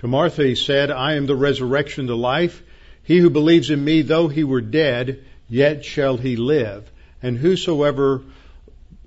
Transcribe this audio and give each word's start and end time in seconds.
To 0.00 0.08
Martha 0.08 0.44
he 0.44 0.54
said, 0.54 0.90
I 0.90 1.14
am 1.14 1.26
the 1.26 1.36
resurrection, 1.36 2.06
the 2.06 2.16
life. 2.16 2.62
He 3.02 3.18
who 3.18 3.30
believes 3.30 3.70
in 3.70 3.82
me, 3.82 4.02
though 4.02 4.28
he 4.28 4.44
were 4.44 4.60
dead, 4.60 5.24
yet 5.48 5.84
shall 5.84 6.16
he 6.16 6.36
live. 6.36 6.90
And 7.22 7.38
whosoever 7.38 8.22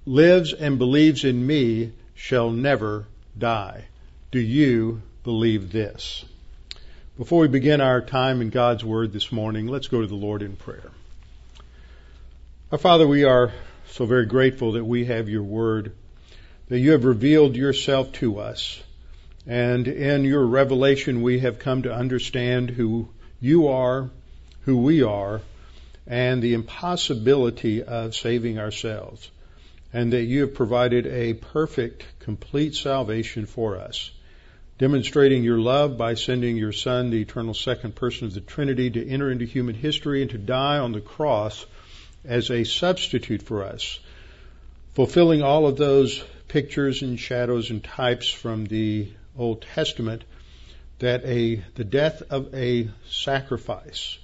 lives 0.06 0.54
and 0.54 0.80
believes 0.80 1.26
in 1.26 1.46
me 1.46 1.92
shall 2.16 2.50
never 2.50 3.06
die. 3.38 3.86
Do 4.32 4.40
you 4.40 5.02
believe 5.24 5.72
this? 5.72 6.26
Before 7.18 7.42
we 7.42 7.48
begin 7.48 7.82
our 7.82 8.02
time 8.02 8.42
in 8.42 8.50
God's 8.50 8.84
Word 8.84 9.12
this 9.12 9.32
morning, 9.32 9.68
let's 9.68 9.90
go 9.90 10.02
to 10.02 10.08
the 10.08 10.16
Lord 10.16 10.42
in 10.42 10.56
prayer. 10.56 10.90
Our 12.72 12.78
Father, 12.78 13.08
we 13.08 13.26
are 13.26 13.52
so 13.90 14.06
very 14.06 14.26
grateful 14.26 14.72
that 14.74 14.86
we 14.86 15.06
have 15.06 15.28
your 15.28 15.44
Word, 15.44 15.94
that 16.70 16.80
you 16.80 16.92
have 16.92 17.04
revealed 17.04 17.56
yourself 17.56 18.12
to 18.14 18.40
us. 18.40 18.82
And 19.48 19.88
in 19.88 20.26
your 20.26 20.46
revelation, 20.46 21.22
we 21.22 21.40
have 21.40 21.60
come 21.60 21.84
to 21.84 21.94
understand 21.94 22.70
who 22.70 23.10
you 23.40 23.68
are, 23.68 24.10
who 24.62 24.78
we 24.78 25.02
are, 25.04 25.42
and 26.06 26.42
the 26.42 26.54
impossibility 26.54 27.84
of 27.84 28.16
saving 28.16 28.60
ourselves. 28.60 29.30
And 29.92 30.14
that 30.14 30.24
you 30.24 30.42
have 30.42 30.54
provided 30.54 31.08
a 31.08 31.34
perfect, 31.34 32.06
complete 32.20 32.76
salvation 32.76 33.46
for 33.46 33.78
us, 33.78 34.12
demonstrating 34.78 35.44
your 35.44 35.58
love 35.58 35.98
by 35.98 36.14
sending 36.14 36.58
your 36.58 36.74
Son, 36.74 37.10
the 37.10 37.22
eternal 37.22 37.56
second 37.56 37.96
person 37.96 38.28
of 38.28 38.34
the 38.34 38.42
Trinity, 38.42 38.92
to 38.92 39.10
enter 39.10 39.32
into 39.32 39.46
human 39.46 39.74
history 39.74 40.22
and 40.22 40.30
to 40.32 40.38
die 40.38 40.78
on 40.78 40.92
the 40.92 41.02
cross 41.02 41.66
as 42.24 42.52
a 42.52 42.66
substitute 42.66 43.42
for 43.42 43.64
us, 43.64 44.00
fulfilling 44.94 45.42
all 45.42 45.66
of 45.66 45.78
those 45.78 46.24
pictures 46.50 47.02
and 47.02 47.20
shadows 47.20 47.72
and 47.72 47.84
types 47.84 48.30
from 48.30 48.66
the 48.66 49.08
Old 49.40 49.62
Testament 49.62 50.24
that 51.00 51.24
a 51.26 51.64
the 51.76 51.84
death 51.84 52.22
of 52.30 52.54
a 52.54 52.90
sacrifice, 53.10 54.18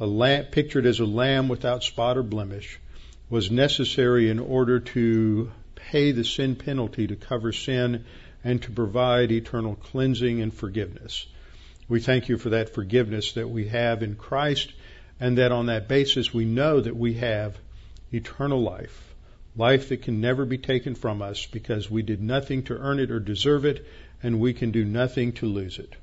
a 0.00 0.06
lamb, 0.06 0.46
pictured 0.46 0.86
as 0.86 1.00
a 1.00 1.04
lamb 1.04 1.48
without 1.48 1.84
spot 1.84 2.16
or 2.16 2.22
blemish, 2.22 2.80
was 3.28 3.50
necessary 3.50 4.30
in 4.30 4.38
order 4.38 4.80
to 4.80 5.52
pay 5.74 6.12
the 6.12 6.24
sin 6.24 6.56
penalty 6.56 7.06
to 7.06 7.16
cover 7.16 7.52
sin 7.52 8.04
and 8.42 8.62
to 8.62 8.70
provide 8.70 9.32
eternal 9.32 9.74
cleansing 9.74 10.40
and 10.40 10.52
forgiveness. 10.52 11.26
We 11.88 12.00
thank 12.00 12.28
you 12.28 12.38
for 12.38 12.50
that 12.50 12.74
forgiveness 12.74 13.32
that 13.32 13.48
we 13.48 13.68
have 13.68 14.02
in 14.02 14.14
Christ 14.14 14.72
and 15.20 15.38
that 15.38 15.52
on 15.52 15.66
that 15.66 15.88
basis 15.88 16.32
we 16.32 16.44
know 16.44 16.80
that 16.80 16.96
we 16.96 17.14
have 17.14 17.56
eternal 18.12 18.62
life, 18.62 19.14
life 19.56 19.90
that 19.90 20.02
can 20.02 20.20
never 20.20 20.44
be 20.44 20.58
taken 20.58 20.94
from 20.94 21.20
us 21.20 21.46
because 21.46 21.90
we 21.90 22.02
did 22.02 22.22
nothing 22.22 22.62
to 22.64 22.78
earn 22.78 22.98
it 22.98 23.10
or 23.10 23.20
deserve 23.20 23.64
it 23.64 23.86
and 24.24 24.40
we 24.40 24.54
can 24.54 24.72
do 24.72 24.84
nothing 24.84 25.32
to 25.32 25.46
lose 25.46 25.78
it. 25.78 25.94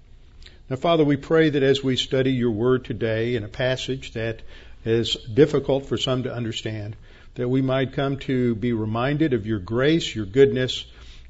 Now, 0.69 0.75
Father, 0.77 1.03
we 1.03 1.17
pray 1.17 1.49
that 1.49 1.63
as 1.63 1.83
we 1.83 1.97
study 1.97 2.31
your 2.31 2.51
word 2.51 2.85
today 2.85 3.35
in 3.35 3.43
a 3.43 3.49
passage 3.49 4.13
that 4.13 4.41
is 4.85 5.15
difficult 5.33 5.87
for 5.87 5.97
some 5.97 6.23
to 6.23 6.33
understand, 6.33 6.95
that 7.35 7.49
we 7.49 7.61
might 7.61 7.93
come 7.93 8.17
to 8.19 8.55
be 8.55 8.73
reminded 8.73 9.33
of 9.33 9.47
your 9.47 9.59
grace, 9.59 10.15
your 10.15 10.25
goodness, 10.25 10.85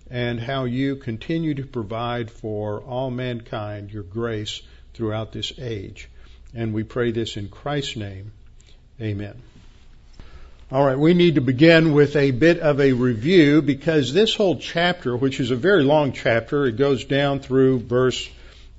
and 0.10 0.40
how 0.40 0.66
you 0.66 0.98
continue 0.98 1.54
to 1.56 1.66
provide 1.66 2.30
for 2.30 2.82
all 2.82 3.10
mankind 3.10 3.92
your 3.92 4.04
grace 4.04 4.62
throughout 4.94 5.32
this 5.32 5.54
age. 5.58 6.10
And 6.54 6.74
we 6.74 6.84
pray 6.84 7.12
this 7.12 7.38
in 7.38 7.48
Christ's 7.48 7.96
name. 7.96 8.34
Amen. 9.00 9.42
All 10.74 10.86
right, 10.86 10.98
we 10.98 11.14
need 11.14 11.36
to 11.36 11.42
begin 11.42 11.92
with 11.92 12.16
a 12.16 12.32
bit 12.32 12.60
of 12.60 12.80
a 12.80 12.94
review 12.94 13.62
because 13.62 14.14
this 14.14 14.34
whole 14.34 14.56
chapter, 14.56 15.18
which 15.18 15.42
is 15.42 15.52
a 15.52 15.58
very 15.58 15.84
long 15.84 16.14
chapter, 16.14 16.66
it 16.66 16.78
goes 16.78 17.04
down 17.04 17.42
through 17.42 17.80
verse 17.80 18.30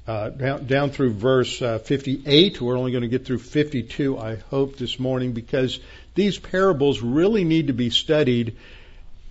uh, 0.07 0.31
down, 0.31 0.67
down, 0.67 0.89
through 0.89 1.13
verse 1.13 1.61
uh, 1.61 1.81
58. 1.81 2.63
We're 2.63 2.79
only 2.79 2.93
going 2.93 3.03
to 3.03 3.09
get 3.09 3.27
through 3.27 3.41
52, 3.41 4.19
I 4.19 4.37
hope, 4.37 4.79
this 4.79 4.99
morning 4.99 5.33
because 5.33 5.81
these 6.15 6.39
parables 6.39 7.03
really 7.03 7.45
need 7.45 7.67
to 7.67 7.75
be 7.75 7.91
studied 7.91 8.57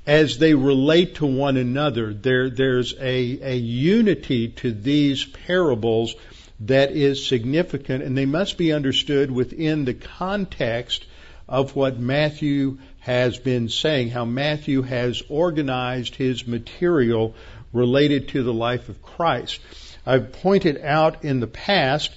as 0.05 0.37
they 0.37 0.53
relate 0.53 1.15
to 1.15 1.25
one 1.25 1.57
another. 1.57 2.13
There, 2.13 2.51
there's 2.51 2.93
a, 2.93 3.39
a 3.41 3.55
unity 3.55 4.49
to 4.49 4.71
these 4.71 5.25
parables 5.25 6.13
that 6.59 6.91
is 6.91 7.25
significant, 7.25 8.03
and 8.03 8.15
they 8.15 8.27
must 8.27 8.59
be 8.59 8.71
understood 8.71 9.31
within 9.31 9.83
the 9.83 9.95
context 9.95 11.07
of 11.51 11.75
what 11.75 11.99
Matthew 11.99 12.77
has 13.01 13.37
been 13.37 13.67
saying, 13.67 14.09
how 14.09 14.23
Matthew 14.23 14.81
has 14.83 15.21
organized 15.27 16.15
his 16.15 16.47
material 16.47 17.35
related 17.73 18.29
to 18.29 18.41
the 18.41 18.53
life 18.53 18.87
of 18.87 19.01
Christ. 19.03 19.59
I've 20.05 20.31
pointed 20.31 20.81
out 20.81 21.25
in 21.25 21.41
the 21.41 21.47
past 21.47 22.09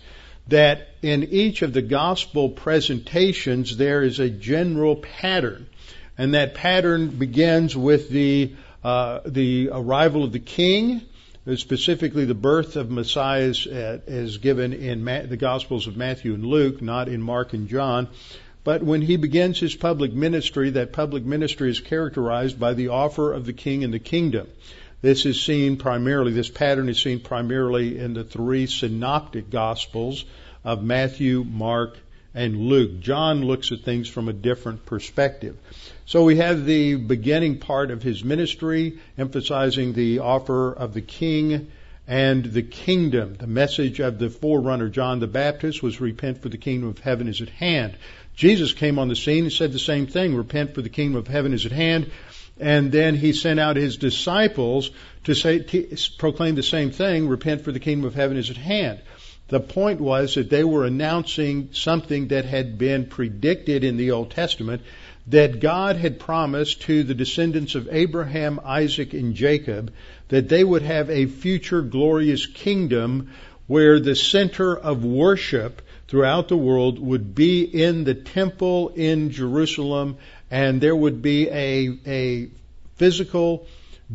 that 0.48 0.88
in 1.02 1.24
each 1.24 1.62
of 1.62 1.72
the 1.72 1.82
gospel 1.82 2.48
presentations 2.48 3.76
there 3.76 4.02
is 4.02 4.20
a 4.20 4.30
general 4.30 4.96
pattern, 4.96 5.66
and 6.16 6.34
that 6.34 6.54
pattern 6.54 7.08
begins 7.08 7.76
with 7.76 8.08
the 8.10 8.54
uh, 8.84 9.20
the 9.24 9.70
arrival 9.72 10.22
of 10.22 10.32
the 10.32 10.38
king, 10.38 11.00
specifically 11.56 12.26
the 12.26 12.34
birth 12.34 12.76
of 12.76 12.90
Messiah 12.90 13.44
is, 13.44 13.66
uh, 13.66 14.38
given 14.42 14.74
in 14.74 15.02
Ma- 15.02 15.22
the 15.22 15.38
Gospels 15.38 15.86
of 15.86 15.96
Matthew 15.96 16.34
and 16.34 16.44
Luke, 16.44 16.82
not 16.82 17.08
in 17.08 17.22
Mark 17.22 17.54
and 17.54 17.66
John. 17.66 18.08
But 18.64 18.82
when 18.82 19.02
he 19.02 19.16
begins 19.16 19.60
his 19.60 19.74
public 19.74 20.12
ministry, 20.12 20.70
that 20.70 20.92
public 20.92 21.24
ministry 21.24 21.70
is 21.70 21.80
characterized 21.80 22.58
by 22.58 22.72
the 22.72 22.88
offer 22.88 23.32
of 23.32 23.44
the 23.44 23.52
king 23.52 23.84
and 23.84 23.92
the 23.92 23.98
kingdom. 23.98 24.48
This 25.02 25.26
is 25.26 25.42
seen 25.42 25.76
primarily, 25.76 26.32
this 26.32 26.48
pattern 26.48 26.88
is 26.88 26.98
seen 26.98 27.20
primarily 27.20 27.98
in 27.98 28.14
the 28.14 28.24
three 28.24 28.66
synoptic 28.66 29.50
gospels 29.50 30.24
of 30.64 30.82
Matthew, 30.82 31.44
Mark, 31.44 31.98
and 32.34 32.56
Luke. 32.56 33.00
John 33.00 33.44
looks 33.44 33.70
at 33.70 33.80
things 33.80 34.08
from 34.08 34.30
a 34.30 34.32
different 34.32 34.86
perspective. 34.86 35.56
So 36.06 36.24
we 36.24 36.38
have 36.38 36.64
the 36.64 36.94
beginning 36.94 37.58
part 37.58 37.90
of 37.90 38.02
his 38.02 38.24
ministry, 38.24 38.98
emphasizing 39.18 39.92
the 39.92 40.20
offer 40.20 40.72
of 40.72 40.94
the 40.94 41.02
king 41.02 41.70
and 42.06 42.44
the 42.44 42.62
kingdom. 42.62 43.36
The 43.38 43.46
message 43.46 44.00
of 44.00 44.18
the 44.18 44.30
forerunner, 44.30 44.88
John 44.88 45.20
the 45.20 45.26
Baptist, 45.26 45.82
was 45.82 46.00
repent 46.00 46.42
for 46.42 46.48
the 46.48 46.58
kingdom 46.58 46.88
of 46.88 46.98
heaven 46.98 47.28
is 47.28 47.40
at 47.40 47.48
hand. 47.48 47.96
Jesus 48.34 48.72
came 48.72 48.98
on 48.98 49.08
the 49.08 49.16
scene 49.16 49.44
and 49.44 49.52
said 49.52 49.72
the 49.72 49.78
same 49.78 50.06
thing, 50.06 50.34
repent 50.34 50.74
for 50.74 50.82
the 50.82 50.88
kingdom 50.88 51.16
of 51.16 51.28
heaven 51.28 51.52
is 51.52 51.66
at 51.66 51.72
hand. 51.72 52.10
And 52.58 52.92
then 52.92 53.16
he 53.16 53.32
sent 53.32 53.58
out 53.58 53.76
his 53.76 53.96
disciples 53.96 54.90
to 55.24 55.34
say, 55.34 55.60
to 55.60 55.96
proclaim 56.18 56.54
the 56.54 56.62
same 56.62 56.90
thing, 56.90 57.28
repent 57.28 57.62
for 57.62 57.72
the 57.72 57.80
kingdom 57.80 58.06
of 58.06 58.14
heaven 58.14 58.36
is 58.36 58.50
at 58.50 58.56
hand. 58.56 59.00
The 59.48 59.60
point 59.60 60.00
was 60.00 60.34
that 60.34 60.50
they 60.50 60.64
were 60.64 60.86
announcing 60.86 61.70
something 61.72 62.28
that 62.28 62.44
had 62.44 62.78
been 62.78 63.06
predicted 63.06 63.84
in 63.84 63.96
the 63.96 64.12
Old 64.12 64.30
Testament 64.30 64.82
that 65.26 65.60
God 65.60 65.96
had 65.96 66.18
promised 66.18 66.82
to 66.82 67.02
the 67.02 67.14
descendants 67.14 67.74
of 67.74 67.88
Abraham, 67.90 68.60
Isaac, 68.64 69.14
and 69.14 69.34
Jacob 69.34 69.92
that 70.28 70.48
they 70.48 70.64
would 70.64 70.82
have 70.82 71.10
a 71.10 71.26
future 71.26 71.82
glorious 71.82 72.46
kingdom 72.46 73.32
where 73.66 74.00
the 74.00 74.16
center 74.16 74.76
of 74.76 75.04
worship 75.04 75.82
throughout 76.14 76.46
the 76.46 76.56
world 76.56 76.96
would 77.00 77.34
be 77.34 77.64
in 77.64 78.04
the 78.04 78.14
temple 78.14 78.90
in 78.90 79.32
Jerusalem, 79.32 80.16
and 80.48 80.80
there 80.80 80.94
would 80.94 81.20
be 81.22 81.48
a, 81.48 81.98
a 82.06 82.48
physical, 82.94 83.66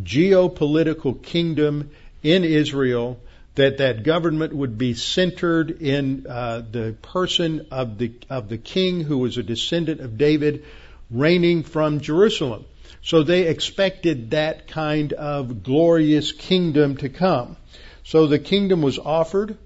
geopolitical 0.01 1.21
kingdom 1.21 1.91
in 2.23 2.45
Israel. 2.45 3.19
That 3.55 3.79
that 3.79 4.03
government 4.03 4.53
would 4.53 4.77
be 4.77 4.93
centered 4.93 5.81
in 5.81 6.25
uh, 6.25 6.61
the 6.71 6.95
person 7.01 7.67
of 7.69 7.97
the 7.97 8.13
of 8.29 8.47
the 8.47 8.57
king 8.57 9.01
who 9.01 9.17
was 9.17 9.37
a 9.37 9.43
descendant 9.43 9.99
of 9.99 10.17
David, 10.17 10.63
reigning 11.11 11.63
from 11.63 11.99
Jerusalem. 11.99 12.63
So 13.03 13.23
they 13.23 13.47
expected 13.47 14.31
that 14.31 14.69
kind 14.69 15.11
of 15.11 15.63
glorious 15.63 16.31
kingdom 16.31 16.95
to 16.97 17.09
come. 17.09 17.57
So 18.05 18.27
the 18.27 18.39
kingdom 18.39 18.81
was 18.81 18.97
offered 18.97 19.57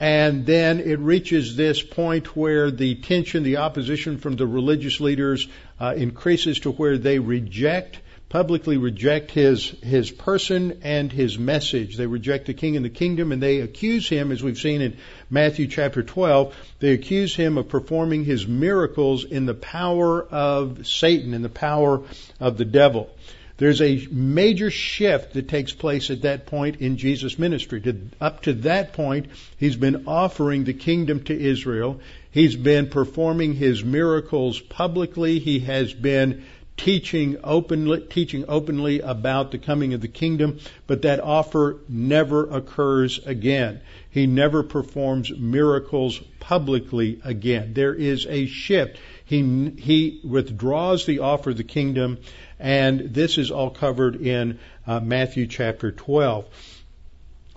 and 0.00 0.46
then 0.46 0.80
it 0.80 0.98
reaches 0.98 1.56
this 1.56 1.82
point 1.82 2.36
where 2.36 2.70
the 2.70 2.94
tension, 2.96 3.42
the 3.42 3.58
opposition 3.58 4.18
from 4.18 4.36
the 4.36 4.46
religious 4.46 5.00
leaders 5.00 5.48
uh, 5.80 5.94
increases 5.96 6.60
to 6.60 6.70
where 6.70 6.98
they 6.98 7.18
reject 7.18 8.00
publicly 8.28 8.76
reject 8.76 9.30
his 9.30 9.70
his 9.82 10.10
person 10.10 10.80
and 10.82 11.10
his 11.10 11.38
message. 11.38 11.96
They 11.96 12.06
reject 12.06 12.46
the 12.46 12.54
king 12.54 12.76
and 12.76 12.84
the 12.84 12.90
kingdom 12.90 13.32
and 13.32 13.42
they 13.42 13.60
accuse 13.60 14.08
him 14.08 14.32
as 14.32 14.42
we've 14.42 14.58
seen 14.58 14.82
in 14.82 14.96
Matthew 15.30 15.66
chapter 15.66 16.02
12, 16.02 16.54
they 16.78 16.92
accuse 16.92 17.34
him 17.34 17.58
of 17.58 17.68
performing 17.68 18.24
his 18.24 18.46
miracles 18.46 19.24
in 19.24 19.46
the 19.46 19.54
power 19.54 20.22
of 20.22 20.86
Satan 20.86 21.34
in 21.34 21.42
the 21.42 21.48
power 21.48 22.02
of 22.40 22.58
the 22.58 22.64
devil. 22.64 23.10
There's 23.58 23.82
a 23.82 24.06
major 24.10 24.70
shift 24.70 25.34
that 25.34 25.48
takes 25.48 25.72
place 25.72 26.10
at 26.10 26.22
that 26.22 26.46
point 26.46 26.76
in 26.76 26.96
Jesus' 26.96 27.38
ministry. 27.38 27.80
To, 27.82 27.96
up 28.20 28.42
to 28.42 28.52
that 28.54 28.92
point, 28.92 29.26
he's 29.56 29.76
been 29.76 30.06
offering 30.06 30.64
the 30.64 30.74
kingdom 30.74 31.24
to 31.24 31.38
Israel. 31.38 32.00
He's 32.30 32.54
been 32.54 32.88
performing 32.88 33.54
his 33.54 33.82
miracles 33.82 34.60
publicly. 34.60 35.40
He 35.40 35.58
has 35.60 35.92
been 35.92 36.44
teaching 36.76 37.36
openly, 37.42 38.00
teaching 38.02 38.44
openly 38.46 39.00
about 39.00 39.50
the 39.50 39.58
coming 39.58 39.92
of 39.92 40.00
the 40.00 40.08
kingdom, 40.08 40.60
but 40.86 41.02
that 41.02 41.20
offer 41.20 41.78
never 41.88 42.48
occurs 42.48 43.18
again. 43.26 43.80
He 44.10 44.26
never 44.26 44.62
performs 44.62 45.36
miracles 45.36 46.20
publicly 46.38 47.20
again. 47.24 47.74
There 47.74 47.94
is 47.94 48.26
a 48.26 48.46
shift. 48.46 48.98
He, 49.24 49.70
he 49.76 50.20
withdraws 50.24 51.04
the 51.04 51.18
offer 51.18 51.50
of 51.50 51.56
the 51.56 51.64
kingdom, 51.64 52.18
and 52.58 53.00
this 53.14 53.38
is 53.38 53.50
all 53.50 53.70
covered 53.70 54.16
in 54.16 54.58
uh, 54.86 55.00
Matthew 55.00 55.46
chapter 55.46 55.92
12. 55.92 56.44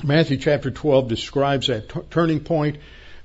Matthew 0.04 0.38
chapter 0.38 0.72
12 0.72 1.08
describes 1.08 1.68
that 1.68 1.90
t- 1.90 2.00
turning 2.10 2.40
point. 2.40 2.78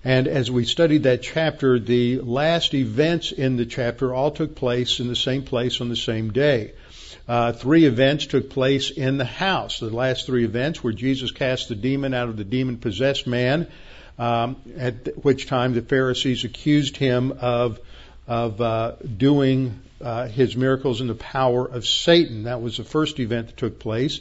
And 0.05 0.28
as 0.28 0.50
we 0.50 0.64
studied 0.64 1.02
that 1.02 1.23
chapter, 1.23 1.78
the 1.78 2.20
last 2.20 2.75
events 2.75 3.32
in 3.32 3.56
the 3.56 3.67
chapter 3.67 4.14
all 4.14 4.31
took 4.31 4.55
place 4.55 5.00
in 5.00 5.08
the 5.08 5.17
same 5.17 5.43
place 5.43 5.81
on 5.81 5.88
the 5.88 5.96
same 5.96 6.32
day. 6.32 6.73
Uh, 7.26 7.52
three 7.52 7.87
events 7.87 8.26
took 8.26 8.50
place 8.50 8.90
in 8.90 9.19
the 9.19 9.25
house. 9.25 9.81
The 9.81 9.90
last 9.90 10.26
three 10.26 10.44
events 10.44 10.82
were 10.82 10.93
Jesus 10.93 11.32
cast 11.32 11.69
the 11.69 11.75
demon 11.75 12.14
out 12.14 12.29
of 12.29 12.37
the 12.37 12.44
demon 12.44 12.76
possessed 12.76 13.26
man, 13.26 13.67
um, 14.17 14.56
at 14.76 15.25
which 15.25 15.46
time 15.46 15.75
the 15.75 15.82
Pharisees 15.82 16.44
accused 16.44 16.96
him 16.96 17.32
of 17.40 17.81
of 18.29 18.61
uh, 18.61 18.93
doing 19.17 19.81
uh, 20.00 20.28
his 20.28 20.56
miracles 20.56 21.00
and 21.00 21.10
the 21.10 21.14
power 21.14 21.66
of 21.66 21.87
Satan. 21.87 22.44
That 22.44 22.60
was 22.60 22.76
the 22.76 22.84
first 22.84 23.19
event 23.20 23.48
that 23.48 23.56
took 23.56 23.78
place. 23.78 24.20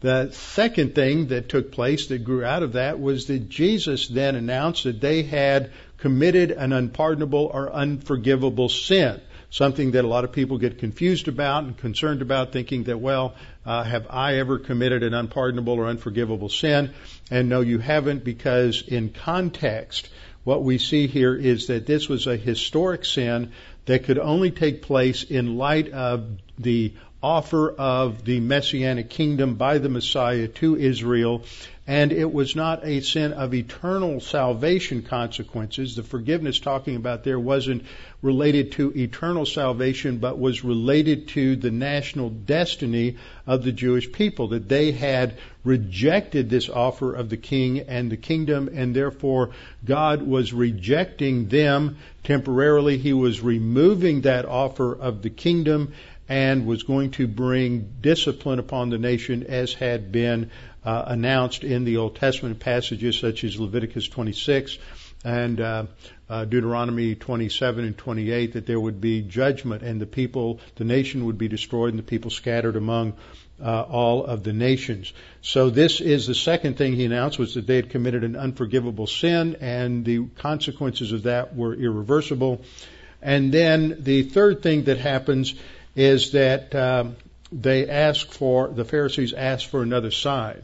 The 0.00 0.30
second 0.30 0.94
thing 0.94 1.28
that 1.28 1.48
took 1.48 1.72
place 1.72 2.08
that 2.08 2.22
grew 2.22 2.44
out 2.44 2.62
of 2.62 2.74
that 2.74 3.00
was 3.00 3.26
that 3.26 3.48
Jesus 3.48 4.08
then 4.08 4.36
announced 4.36 4.84
that 4.84 5.00
they 5.00 5.22
had 5.22 5.70
committed 5.96 6.50
an 6.50 6.72
unpardonable 6.72 7.50
or 7.52 7.72
unforgivable 7.72 8.68
sin. 8.68 9.20
Something 9.48 9.92
that 9.92 10.04
a 10.04 10.08
lot 10.08 10.24
of 10.24 10.32
people 10.32 10.58
get 10.58 10.78
confused 10.78 11.28
about 11.28 11.64
and 11.64 11.78
concerned 11.78 12.20
about, 12.20 12.52
thinking 12.52 12.84
that, 12.84 12.98
well, 12.98 13.36
uh, 13.64 13.84
have 13.84 14.06
I 14.10 14.34
ever 14.34 14.58
committed 14.58 15.02
an 15.02 15.14
unpardonable 15.14 15.74
or 15.74 15.86
unforgivable 15.86 16.50
sin? 16.50 16.92
And 17.30 17.48
no, 17.48 17.60
you 17.62 17.78
haven't, 17.78 18.22
because 18.22 18.82
in 18.86 19.10
context, 19.10 20.10
what 20.44 20.62
we 20.62 20.78
see 20.78 21.06
here 21.06 21.34
is 21.34 21.68
that 21.68 21.86
this 21.86 22.08
was 22.08 22.26
a 22.26 22.36
historic 22.36 23.04
sin 23.04 23.52
that 23.86 24.04
could 24.04 24.18
only 24.18 24.50
take 24.50 24.82
place 24.82 25.22
in 25.22 25.56
light 25.56 25.90
of 25.90 26.28
the 26.58 26.92
offer 27.22 27.70
of 27.70 28.24
the 28.24 28.40
messianic 28.40 29.10
kingdom 29.10 29.54
by 29.54 29.78
the 29.78 29.88
Messiah 29.88 30.48
to 30.48 30.76
Israel, 30.76 31.42
and 31.86 32.12
it 32.12 32.32
was 32.32 32.56
not 32.56 32.84
a 32.84 33.00
sin 33.00 33.32
of 33.32 33.54
eternal 33.54 34.18
salvation 34.20 35.02
consequences. 35.02 35.94
The 35.94 36.02
forgiveness 36.02 36.58
talking 36.58 36.96
about 36.96 37.22
there 37.22 37.38
wasn't 37.38 37.84
related 38.22 38.72
to 38.72 38.92
eternal 38.96 39.46
salvation, 39.46 40.18
but 40.18 40.38
was 40.38 40.64
related 40.64 41.28
to 41.28 41.54
the 41.54 41.70
national 41.70 42.30
destiny 42.30 43.16
of 43.46 43.62
the 43.62 43.70
Jewish 43.70 44.10
people, 44.10 44.48
that 44.48 44.68
they 44.68 44.90
had 44.90 45.38
rejected 45.62 46.50
this 46.50 46.68
offer 46.68 47.14
of 47.14 47.28
the 47.28 47.36
king 47.36 47.80
and 47.80 48.10
the 48.10 48.16
kingdom, 48.16 48.68
and 48.72 48.94
therefore 48.94 49.50
God 49.84 50.22
was 50.22 50.52
rejecting 50.52 51.48
them 51.48 51.98
temporarily. 52.24 52.98
He 52.98 53.12
was 53.12 53.40
removing 53.40 54.22
that 54.22 54.44
offer 54.44 54.92
of 54.92 55.22
the 55.22 55.30
kingdom 55.30 55.92
and 56.28 56.66
was 56.66 56.82
going 56.82 57.10
to 57.12 57.26
bring 57.26 57.94
discipline 58.00 58.58
upon 58.58 58.90
the 58.90 58.98
nation 58.98 59.44
as 59.44 59.72
had 59.74 60.10
been 60.10 60.50
uh, 60.84 61.04
announced 61.06 61.64
in 61.64 61.84
the 61.84 61.96
Old 61.96 62.16
Testament 62.16 62.58
passages 62.60 63.18
such 63.18 63.44
as 63.44 63.58
Leviticus 63.58 64.08
26 64.08 64.78
and 65.24 65.60
uh, 65.60 65.86
uh, 66.28 66.44
Deuteronomy 66.44 67.14
27 67.14 67.84
and 67.84 67.98
28 67.98 68.52
that 68.52 68.66
there 68.66 68.78
would 68.78 69.00
be 69.00 69.22
judgment 69.22 69.82
and 69.82 70.00
the 70.00 70.06
people, 70.06 70.60
the 70.76 70.84
nation 70.84 71.26
would 71.26 71.38
be 71.38 71.48
destroyed 71.48 71.90
and 71.90 71.98
the 71.98 72.04
people 72.04 72.30
scattered 72.30 72.76
among 72.76 73.14
uh, 73.62 73.82
all 73.82 74.24
of 74.24 74.44
the 74.44 74.52
nations. 74.52 75.12
So 75.40 75.70
this 75.70 76.00
is 76.00 76.26
the 76.26 76.34
second 76.34 76.76
thing 76.76 76.94
he 76.94 77.06
announced 77.06 77.38
was 77.38 77.54
that 77.54 77.66
they 77.66 77.76
had 77.76 77.90
committed 77.90 78.22
an 78.22 78.36
unforgivable 78.36 79.06
sin 79.06 79.56
and 79.60 80.04
the 80.04 80.26
consequences 80.36 81.12
of 81.12 81.24
that 81.24 81.56
were 81.56 81.74
irreversible. 81.74 82.62
And 83.22 83.50
then 83.50 83.96
the 84.00 84.24
third 84.24 84.62
thing 84.62 84.84
that 84.84 84.98
happens 84.98 85.54
is 85.96 86.32
that 86.32 86.74
um, 86.74 87.16
they 87.50 87.88
ask 87.88 88.28
for 88.28 88.68
the 88.68 88.84
Pharisees 88.84 89.32
ask 89.32 89.68
for 89.68 89.82
another 89.82 90.10
sign. 90.10 90.62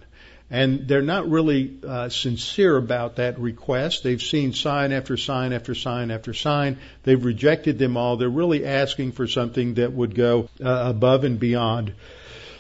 And 0.50 0.86
they're 0.86 1.00
not 1.00 1.30
really 1.30 1.78
uh, 1.86 2.10
sincere 2.10 2.76
about 2.76 3.16
that 3.16 3.38
request. 3.38 4.02
They've 4.02 4.20
seen 4.20 4.52
sign 4.52 4.92
after 4.92 5.16
sign 5.16 5.54
after 5.54 5.74
sign 5.74 6.10
after 6.10 6.34
sign. 6.34 6.78
They've 7.04 7.24
rejected 7.24 7.78
them 7.78 7.96
all. 7.96 8.18
They're 8.18 8.28
really 8.28 8.66
asking 8.66 9.12
for 9.12 9.26
something 9.26 9.74
that 9.74 9.92
would 9.94 10.14
go 10.14 10.50
uh, 10.62 10.84
above 10.90 11.24
and 11.24 11.40
beyond 11.40 11.94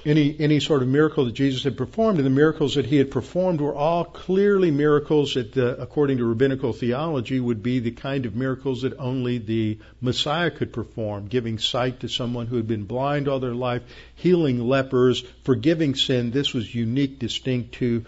any 0.04 0.36
any 0.38 0.60
sort 0.60 0.82
of 0.82 0.88
miracle 0.88 1.24
that 1.24 1.32
Jesus 1.32 1.64
had 1.64 1.76
performed, 1.76 2.18
and 2.18 2.26
the 2.26 2.30
miracles 2.30 2.74
that 2.74 2.86
he 2.86 2.96
had 2.96 3.10
performed 3.10 3.60
were 3.60 3.74
all 3.74 4.04
clearly 4.04 4.70
miracles 4.70 5.34
that, 5.34 5.56
uh, 5.56 5.76
according 5.78 6.18
to 6.18 6.24
rabbinical 6.24 6.72
theology, 6.72 7.38
would 7.38 7.62
be 7.62 7.78
the 7.78 7.90
kind 7.90 8.26
of 8.26 8.34
miracles 8.34 8.82
that 8.82 8.98
only 8.98 9.38
the 9.38 9.78
Messiah 10.00 10.50
could 10.50 10.72
perform, 10.72 11.28
giving 11.28 11.58
sight 11.58 12.00
to 12.00 12.08
someone 12.08 12.46
who 12.46 12.56
had 12.56 12.66
been 12.66 12.84
blind 12.84 13.28
all 13.28 13.40
their 13.40 13.54
life, 13.54 13.82
healing 14.14 14.60
lepers, 14.60 15.20
forgiving 15.44 15.94
sin. 15.94 16.30
This 16.30 16.52
was 16.52 16.74
unique, 16.74 17.18
distinct 17.18 17.74
to 17.74 18.04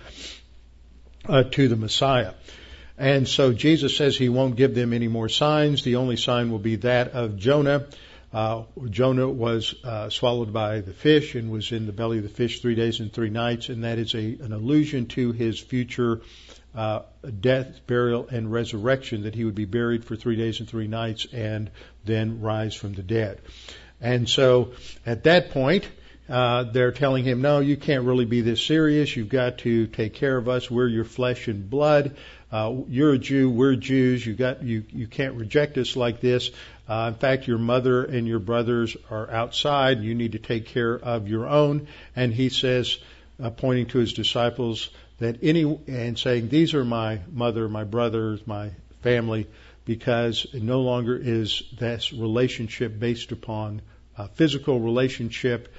uh, 1.29 1.45
to 1.45 1.69
the 1.69 1.77
Messiah. 1.77 2.35
And 2.97 3.27
so 3.27 3.53
Jesus 3.53 3.97
says 3.97 4.17
he 4.17 4.29
won't 4.29 4.57
give 4.57 4.75
them 4.75 4.93
any 4.93 5.09
more 5.09 5.29
signs. 5.29 5.83
The 5.83 5.97
only 5.97 6.17
sign 6.17 6.51
will 6.51 6.61
be 6.61 6.77
that 6.77 7.11
of 7.13 7.37
Jonah. 7.37 7.87
Uh, 8.35 8.65
Jonah 8.91 9.29
was 9.29 9.77
uh, 9.85 10.11
swallowed 10.11 10.53
by 10.53 10.81
the 10.81 10.93
fish 10.93 11.37
and 11.37 11.53
was 11.53 11.71
in 11.71 11.87
the 11.87 11.93
belly 11.93 12.19
of 12.19 12.25
the 12.25 12.29
fish 12.29 12.61
three 12.61 12.75
days 12.75 12.99
and 12.99 13.13
three 13.13 13.31
nights, 13.31 13.69
and 13.69 13.85
that 13.85 13.97
is 13.99 14.13
a, 14.13 14.19
an 14.19 14.53
allusion 14.53 15.07
to 15.07 15.31
his 15.31 15.61
future 15.61 16.21
uh, 16.75 17.03
death, 17.41 17.87
burial, 17.87 18.27
and 18.27 18.51
resurrection, 18.51 19.23
that 19.23 19.37
he 19.37 19.45
would 19.45 19.55
be 19.55 19.67
buried 19.67 20.05
for 20.05 20.17
three 20.17 20.35
days 20.35 20.59
and 20.59 20.69
three 20.69 20.89
nights 20.89 21.29
and 21.33 21.71
then 22.05 22.41
rise 22.41 22.75
from 22.75 22.93
the 22.95 23.05
dead. 23.05 23.41
And 24.01 24.29
so 24.29 24.73
at 25.07 25.23
that 25.25 25.51
point, 25.51 25.89
uh, 26.29 26.65
they're 26.65 26.93
telling 26.93 27.25
him, 27.25 27.43
no, 27.43 27.61
you 27.61 27.77
can't 27.77 28.05
really 28.05 28.25
be 28.25 28.41
this 28.41 28.63
serious. 28.63 29.15
You've 29.15 29.29
got 29.29 29.59
to 29.59 29.87
take 29.87 30.15
care 30.15 30.37
of 30.37 30.49
us. 30.49 30.71
We're 30.71 30.89
your 30.89 31.05
flesh 31.05 31.49
and 31.49 31.69
blood. 31.69 32.17
Uh, 32.51 32.75
you're 32.89 33.13
a 33.13 33.19
Jew. 33.19 33.51
We're 33.51 33.77
Jews. 33.77 34.25
You 34.25 34.35
got 34.35 34.63
you. 34.63 34.85
You 34.91 35.07
can't 35.07 35.35
reject 35.35 35.77
us 35.77 35.97
like 35.97 36.21
this. 36.21 36.51
Uh, 36.89 37.11
in 37.13 37.19
fact, 37.19 37.47
your 37.47 37.59
mother 37.59 38.05
and 38.05 38.27
your 38.27 38.39
brothers 38.39 38.97
are 39.11 39.31
outside. 39.31 40.01
You 40.01 40.15
need 40.15 40.33
to 40.33 40.39
take 40.39 40.67
care 40.67 40.95
of 40.95 41.29
your 41.29 41.47
own. 41.47 41.89
And 42.15 42.33
he 42.33 42.49
says, 42.49 42.99
uh, 43.43 43.51
pointing 43.51 43.87
to 43.87 43.99
his 43.99 44.13
disciples, 44.13 44.91
that 45.19 45.39
any 45.43 45.63
and 45.87 46.19
saying, 46.19 46.49
"These 46.49 46.75
are 46.75 46.85
my 46.85 47.21
mother, 47.33 47.69
my 47.69 47.85
brothers, 47.85 48.41
my 48.47 48.71
family," 49.03 49.47
because 49.85 50.47
no 50.55 50.81
longer 50.81 51.17
is 51.17 51.63
this 51.79 52.13
relationship 52.13 52.99
based 52.99 53.33
upon 53.33 53.83
a 54.17 54.29
physical 54.29 54.81
relationship, 54.81 55.73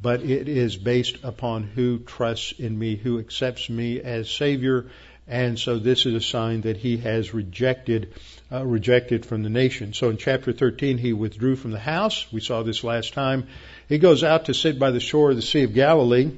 but 0.00 0.22
it 0.22 0.48
is 0.48 0.76
based 0.76 1.18
upon 1.22 1.62
who 1.62 1.98
trusts 1.98 2.52
in 2.58 2.78
me, 2.78 2.96
who 2.96 3.18
accepts 3.18 3.68
me 3.68 4.00
as 4.00 4.30
Savior 4.30 4.86
and 5.28 5.58
so 5.58 5.78
this 5.78 6.04
is 6.04 6.14
a 6.14 6.20
sign 6.20 6.62
that 6.62 6.76
he 6.76 6.96
has 6.98 7.32
rejected 7.32 8.12
uh, 8.50 8.64
rejected 8.64 9.24
from 9.24 9.42
the 9.42 9.48
nation. 9.48 9.94
So 9.94 10.10
in 10.10 10.16
chapter 10.18 10.52
13 10.52 10.98
he 10.98 11.12
withdrew 11.12 11.56
from 11.56 11.70
the 11.70 11.78
house. 11.78 12.30
We 12.32 12.40
saw 12.40 12.62
this 12.62 12.84
last 12.84 13.14
time. 13.14 13.46
He 13.88 13.98
goes 13.98 14.24
out 14.24 14.46
to 14.46 14.54
sit 14.54 14.78
by 14.78 14.90
the 14.90 15.00
shore 15.00 15.30
of 15.30 15.36
the 15.36 15.42
Sea 15.42 15.62
of 15.62 15.74
Galilee 15.74 16.32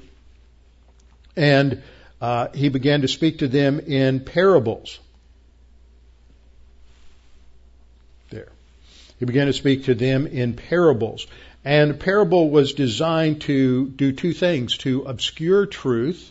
and 1.34 1.82
uh, 2.20 2.48
he 2.54 2.68
began 2.68 3.00
to 3.00 3.08
speak 3.08 3.38
to 3.38 3.48
them 3.48 3.80
in 3.80 4.20
parables. 4.20 4.98
There. 8.30 8.48
He 9.18 9.24
began 9.24 9.46
to 9.46 9.52
speak 9.52 9.84
to 9.84 9.94
them 9.94 10.26
in 10.26 10.54
parables. 10.54 11.26
And 11.64 11.98
parable 11.98 12.50
was 12.50 12.74
designed 12.74 13.40
to 13.42 13.88
do 13.88 14.12
two 14.12 14.32
things, 14.32 14.76
to 14.78 15.02
obscure 15.02 15.66
truth 15.66 16.30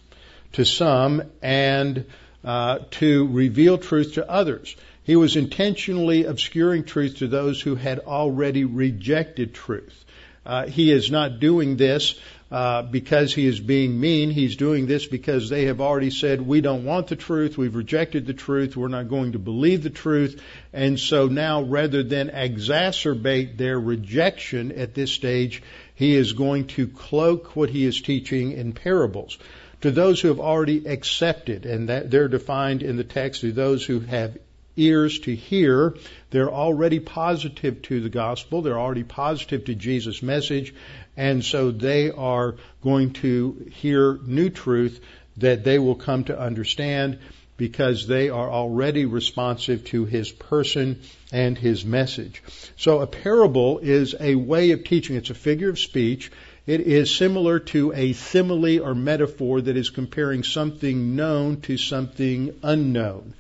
to 0.54 0.63
some 0.63 1.24
and 1.42 2.06
uh, 2.44 2.80
to 2.92 3.28
reveal 3.28 3.78
truth 3.78 4.13
to 4.13 4.30
others. 4.30 4.75
He 5.04 5.16
was 5.16 5.36
intentionally 5.36 6.25
obscuring 6.25 6.84
truth 6.84 7.18
to 7.18 7.28
those 7.28 7.62
who 7.62 7.75
had 7.75 8.00
already 8.00 8.63
rejected 8.63 9.54
truth. 9.54 10.06
Uh, 10.46 10.68
he 10.68 10.92
is 10.92 11.10
not 11.10 11.40
doing 11.40 11.78
this 11.78 12.20
uh, 12.52 12.84
because 12.84 13.34
he 13.34 13.46
is 13.46 13.60
being 13.60 14.00
mean. 14.00 14.30
He's 14.30 14.56
doing 14.56 14.86
this 14.86 15.06
because 15.06 15.50
they 15.50 15.66
have 15.66 15.82
already 15.82 16.12
said, 16.12 16.42
we 16.42 16.62
don't 16.62 16.86
want 16.86 17.08
the 17.08 17.16
truth, 17.16 17.58
we've 17.58 17.76
rejected 17.76 18.28
the 18.28 18.34
truth, 18.34 18.78
we're 18.78 18.88
not 18.88 19.10
going 19.10 19.32
to 19.32 19.40
believe 19.40 19.84
the 19.84 19.90
truth. 19.90 20.42
And 20.72 21.00
so 21.00 21.28
now, 21.28 21.64
rather 21.64 22.04
than 22.04 22.30
exacerbate 22.30 23.58
their 23.58 23.80
rejection 23.80 24.72
at 24.72 24.94
this 24.94 25.12
stage, 25.12 25.64
he 25.96 26.16
is 26.16 26.34
going 26.34 26.68
to 26.68 26.88
cloak 26.88 27.56
what 27.56 27.70
he 27.70 27.86
is 27.86 28.02
teaching 28.02 28.52
in 28.52 28.74
parables. 28.74 29.38
To 29.82 29.92
those 29.92 30.22
who 30.22 30.30
have 30.30 30.40
already 30.40 30.88
accepted, 30.88 31.66
and 31.66 31.90
that 31.90 32.10
they're 32.10 32.30
defined 32.30 32.84
in 32.84 32.96
the 32.96 33.04
text, 33.04 33.42
to 33.42 33.52
those 33.52 33.86
who 33.86 34.00
have 34.00 34.38
ears 34.75 35.20
to 35.20 35.36
hear. 35.36 35.96
They're 36.32 36.51
already 36.51 37.00
positive 37.00 37.82
to 37.84 38.01
the 38.01 38.10
gospel. 38.10 38.62
They're 38.62 38.80
already 38.80 39.03
positive 39.03 39.65
to 39.65 39.75
Jesus' 39.75 40.24
message. 40.24 40.74
And 41.15 41.44
so 41.44 41.72
they 41.72 42.12
are 42.12 42.56
going 42.82 43.13
to 43.13 43.72
hear 43.72 44.20
new 44.25 44.50
truth 44.50 45.00
that 45.38 45.63
they 45.63 45.80
will 45.80 45.96
come 45.96 46.24
to 46.25 46.39
understand 46.39 47.20
because 47.56 48.08
they 48.08 48.30
are 48.30 48.50
already 48.50 49.06
responsive 49.06 49.86
to 49.86 50.06
his 50.06 50.32
person 50.32 51.00
and 51.32 51.58
his 51.58 51.86
message. 51.86 52.42
So 52.77 53.00
a 53.00 53.08
parable 53.08 53.80
is 53.80 54.15
a 54.20 54.36
way 54.36 54.72
of 54.72 54.84
teaching. 54.84 55.15
It's 55.15 55.30
a 55.30 55.36
figure 55.36 55.70
of 55.70 55.80
speech. 55.80 56.32
It 56.65 56.82
is 56.82 57.15
similar 57.15 57.60
to 57.60 57.94
a 57.94 58.13
simile 58.13 58.82
or 58.82 58.96
metaphor 58.96 59.62
that 59.62 59.77
is 59.77 59.89
comparing 59.89 60.44
something 60.44 61.15
known 61.15 61.62
to 61.62 61.77
something 61.77 62.56
unknown. 62.63 63.34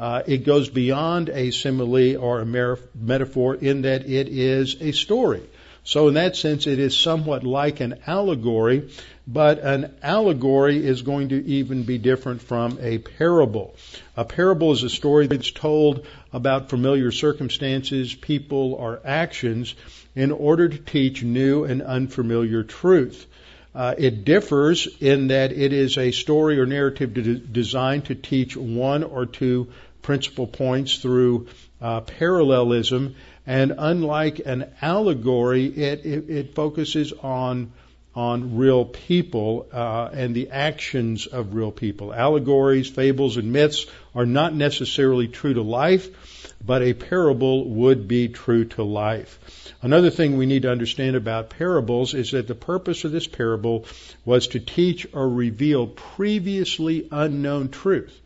Uh, 0.00 0.22
it 0.26 0.46
goes 0.46 0.70
beyond 0.70 1.28
a 1.28 1.50
simile 1.50 2.16
or 2.16 2.40
a 2.40 2.78
metaphor 2.94 3.54
in 3.54 3.82
that 3.82 4.08
it 4.08 4.28
is 4.28 4.76
a 4.80 4.92
story. 4.92 5.42
So 5.84 6.08
in 6.08 6.14
that 6.14 6.36
sense, 6.36 6.66
it 6.66 6.78
is 6.78 6.96
somewhat 6.96 7.44
like 7.44 7.80
an 7.80 7.96
allegory, 8.06 8.88
but 9.28 9.58
an 9.58 9.94
allegory 10.02 10.78
is 10.78 11.02
going 11.02 11.28
to 11.30 11.46
even 11.46 11.82
be 11.82 11.98
different 11.98 12.40
from 12.40 12.78
a 12.80 12.96
parable. 12.96 13.74
A 14.16 14.24
parable 14.24 14.72
is 14.72 14.82
a 14.82 14.88
story 14.88 15.26
that's 15.26 15.50
told 15.50 16.06
about 16.32 16.70
familiar 16.70 17.12
circumstances, 17.12 18.14
people, 18.14 18.72
or 18.72 19.00
actions 19.04 19.74
in 20.16 20.32
order 20.32 20.70
to 20.70 20.78
teach 20.78 21.22
new 21.22 21.64
and 21.64 21.82
unfamiliar 21.82 22.62
truth. 22.62 23.26
Uh, 23.74 23.94
it 23.96 24.24
differs 24.24 24.88
in 25.00 25.28
that 25.28 25.52
it 25.52 25.72
is 25.72 25.96
a 25.96 26.10
story 26.10 26.58
or 26.58 26.66
narrative 26.66 27.14
de- 27.14 27.34
designed 27.36 28.06
to 28.06 28.14
teach 28.14 28.56
one 28.56 29.04
or 29.04 29.26
two 29.26 29.68
principal 30.02 30.46
points 30.46 30.98
through 30.98 31.48
uh, 31.80 32.00
parallelism, 32.02 33.14
and 33.46 33.74
unlike 33.76 34.40
an 34.44 34.70
allegory, 34.82 35.66
it, 35.66 36.04
it, 36.04 36.30
it 36.30 36.54
focuses 36.54 37.12
on 37.12 37.72
on 38.14 38.56
real 38.56 38.84
people 38.84 39.68
uh, 39.72 40.10
and 40.12 40.34
the 40.34 40.50
actions 40.50 41.26
of 41.26 41.54
real 41.54 41.70
people. 41.70 42.12
Allegories, 42.12 42.90
fables, 42.90 43.36
and 43.36 43.52
myths 43.52 43.86
are 44.16 44.26
not 44.26 44.52
necessarily 44.52 45.28
true 45.28 45.54
to 45.54 45.62
life, 45.62 46.56
but 46.64 46.82
a 46.82 46.92
parable 46.92 47.68
would 47.68 48.08
be 48.08 48.28
true 48.28 48.64
to 48.64 48.82
life. 48.82 49.72
Another 49.80 50.10
thing 50.10 50.36
we 50.36 50.46
need 50.46 50.62
to 50.62 50.72
understand 50.72 51.14
about 51.14 51.50
parables 51.50 52.12
is 52.14 52.32
that 52.32 52.48
the 52.48 52.54
purpose 52.54 53.04
of 53.04 53.12
this 53.12 53.28
parable 53.28 53.86
was 54.24 54.48
to 54.48 54.60
teach 54.60 55.06
or 55.12 55.28
reveal 55.28 55.86
previously 55.86 57.08
unknown 57.12 57.68
truth 57.68 58.19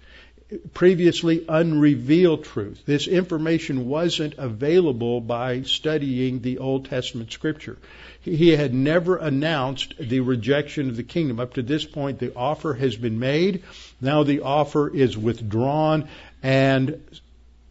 previously 0.72 1.44
unrevealed 1.48 2.44
truth. 2.44 2.82
This 2.86 3.06
information 3.06 3.88
wasn't 3.88 4.34
available 4.38 5.20
by 5.20 5.62
studying 5.62 6.40
the 6.40 6.58
Old 6.58 6.86
Testament 6.86 7.32
scripture. 7.32 7.78
He 8.20 8.50
had 8.50 8.72
never 8.72 9.16
announced 9.16 9.94
the 9.98 10.20
rejection 10.20 10.88
of 10.88 10.96
the 10.96 11.02
kingdom. 11.02 11.40
Up 11.40 11.54
to 11.54 11.62
this 11.62 11.84
point, 11.84 12.18
the 12.18 12.34
offer 12.34 12.72
has 12.74 12.96
been 12.96 13.18
made. 13.18 13.62
Now 14.00 14.22
the 14.22 14.40
offer 14.40 14.88
is 14.88 15.16
withdrawn, 15.16 16.08
and 16.42 17.02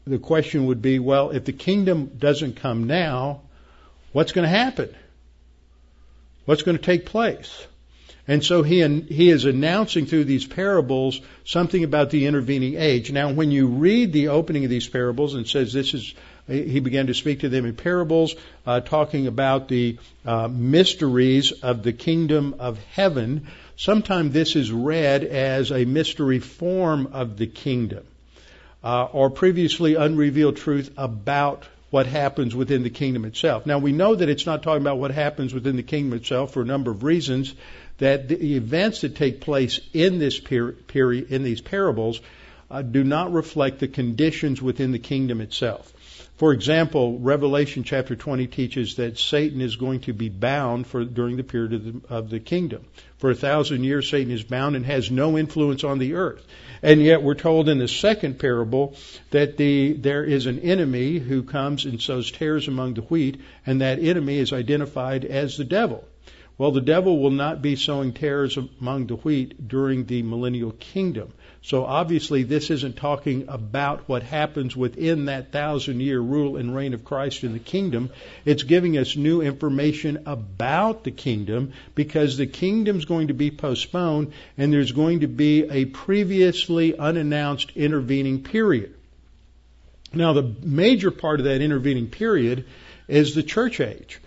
the 0.05 0.19
question 0.19 0.67
would 0.67 0.81
be, 0.81 0.99
well, 0.99 1.31
if 1.31 1.45
the 1.45 1.53
kingdom 1.53 2.11
doesn't 2.17 2.57
come 2.57 2.85
now, 2.85 3.41
what's 4.11 4.31
going 4.31 4.43
to 4.43 4.57
happen? 4.57 4.93
What's 6.45 6.63
going 6.63 6.77
to 6.77 6.83
take 6.83 7.05
place? 7.05 7.65
And 8.27 8.43
so 8.43 8.63
he, 8.63 8.81
he 9.01 9.29
is 9.29 9.43
announcing 9.43 10.05
through 10.05 10.23
these 10.25 10.45
parables 10.45 11.19
something 11.43 11.83
about 11.83 12.09
the 12.09 12.25
intervening 12.25 12.75
age. 12.75 13.11
Now, 13.11 13.31
when 13.33 13.51
you 13.51 13.67
read 13.67 14.13
the 14.13 14.29
opening 14.29 14.63
of 14.63 14.69
these 14.69 14.87
parables 14.87 15.35
and 15.35 15.45
says 15.45 15.73
this 15.73 15.93
is, 15.93 16.13
he 16.47 16.79
began 16.79 17.07
to 17.07 17.13
speak 17.13 17.41
to 17.41 17.49
them 17.49 17.65
in 17.65 17.75
parables, 17.75 18.35
uh, 18.65 18.79
talking 18.79 19.27
about 19.27 19.67
the 19.67 19.97
uh, 20.25 20.47
mysteries 20.47 21.51
of 21.51 21.83
the 21.83 21.91
kingdom 21.91 22.55
of 22.59 22.81
heaven. 22.93 23.47
Sometimes 23.75 24.31
this 24.31 24.55
is 24.55 24.71
read 24.71 25.25
as 25.25 25.71
a 25.71 25.83
mystery 25.83 26.39
form 26.39 27.09
of 27.11 27.37
the 27.37 27.47
kingdom, 27.47 28.05
uh, 28.85 29.03
or 29.11 29.31
previously 29.31 29.95
unrevealed 29.95 30.55
truth 30.55 30.93
about 30.95 31.65
what 31.89 32.07
happens 32.07 32.55
within 32.55 32.81
the 32.81 32.89
kingdom 32.89 33.23
itself. 33.23 33.67
Now 33.67 33.77
we 33.77 33.91
know 33.91 34.15
that 34.15 34.27
it's 34.27 34.47
not 34.47 34.63
talking 34.63 34.81
about 34.81 34.97
what 34.97 35.11
happens 35.11 35.53
within 35.53 35.75
the 35.75 35.83
kingdom 35.83 36.17
itself 36.17 36.51
for 36.51 36.63
a 36.63 36.65
number 36.65 36.89
of 36.89 37.03
reasons 37.03 37.53
that 37.97 38.27
the 38.27 38.55
events 38.55 39.01
that 39.01 39.15
take 39.15 39.41
place 39.41 39.79
in 39.93 40.19
this 40.19 40.39
period, 40.39 41.31
in 41.31 41.43
these 41.43 41.61
parables, 41.61 42.21
uh, 42.71 42.81
do 42.81 43.03
not 43.03 43.31
reflect 43.31 43.79
the 43.79 43.87
conditions 43.87 44.61
within 44.61 44.91
the 44.91 44.99
kingdom 44.99 45.41
itself. 45.41 45.93
For 46.37 46.51
example, 46.51 47.19
Revelation 47.19 47.83
chapter 47.83 48.15
20 48.15 48.47
teaches 48.47 48.95
that 48.95 49.19
Satan 49.19 49.61
is 49.61 49.75
going 49.75 50.01
to 50.01 50.13
be 50.13 50.29
bound 50.29 50.87
for 50.87 51.05
during 51.05 51.37
the 51.37 51.43
period 51.43 51.73
of 51.73 51.85
the, 51.85 52.13
of 52.13 52.29
the 52.31 52.39
kingdom. 52.39 52.85
For 53.17 53.29
a 53.29 53.35
thousand 53.35 53.83
years, 53.83 54.09
Satan 54.09 54.33
is 54.33 54.43
bound 54.43 54.75
and 54.75 54.85
has 54.85 55.11
no 55.11 55.37
influence 55.37 55.83
on 55.83 55.99
the 55.99 56.15
earth. 56.15 56.43
And 56.81 57.01
yet, 57.01 57.21
we're 57.21 57.35
told 57.35 57.69
in 57.69 57.77
the 57.77 57.87
second 57.87 58.39
parable 58.39 58.95
that 59.29 59.55
the 59.57 59.93
there 59.93 60.23
is 60.23 60.47
an 60.47 60.59
enemy 60.59 61.19
who 61.19 61.43
comes 61.43 61.85
and 61.85 62.01
sows 62.01 62.31
tares 62.31 62.67
among 62.67 62.95
the 62.95 63.01
wheat, 63.03 63.39
and 63.65 63.81
that 63.81 63.99
enemy 63.99 64.39
is 64.39 64.51
identified 64.51 65.23
as 65.23 65.55
the 65.55 65.63
devil. 65.63 66.03
Well, 66.57 66.71
the 66.71 66.81
devil 66.81 67.19
will 67.19 67.31
not 67.31 67.61
be 67.61 67.75
sowing 67.75 68.13
tares 68.13 68.57
among 68.57 69.07
the 69.07 69.15
wheat 69.15 69.67
during 69.67 70.05
the 70.05 70.21
millennial 70.21 70.71
kingdom. 70.71 71.33
So 71.63 71.85
obviously 71.85 72.43
this 72.43 72.69
isn't 72.69 72.97
talking 72.97 73.45
about 73.47 74.07
what 74.09 74.21
happens 74.21 74.75
within 74.75 75.25
that 75.25 75.51
thousand 75.51 76.01
year 76.01 76.19
rule 76.19 76.57
and 76.57 76.75
reign 76.75 76.93
of 76.93 77.05
Christ 77.05 77.43
in 77.43 77.53
the 77.53 77.59
kingdom. 77.59 78.09
It's 78.43 78.63
giving 78.63 78.97
us 78.97 79.15
new 79.15 79.41
information 79.41 80.23
about 80.25 81.05
the 81.05 81.11
kingdom 81.11 81.71
because 81.95 82.37
the 82.37 82.47
kingdom's 82.47 83.05
going 83.05 83.29
to 83.29 83.33
be 83.33 83.49
postponed 83.49 84.33
and 84.57 84.73
there's 84.73 84.91
going 84.91 85.21
to 85.21 85.27
be 85.27 85.63
a 85.63 85.85
previously 85.85 86.97
unannounced 86.97 87.71
intervening 87.75 88.43
period. 88.43 88.93
Now 90.13 90.33
the 90.33 90.53
major 90.61 91.11
part 91.11 91.39
of 91.39 91.45
that 91.45 91.61
intervening 91.61 92.07
period 92.07 92.65
is 93.07 93.33
the 93.33 93.43
church 93.43 93.79
age. 93.79 94.19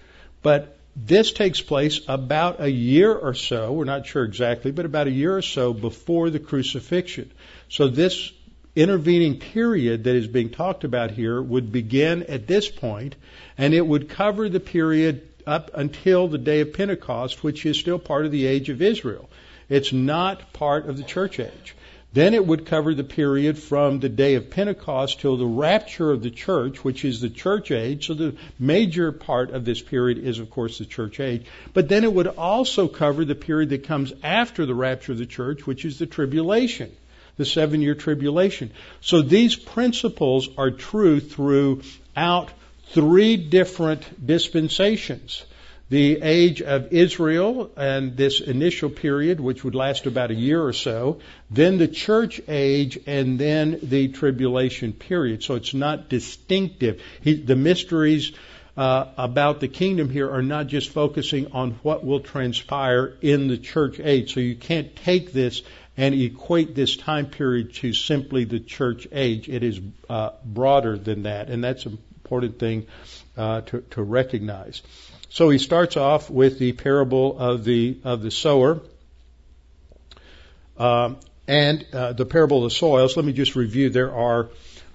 But 0.42 0.75
this 0.96 1.30
takes 1.32 1.60
place 1.60 2.00
about 2.08 2.60
a 2.60 2.70
year 2.70 3.12
or 3.12 3.34
so, 3.34 3.72
we're 3.72 3.84
not 3.84 4.06
sure 4.06 4.24
exactly, 4.24 4.70
but 4.70 4.86
about 4.86 5.06
a 5.06 5.10
year 5.10 5.36
or 5.36 5.42
so 5.42 5.74
before 5.74 6.30
the 6.30 6.40
crucifixion. 6.40 7.30
So 7.68 7.88
this 7.88 8.32
intervening 8.74 9.38
period 9.38 10.04
that 10.04 10.16
is 10.16 10.26
being 10.26 10.50
talked 10.50 10.84
about 10.84 11.10
here 11.10 11.40
would 11.40 11.70
begin 11.70 12.22
at 12.24 12.46
this 12.46 12.70
point, 12.70 13.14
and 13.58 13.74
it 13.74 13.86
would 13.86 14.08
cover 14.08 14.48
the 14.48 14.60
period 14.60 15.28
up 15.46 15.70
until 15.74 16.28
the 16.28 16.38
day 16.38 16.60
of 16.60 16.72
Pentecost, 16.72 17.44
which 17.44 17.66
is 17.66 17.78
still 17.78 17.98
part 17.98 18.24
of 18.24 18.32
the 18.32 18.46
age 18.46 18.70
of 18.70 18.80
Israel. 18.80 19.28
It's 19.68 19.92
not 19.92 20.52
part 20.54 20.88
of 20.88 20.96
the 20.96 21.02
church 21.02 21.38
age. 21.40 21.74
Then 22.16 22.32
it 22.32 22.46
would 22.46 22.64
cover 22.64 22.94
the 22.94 23.04
period 23.04 23.58
from 23.58 24.00
the 24.00 24.08
day 24.08 24.36
of 24.36 24.48
Pentecost 24.48 25.20
till 25.20 25.36
the 25.36 25.44
rapture 25.44 26.10
of 26.10 26.22
the 26.22 26.30
church, 26.30 26.82
which 26.82 27.04
is 27.04 27.20
the 27.20 27.28
church 27.28 27.70
age. 27.70 28.06
So 28.06 28.14
the 28.14 28.36
major 28.58 29.12
part 29.12 29.50
of 29.50 29.66
this 29.66 29.82
period 29.82 30.16
is, 30.16 30.38
of 30.38 30.48
course, 30.48 30.78
the 30.78 30.86
church 30.86 31.20
age. 31.20 31.44
But 31.74 31.90
then 31.90 32.04
it 32.04 32.12
would 32.14 32.28
also 32.28 32.88
cover 32.88 33.26
the 33.26 33.34
period 33.34 33.68
that 33.68 33.84
comes 33.84 34.14
after 34.22 34.64
the 34.64 34.74
rapture 34.74 35.12
of 35.12 35.18
the 35.18 35.26
church, 35.26 35.66
which 35.66 35.84
is 35.84 35.98
the 35.98 36.06
tribulation, 36.06 36.90
the 37.36 37.44
seven 37.44 37.82
year 37.82 37.94
tribulation. 37.94 38.70
So 39.02 39.20
these 39.20 39.54
principles 39.54 40.48
are 40.56 40.70
true 40.70 41.20
throughout 41.20 42.48
three 42.94 43.36
different 43.36 44.26
dispensations 44.26 45.44
the 45.88 46.20
age 46.20 46.62
of 46.62 46.92
Israel 46.92 47.70
and 47.76 48.16
this 48.16 48.40
initial 48.40 48.90
period, 48.90 49.38
which 49.38 49.62
would 49.62 49.74
last 49.74 50.06
about 50.06 50.30
a 50.30 50.34
year 50.34 50.62
or 50.62 50.72
so, 50.72 51.20
then 51.50 51.78
the 51.78 51.86
church 51.86 52.40
age, 52.48 52.98
and 53.06 53.38
then 53.38 53.78
the 53.82 54.08
tribulation 54.08 54.92
period. 54.92 55.44
So 55.44 55.54
it's 55.54 55.74
not 55.74 56.08
distinctive. 56.08 57.00
He, 57.20 57.34
the 57.34 57.56
mysteries 57.56 58.32
uh, 58.76 59.06
about 59.16 59.60
the 59.60 59.68
kingdom 59.68 60.10
here 60.10 60.30
are 60.30 60.42
not 60.42 60.66
just 60.66 60.90
focusing 60.90 61.52
on 61.52 61.72
what 61.82 62.04
will 62.04 62.20
transpire 62.20 63.16
in 63.22 63.48
the 63.48 63.56
church 63.56 64.00
age. 64.00 64.34
So 64.34 64.40
you 64.40 64.56
can't 64.56 64.94
take 64.96 65.32
this 65.32 65.62
and 65.96 66.14
equate 66.14 66.74
this 66.74 66.96
time 66.96 67.26
period 67.26 67.74
to 67.74 67.92
simply 67.92 68.44
the 68.44 68.60
church 68.60 69.08
age. 69.12 69.48
It 69.48 69.62
is 69.62 69.80
uh, 70.10 70.30
broader 70.44 70.98
than 70.98 71.22
that, 71.22 71.48
and 71.48 71.64
that's 71.64 71.86
an 71.86 71.98
important 72.22 72.58
thing 72.58 72.86
uh, 73.36 73.62
to, 73.62 73.80
to 73.92 74.02
recognize. 74.02 74.82
So 75.28 75.50
he 75.50 75.58
starts 75.58 75.96
off 75.96 76.30
with 76.30 76.58
the 76.58 76.72
parable 76.72 77.38
of 77.38 77.64
the 77.64 77.98
of 78.04 78.22
the 78.22 78.30
sower. 78.30 78.80
Um, 80.78 81.18
and 81.48 81.86
uh, 81.92 82.12
the 82.12 82.26
parable 82.26 82.58
of 82.58 82.64
the 82.64 82.76
soils. 82.76 83.16
Let 83.16 83.24
me 83.24 83.32
just 83.32 83.56
review. 83.56 83.90
There 83.90 84.12
are 84.12 84.48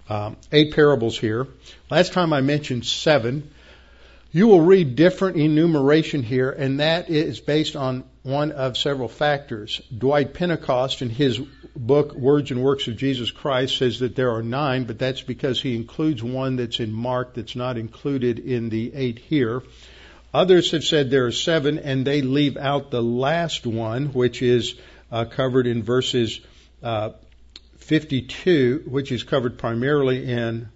um, 0.10 0.38
eight 0.52 0.74
parables 0.74 1.18
here. 1.18 1.48
Last 1.90 2.14
time 2.14 2.34
I 2.34 2.42
mentioned 2.42 2.86
seven. 2.86 3.52
You 4.34 4.48
will 4.48 4.62
read 4.62 4.96
different 4.96 5.38
enumeration 5.38 6.24
here, 6.24 6.50
and 6.52 6.80
that 6.80 7.10
is 7.10 7.42
based 7.42 7.76
on 7.76 8.06
one 8.24 8.54
of 8.54 8.78
several 8.78 9.10
factors. 9.10 9.82
Dwight 9.96 10.34
Pentecost, 10.34 11.02
in 11.02 11.10
his 11.10 11.38
book, 11.76 12.14
Words 12.14 12.52
and 12.52 12.64
Works 12.64 12.88
of 12.88 12.96
Jesus 12.96 13.30
Christ, 13.30 13.78
says 13.78 14.00
that 14.00 14.16
there 14.16 14.32
are 14.32 14.44
nine, 14.44 14.86
but 14.86 15.00
that's 15.00 15.22
because 15.22 15.62
he 15.62 15.76
includes 15.76 16.24
one 16.24 16.56
that's 16.56 16.80
in 16.80 16.94
Mark 16.94 17.34
that's 17.34 17.58
not 17.58 17.78
included 17.78 18.40
in 18.40 18.70
the 18.70 18.94
eight 18.96 19.20
here. 19.20 19.64
Others 20.34 20.72
have 20.72 20.84
said 20.84 21.10
there 21.10 21.26
are 21.26 21.32
seven, 21.32 21.80
and 21.80 22.06
they 22.06 22.22
leave 22.22 22.58
out 22.58 22.90
the 22.90 23.04
last 23.04 23.66
one, 23.66 24.08
which 24.08 24.42
is 24.42 24.76
uh, 25.12 25.26
covered 25.26 25.68
in 25.68 25.84
verses 25.84 26.40
uh, 26.82 27.12
52, 27.78 28.84
which 28.88 29.12
is 29.12 29.24
covered 29.24 29.58
primarily 29.58 30.32
in 30.32 30.70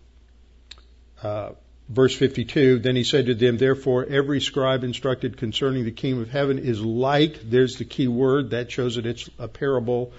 uh, 1.24 1.51
verse 1.89 2.15
52, 2.15 2.79
then 2.79 2.95
he 2.95 3.03
said 3.03 3.27
to 3.27 3.35
them, 3.35 3.57
Therefore, 3.57 4.05
every 4.05 4.41
scribe 4.41 4.83
instructed 4.83 5.38
concerning 5.38 5.85
the 5.85 5.91
kingdom 5.91 6.24
of 6.24 6.29
heaven 6.29 6.59
is 6.59 6.81
like, 6.81 7.39
there's 7.43 7.77
the 7.77 7.85
key 7.85 8.07
word, 8.07 8.51
that 8.51 8.71
shows 8.71 8.95
that 8.95 9.05
it's 9.05 9.29
a 9.39 9.47
parable, 9.47 10.13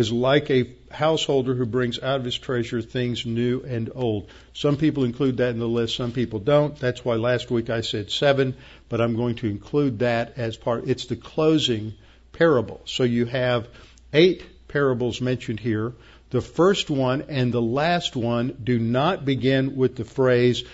is 0.00 0.10
like 0.10 0.50
a 0.50 0.72
householder 0.90 1.54
who 1.54 1.66
brings 1.66 1.98
out 1.98 2.18
of 2.20 2.24
his 2.24 2.38
treasure 2.38 2.80
things 2.80 3.26
new 3.26 3.60
and 3.60 3.90
old. 3.94 4.30
Some 4.54 4.78
people 4.78 5.04
include 5.04 5.36
that 5.36 5.50
in 5.50 5.58
the 5.58 5.68
list, 5.68 5.94
some 5.94 6.12
people 6.12 6.38
don't. 6.38 6.74
That's 6.76 7.04
why 7.04 7.16
last 7.16 7.50
week 7.50 7.68
I 7.68 7.82
said 7.82 8.10
seven, 8.10 8.56
but 8.88 9.02
I'm 9.02 9.14
going 9.14 9.34
to 9.36 9.46
include 9.46 9.98
that 9.98 10.38
as 10.38 10.56
part, 10.56 10.88
it's 10.88 11.04
the 11.04 11.16
closing 11.16 11.92
parable. 12.32 12.80
So 12.86 13.02
you 13.02 13.26
have 13.26 13.68
eight 14.14 14.68
parables 14.68 15.20
mentioned 15.20 15.60
here. 15.60 15.92
The 16.30 16.40
first 16.40 16.88
one 16.88 17.26
and 17.28 17.52
the 17.52 17.60
last 17.60 18.16
one 18.16 18.56
do 18.64 18.78
not 18.78 19.26
begin 19.26 19.76
with 19.76 19.96
the 19.96 20.04
phrase, 20.06 20.64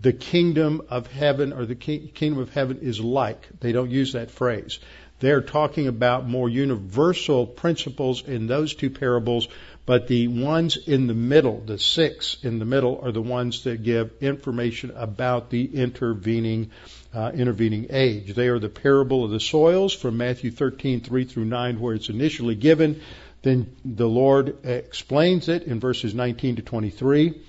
the 0.00 0.12
kingdom 0.12 0.82
of 0.90 1.08
heaven 1.08 1.52
or 1.52 1.66
the 1.66 1.74
kingdom 1.74 2.38
of 2.38 2.52
heaven 2.52 2.78
is 2.82 3.00
like. 3.00 3.48
They 3.58 3.72
don't 3.72 3.90
use 3.90 4.12
that 4.12 4.30
phrase. 4.30 4.78
They're 5.18 5.40
talking 5.40 5.86
about 5.86 6.28
more 6.28 6.48
universal 6.48 7.46
principles 7.46 8.22
in 8.22 8.46
those 8.46 8.74
two 8.74 8.90
parables, 8.90 9.48
but 9.86 10.08
the 10.08 10.28
ones 10.28 10.76
in 10.76 11.06
the 11.06 11.14
middle, 11.14 11.62
the 11.64 11.78
six 11.78 12.36
in 12.42 12.58
the 12.58 12.66
middle, 12.66 13.00
are 13.02 13.12
the 13.12 13.22
ones 13.22 13.64
that 13.64 13.82
give 13.82 14.10
information 14.20 14.92
about 14.94 15.48
the 15.48 15.64
intervening 15.64 16.70
uh, 17.14 17.32
intervening 17.34 17.86
age. 17.88 18.34
They 18.34 18.48
are 18.48 18.58
the 18.58 18.68
parable 18.68 19.24
of 19.24 19.30
the 19.30 19.40
soils 19.40 19.94
from 19.94 20.18
Matthew 20.18 20.50
13, 20.50 21.00
3 21.00 21.24
through 21.24 21.46
9, 21.46 21.80
where 21.80 21.94
it's 21.94 22.10
initially 22.10 22.54
given. 22.54 23.00
Then 23.40 23.74
the 23.84 24.08
Lord 24.08 24.66
explains 24.66 25.48
it 25.48 25.62
in 25.62 25.80
verses 25.80 26.14
19 26.14 26.56
to 26.56 26.62
23. 26.62 27.40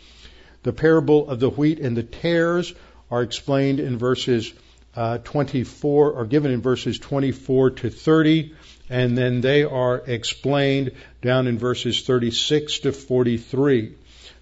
The 0.63 0.73
parable 0.73 1.29
of 1.29 1.41
the 1.41 1.49
wheat 1.49 1.79
and 1.79 1.97
the 1.97 2.03
tares 2.03 2.73
are 3.11 3.23
explained 3.23 3.81
in 3.81 3.97
verses 3.97 4.53
uh, 4.97 5.19
24, 5.19 6.17
are 6.17 6.25
given 6.25 6.51
in 6.51 6.61
verses 6.61 6.97
24 6.97 7.69
to 7.69 7.89
30, 7.89 8.53
and 8.89 9.17
then 9.17 9.41
they 9.41 9.63
are 9.63 10.01
explained 10.07 10.91
down 11.21 11.45
in 11.45 11.59
verses 11.59 12.01
36 12.01 12.79
to 12.79 12.91
43. 12.91 13.93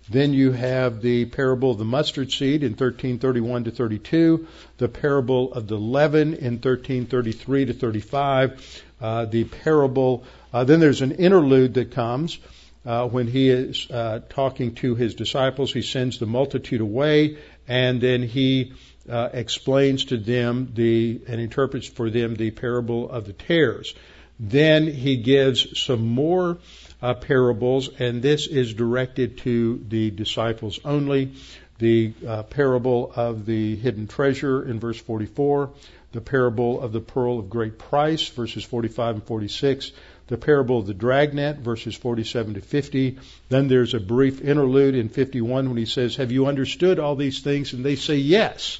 Then 0.10 0.34
you 0.34 0.54
have 0.54 1.02
the 1.02 1.26
parable 1.26 1.72
of 1.72 1.78
the 1.78 1.84
mustard 1.84 2.32
seed 2.32 2.64
in 2.64 2.72
1331 2.72 3.66
to 3.66 3.72
32, 3.72 4.48
the 4.78 4.88
parable 4.88 5.52
of 5.52 5.68
the 5.68 5.78
leaven 5.78 6.34
in 6.36 6.54
1333 6.54 7.66
to 7.66 7.74
35, 7.74 8.84
uh, 9.02 9.26
the 9.26 9.44
parable. 9.44 10.24
Uh, 10.54 10.64
then 10.64 10.80
there's 10.80 11.02
an 11.02 11.12
interlude 11.12 11.74
that 11.74 11.92
comes 11.92 12.40
uh, 12.86 13.08
when 13.08 13.28
he 13.28 13.50
is 13.50 13.90
uh, 13.90 14.20
talking 14.30 14.76
to 14.76 14.96
his 14.96 15.16
disciples, 15.16 15.74
he 15.74 15.82
sends 15.82 16.20
the 16.20 16.28
multitude 16.28 16.82
away, 16.82 17.38
and 17.68 18.00
then 18.00 18.22
he 18.22 18.74
uh, 19.10 19.30
explains 19.34 20.06
to 20.06 20.18
them 20.18 20.72
the 20.74 21.22
and 21.28 21.40
interprets 21.40 21.88
for 21.88 22.10
them 22.10 22.36
the 22.36 22.52
parable 22.52 23.10
of 23.10 23.26
the 23.26 23.34
tares. 23.34 23.94
Then 24.40 24.88
he 24.88 25.18
gives 25.18 25.80
some 25.80 26.06
more 26.06 26.58
uh, 27.02 27.14
parables, 27.14 27.90
and 28.00 28.22
this 28.22 28.48
is 28.48 28.74
directed 28.74 29.38
to 29.40 29.84
the 29.88 30.12
disciples 30.12 30.80
only. 30.84 31.34
The 31.78 32.14
uh, 32.26 32.44
parable 32.44 33.12
of 33.16 33.46
the 33.46 33.76
hidden 33.76 34.08
treasure 34.08 34.68
in 34.68 34.80
verse 34.80 35.00
44, 35.00 35.72
the 36.14 36.22
parable 36.22 36.82
of 36.82 36.94
the 36.94 37.02
pearl 37.02 37.40
of 37.40 37.50
great 37.50 37.78
price, 37.78 38.28
verses 38.30 38.64
45 38.64 39.16
and 39.16 39.24
46, 39.24 39.92
the 40.28 40.38
parable 40.38 40.80
of 40.80 40.88
the 40.88 40.94
dragnet, 40.94 41.58
verses 41.58 41.96
47 41.96 42.56
to 42.56 42.62
50. 42.62 43.20
Then 43.50 43.68
there's 43.68 43.94
a 43.94 44.00
brief 44.00 44.42
interlude 44.42 44.96
in 44.96 45.10
51 45.10 45.68
when 45.68 45.78
he 45.78 45.86
says, 45.86 46.16
Have 46.16 46.32
you 46.32 46.48
understood 46.48 47.00
all 47.00 47.16
these 47.16 47.42
things? 47.42 47.74
And 47.74 47.84
they 47.84 47.96
say, 47.96 48.16
Yes. 48.16 48.80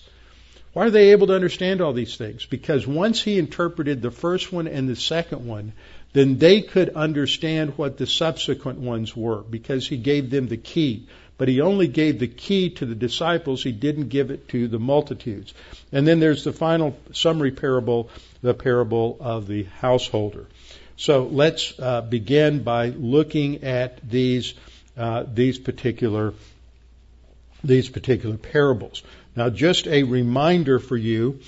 Why 0.76 0.88
are 0.88 0.90
they 0.90 1.12
able 1.12 1.28
to 1.28 1.36
understand 1.36 1.80
all 1.80 1.94
these 1.94 2.18
things? 2.18 2.46
Because 2.46 2.86
once 2.86 3.22
he 3.22 3.40
interpreted 3.40 4.02
the 4.02 4.12
first 4.12 4.52
one 4.52 4.68
and 4.68 4.90
the 4.90 4.98
second 4.98 5.48
one, 5.48 5.72
then 6.12 6.38
they 6.38 6.60
could 6.64 6.90
understand 6.90 7.78
what 7.78 7.98
the 7.98 8.06
subsequent 8.06 8.80
ones 8.80 9.16
were 9.16 9.38
because 9.38 9.88
he 9.88 9.96
gave 9.96 10.30
them 10.30 10.50
the 10.50 10.58
key. 10.58 11.08
But 11.38 11.48
he 11.48 11.62
only 11.62 11.88
gave 11.88 12.20
the 12.20 12.28
key 12.28 12.72
to 12.72 12.86
the 12.86 12.94
disciples, 12.94 13.64
he 13.64 13.72
didn't 13.72 14.10
give 14.10 14.32
it 14.32 14.50
to 14.50 14.68
the 14.68 14.78
multitudes. 14.78 15.54
And 15.94 16.06
then 16.06 16.20
there's 16.20 16.44
the 16.44 16.52
final 16.52 16.98
summary 17.14 17.52
parable, 17.52 18.10
the 18.42 18.54
parable 18.54 19.16
of 19.22 19.48
the 19.48 19.64
householder. 19.80 20.46
So 20.98 21.24
let's 21.24 21.80
uh, 21.80 22.02
begin 22.02 22.64
by 22.64 22.88
looking 22.90 23.64
at 23.64 24.02
these 24.10 24.56
uh, 24.98 25.24
these 25.26 25.58
particular 25.58 26.34
these 27.64 27.88
particular 27.88 28.36
parables. 28.36 29.04
Now, 29.36 29.50
just 29.50 29.88
a 29.88 30.04
reminder 30.04 30.80
for 30.80 30.96
you. 30.96 31.40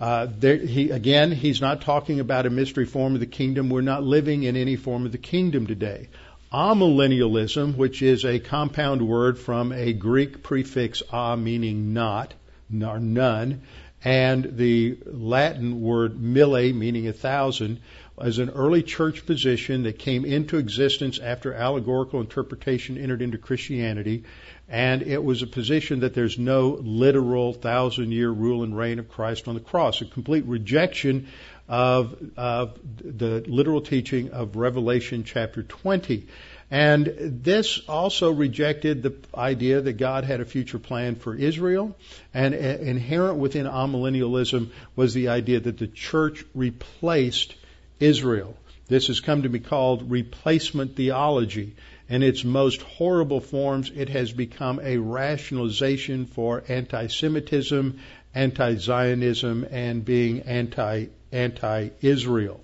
Uh, 0.00 0.26
there, 0.38 0.56
he, 0.56 0.90
again, 0.90 1.32
he's 1.32 1.60
not 1.60 1.82
talking 1.82 2.20
about 2.20 2.46
a 2.46 2.50
mystery 2.50 2.84
form 2.84 3.14
of 3.14 3.20
the 3.20 3.26
kingdom. 3.26 3.70
We're 3.70 3.80
not 3.80 4.02
living 4.02 4.44
in 4.44 4.56
any 4.56 4.76
form 4.76 5.06
of 5.06 5.12
the 5.12 5.18
kingdom 5.18 5.66
today. 5.66 6.08
Amillennialism, 6.52 7.76
which 7.76 8.00
is 8.00 8.24
a 8.24 8.38
compound 8.38 9.06
word 9.06 9.38
from 9.38 9.72
a 9.72 9.92
Greek 9.92 10.42
prefix 10.42 11.02
a 11.12 11.36
meaning 11.36 11.92
not, 11.92 12.34
or 12.72 12.98
none, 12.98 13.62
and 14.04 14.56
the 14.56 14.98
Latin 15.04 15.80
word 15.80 16.20
mille 16.20 16.72
meaning 16.72 17.08
a 17.08 17.12
thousand, 17.12 17.80
is 18.20 18.38
an 18.38 18.50
early 18.50 18.82
church 18.82 19.26
position 19.26 19.82
that 19.82 19.98
came 19.98 20.24
into 20.24 20.56
existence 20.56 21.18
after 21.18 21.52
allegorical 21.52 22.20
interpretation 22.20 22.98
entered 22.98 23.22
into 23.22 23.38
Christianity. 23.38 24.24
And 24.68 25.02
it 25.02 25.22
was 25.22 25.40
a 25.42 25.46
position 25.46 26.00
that 26.00 26.12
there's 26.12 26.38
no 26.38 26.78
literal 26.80 27.54
thousand 27.54 28.12
year 28.12 28.30
rule 28.30 28.62
and 28.62 28.76
reign 28.76 28.98
of 28.98 29.08
Christ 29.08 29.48
on 29.48 29.54
the 29.54 29.60
cross, 29.60 30.02
a 30.02 30.04
complete 30.04 30.44
rejection 30.44 31.28
of, 31.68 32.16
of 32.36 32.78
the 33.00 33.44
literal 33.46 33.80
teaching 33.80 34.30
of 34.30 34.56
Revelation 34.56 35.24
chapter 35.24 35.62
20. 35.62 36.26
And 36.70 37.14
this 37.42 37.80
also 37.88 38.30
rejected 38.30 39.02
the 39.02 39.14
idea 39.34 39.80
that 39.80 39.94
God 39.94 40.24
had 40.24 40.40
a 40.40 40.44
future 40.44 40.78
plan 40.78 41.14
for 41.14 41.34
Israel. 41.34 41.96
And 42.34 42.54
uh, 42.54 42.58
inherent 42.58 43.38
within 43.38 43.66
amillennialism 43.66 44.70
was 44.94 45.14
the 45.14 45.28
idea 45.28 45.60
that 45.60 45.78
the 45.78 45.86
church 45.86 46.44
replaced 46.54 47.54
Israel. 48.00 48.54
This 48.86 49.06
has 49.08 49.20
come 49.20 49.42
to 49.42 49.48
be 49.48 49.60
called 49.60 50.10
replacement 50.10 50.96
theology. 50.96 51.74
In 52.08 52.22
its 52.22 52.42
most 52.42 52.80
horrible 52.80 53.40
forms, 53.40 53.90
it 53.94 54.08
has 54.08 54.32
become 54.32 54.80
a 54.82 54.96
rationalization 54.96 56.24
for 56.24 56.64
anti-Semitism, 56.66 57.98
anti-Zionism, 58.34 59.66
and 59.70 60.04
being 60.04 60.40
anti, 60.40 61.06
anti-Israel. 61.32 62.60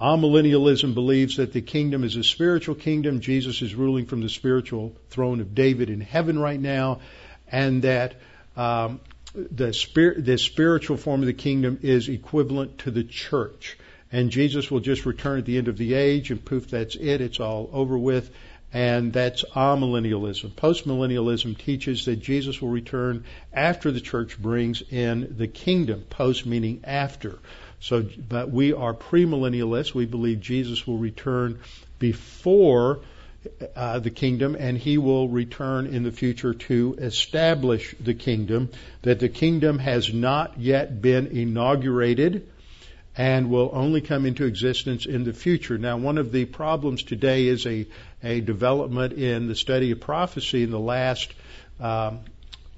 Amillennialism 0.00 0.94
believes 0.94 1.36
that 1.36 1.52
the 1.52 1.60
kingdom 1.60 2.04
is 2.04 2.16
a 2.16 2.24
spiritual 2.24 2.74
kingdom. 2.74 3.20
Jesus 3.20 3.60
is 3.60 3.74
ruling 3.74 4.06
from 4.06 4.22
the 4.22 4.30
spiritual 4.30 4.96
throne 5.10 5.40
of 5.40 5.54
David 5.54 5.90
in 5.90 6.00
heaven 6.00 6.38
right 6.38 6.60
now, 6.60 7.00
and 7.52 7.82
that 7.82 8.14
um, 8.56 9.00
the, 9.34 10.14
the 10.16 10.38
spiritual 10.38 10.96
form 10.96 11.20
of 11.20 11.26
the 11.26 11.34
kingdom 11.34 11.80
is 11.82 12.08
equivalent 12.08 12.78
to 12.78 12.90
the 12.90 13.04
church 13.04 13.76
and 14.12 14.30
Jesus 14.30 14.70
will 14.70 14.80
just 14.80 15.06
return 15.06 15.38
at 15.38 15.44
the 15.44 15.56
end 15.56 15.68
of 15.68 15.76
the 15.76 15.94
age, 15.94 16.30
and 16.30 16.44
poof, 16.44 16.70
that's 16.70 16.96
it. 16.96 17.20
It's 17.20 17.38
all 17.38 17.70
over 17.72 17.96
with. 17.96 18.30
And 18.72 19.12
that's 19.12 19.44
amillennialism. 19.44 20.52
Postmillennialism 20.52 21.58
teaches 21.58 22.04
that 22.04 22.16
Jesus 22.16 22.62
will 22.62 22.68
return 22.68 23.24
after 23.52 23.90
the 23.90 24.00
church 24.00 24.40
brings 24.40 24.82
in 24.90 25.34
the 25.36 25.48
kingdom. 25.48 26.04
Post 26.08 26.46
meaning 26.46 26.82
after. 26.84 27.40
So, 27.80 28.06
but 28.28 28.50
we 28.50 28.72
are 28.72 28.94
premillennialists. 28.94 29.92
We 29.92 30.06
believe 30.06 30.40
Jesus 30.40 30.86
will 30.86 30.98
return 30.98 31.58
before 31.98 33.00
uh, 33.74 33.98
the 33.98 34.10
kingdom, 34.10 34.54
and 34.54 34.76
he 34.76 34.98
will 34.98 35.28
return 35.28 35.86
in 35.86 36.02
the 36.02 36.12
future 36.12 36.54
to 36.54 36.96
establish 36.98 37.94
the 37.98 38.14
kingdom. 38.14 38.70
That 39.02 39.18
the 39.18 39.30
kingdom 39.30 39.78
has 39.78 40.12
not 40.12 40.60
yet 40.60 41.00
been 41.00 41.26
inaugurated 41.28 42.46
and 43.16 43.50
will 43.50 43.70
only 43.72 44.00
come 44.00 44.24
into 44.24 44.44
existence 44.44 45.06
in 45.06 45.24
the 45.24 45.32
future. 45.32 45.78
Now, 45.78 45.96
one 45.96 46.18
of 46.18 46.32
the 46.32 46.44
problems 46.44 47.02
today 47.02 47.46
is 47.46 47.66
a, 47.66 47.86
a 48.22 48.40
development 48.40 49.12
in 49.12 49.48
the 49.48 49.54
study 49.54 49.90
of 49.92 50.00
prophecy 50.00 50.62
in 50.62 50.70
the 50.70 50.78
last 50.78 51.32
um, 51.78 52.20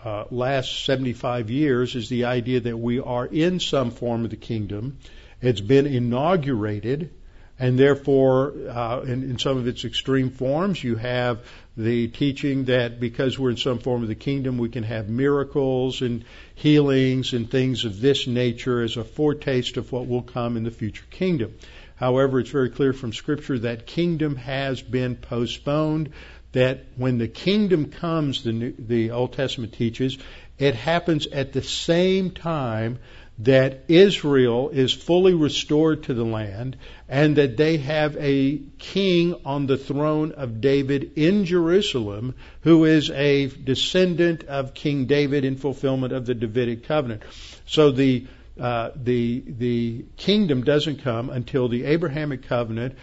uh, 0.04 0.24
last 0.30 0.84
75 0.84 1.50
years 1.50 1.94
is 1.94 2.08
the 2.08 2.24
idea 2.24 2.60
that 2.60 2.76
we 2.76 2.98
are 2.98 3.26
in 3.26 3.60
some 3.60 3.90
form 3.90 4.24
of 4.24 4.30
the 4.30 4.36
kingdom. 4.36 4.98
It's 5.40 5.60
been 5.60 5.86
inaugurated, 5.86 7.10
and 7.58 7.78
therefore, 7.78 8.52
uh, 8.68 9.02
in, 9.02 9.22
in, 9.22 9.38
some 9.38 9.58
of 9.58 9.68
its 9.68 9.84
extreme 9.84 10.30
forms, 10.30 10.82
you 10.82 10.96
have 10.96 11.40
the 11.76 12.08
teaching 12.08 12.64
that 12.64 12.98
because 12.98 13.38
we're 13.38 13.50
in 13.50 13.56
some 13.56 13.78
form 13.78 14.02
of 14.02 14.08
the 14.08 14.16
kingdom, 14.16 14.58
we 14.58 14.68
can 14.68 14.82
have 14.82 15.08
miracles 15.08 16.02
and 16.02 16.24
healings 16.56 17.32
and 17.32 17.48
things 17.48 17.84
of 17.84 18.00
this 18.00 18.26
nature 18.26 18.82
as 18.82 18.96
a 18.96 19.04
foretaste 19.04 19.76
of 19.76 19.92
what 19.92 20.08
will 20.08 20.22
come 20.22 20.56
in 20.56 20.64
the 20.64 20.70
future 20.72 21.04
kingdom. 21.10 21.54
However, 22.02 22.40
it's 22.40 22.50
very 22.50 22.70
clear 22.70 22.92
from 22.92 23.12
Scripture 23.12 23.60
that 23.60 23.86
kingdom 23.86 24.34
has 24.34 24.82
been 24.82 25.14
postponed. 25.14 26.10
That 26.50 26.84
when 26.96 27.18
the 27.18 27.28
kingdom 27.28 27.92
comes, 27.92 28.42
the, 28.42 28.52
New, 28.52 28.74
the 28.76 29.12
Old 29.12 29.34
Testament 29.34 29.72
teaches, 29.72 30.18
it 30.58 30.74
happens 30.74 31.28
at 31.28 31.52
the 31.52 31.62
same 31.62 32.32
time 32.32 32.98
that 33.38 33.84
Israel 33.86 34.70
is 34.70 34.92
fully 34.92 35.34
restored 35.34 36.02
to 36.02 36.14
the 36.14 36.24
land 36.24 36.76
and 37.08 37.36
that 37.36 37.56
they 37.56 37.76
have 37.76 38.16
a 38.16 38.58
king 38.80 39.36
on 39.44 39.66
the 39.66 39.78
throne 39.78 40.32
of 40.32 40.60
David 40.60 41.12
in 41.14 41.44
Jerusalem 41.44 42.34
who 42.62 42.84
is 42.84 43.10
a 43.10 43.46
descendant 43.46 44.42
of 44.42 44.74
King 44.74 45.06
David 45.06 45.44
in 45.44 45.54
fulfillment 45.54 46.12
of 46.12 46.26
the 46.26 46.34
Davidic 46.34 46.82
covenant. 46.82 47.22
So 47.64 47.92
the 47.92 48.26
uh, 48.60 48.90
the 48.94 49.42
the 49.46 50.04
kingdom 50.16 50.62
doesn't 50.62 51.02
come 51.02 51.30
until 51.30 51.68
the 51.68 51.84
Abrahamic 51.84 52.48
covenant, 52.48 52.96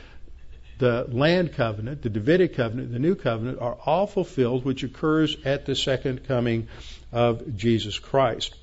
the 0.77 1.07
land 1.09 1.53
covenant, 1.53 2.01
the 2.01 2.09
Davidic 2.09 2.55
covenant, 2.55 2.91
the 2.91 2.99
new 2.99 3.15
covenant 3.15 3.59
are 3.59 3.77
all 3.85 4.07
fulfilled, 4.07 4.63
which 4.63 4.83
occurs 4.83 5.35
at 5.45 5.65
the 5.65 5.75
second 5.75 6.27
coming 6.27 6.67
of 7.11 7.55
Jesus 7.55 7.97
Christ. 7.97 8.55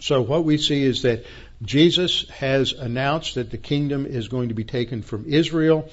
So 0.00 0.22
what 0.22 0.44
we 0.44 0.58
see 0.58 0.82
is 0.82 1.02
that 1.02 1.24
Jesus 1.62 2.28
has 2.30 2.72
announced 2.72 3.34
that 3.34 3.50
the 3.50 3.58
kingdom 3.58 4.06
is 4.06 4.28
going 4.28 4.48
to 4.48 4.54
be 4.54 4.64
taken 4.64 5.02
from 5.02 5.26
Israel 5.26 5.90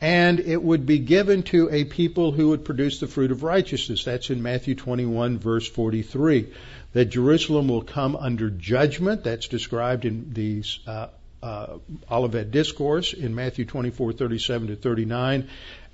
and 0.00 0.40
it 0.40 0.62
would 0.62 0.86
be 0.86 0.98
given 0.98 1.42
to 1.42 1.68
a 1.70 1.84
people 1.84 2.32
who 2.32 2.48
would 2.48 2.64
produce 2.64 3.00
the 3.00 3.06
fruit 3.06 3.30
of 3.30 3.42
righteousness. 3.42 4.04
That's 4.04 4.30
in 4.30 4.42
Matthew 4.42 4.74
21 4.74 5.38
verse 5.38 5.68
43. 5.68 6.52
That 6.92 7.06
Jerusalem 7.06 7.68
will 7.68 7.82
come 7.82 8.16
under 8.16 8.50
judgment. 8.50 9.24
That's 9.24 9.48
described 9.48 10.04
in 10.04 10.32
the 10.32 10.64
uh, 10.86 11.06
uh, 11.42 11.78
Olivet 12.10 12.50
Discourse 12.50 13.12
in 13.12 13.34
Matthew 13.34 13.64
24, 13.64 14.12
37 14.12 14.68
to 14.68 14.76
39 14.76 15.48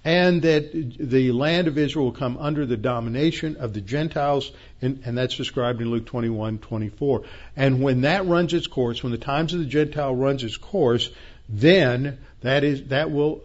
and 0.07 0.43
that 0.43 0.71
the 0.73 1.33
land 1.33 1.67
of 1.67 1.77
Israel 1.77 2.05
will 2.05 2.13
come 2.13 2.39
under 2.39 2.65
the 2.65 2.77
domination 2.77 3.57
of 3.57 3.73
the 3.73 3.81
Gentiles, 3.81 4.53
and, 4.81 5.03
and, 5.05 5.19
that's 5.19 5.37
described 5.37 5.83
in 5.83 5.91
Luke 5.91 6.07
21, 6.07 6.59
24. 6.59 7.25
And 7.57 7.83
when 7.83 8.03
that 8.03 8.25
runs 8.25 8.55
its 8.55 8.69
course, 8.69 9.03
when 9.03 9.11
the 9.11 9.19
times 9.19 9.53
of 9.53 9.59
the 9.59 9.67
Gentile 9.67 10.15
runs 10.15 10.45
its 10.45 10.57
course, 10.57 11.11
then 11.49 12.19
that 12.43 12.63
is 12.63 12.85
that 12.85 13.11
will 13.11 13.43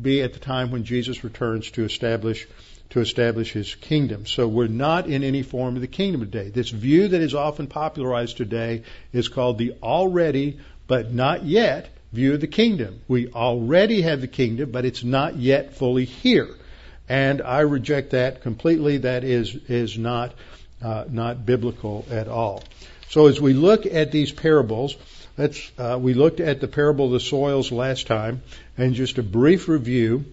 be 0.00 0.22
at 0.22 0.34
the 0.34 0.38
time 0.38 0.70
when 0.70 0.84
Jesus 0.84 1.24
returns 1.24 1.68
to 1.72 1.84
establish 1.84 2.46
to 2.92 3.00
establish 3.00 3.52
his 3.52 3.74
kingdom. 3.74 4.26
So 4.26 4.46
we're 4.46 4.66
not 4.66 5.06
in 5.06 5.24
any 5.24 5.42
form 5.42 5.76
of 5.76 5.80
the 5.80 5.88
kingdom 5.88 6.20
today. 6.20 6.50
This 6.50 6.68
view 6.68 7.08
that 7.08 7.22
is 7.22 7.34
often 7.34 7.66
popularized 7.66 8.36
today 8.36 8.82
is 9.14 9.28
called 9.28 9.56
the 9.56 9.74
already 9.82 10.60
but 10.86 11.10
not 11.10 11.42
yet 11.42 11.88
view 12.12 12.34
of 12.34 12.42
the 12.42 12.46
kingdom. 12.46 13.00
We 13.08 13.28
already 13.28 14.02
have 14.02 14.20
the 14.20 14.28
kingdom, 14.28 14.70
but 14.70 14.84
it's 14.84 15.02
not 15.02 15.36
yet 15.36 15.74
fully 15.74 16.04
here. 16.04 16.50
And 17.08 17.40
I 17.40 17.60
reject 17.60 18.10
that 18.10 18.42
completely. 18.42 18.98
That 18.98 19.24
is, 19.24 19.54
is 19.68 19.96
not, 19.96 20.34
uh, 20.82 21.04
not 21.08 21.46
biblical 21.46 22.04
at 22.10 22.28
all. 22.28 22.62
So 23.08 23.26
as 23.26 23.40
we 23.40 23.54
look 23.54 23.86
at 23.86 24.12
these 24.12 24.32
parables, 24.32 24.96
let's, 25.38 25.72
uh, 25.78 25.98
we 25.98 26.12
looked 26.12 26.40
at 26.40 26.60
the 26.60 26.68
parable 26.68 27.06
of 27.06 27.12
the 27.12 27.20
soils 27.20 27.72
last 27.72 28.06
time, 28.06 28.42
and 28.76 28.94
just 28.94 29.16
a 29.16 29.22
brief 29.22 29.66
review 29.66 30.26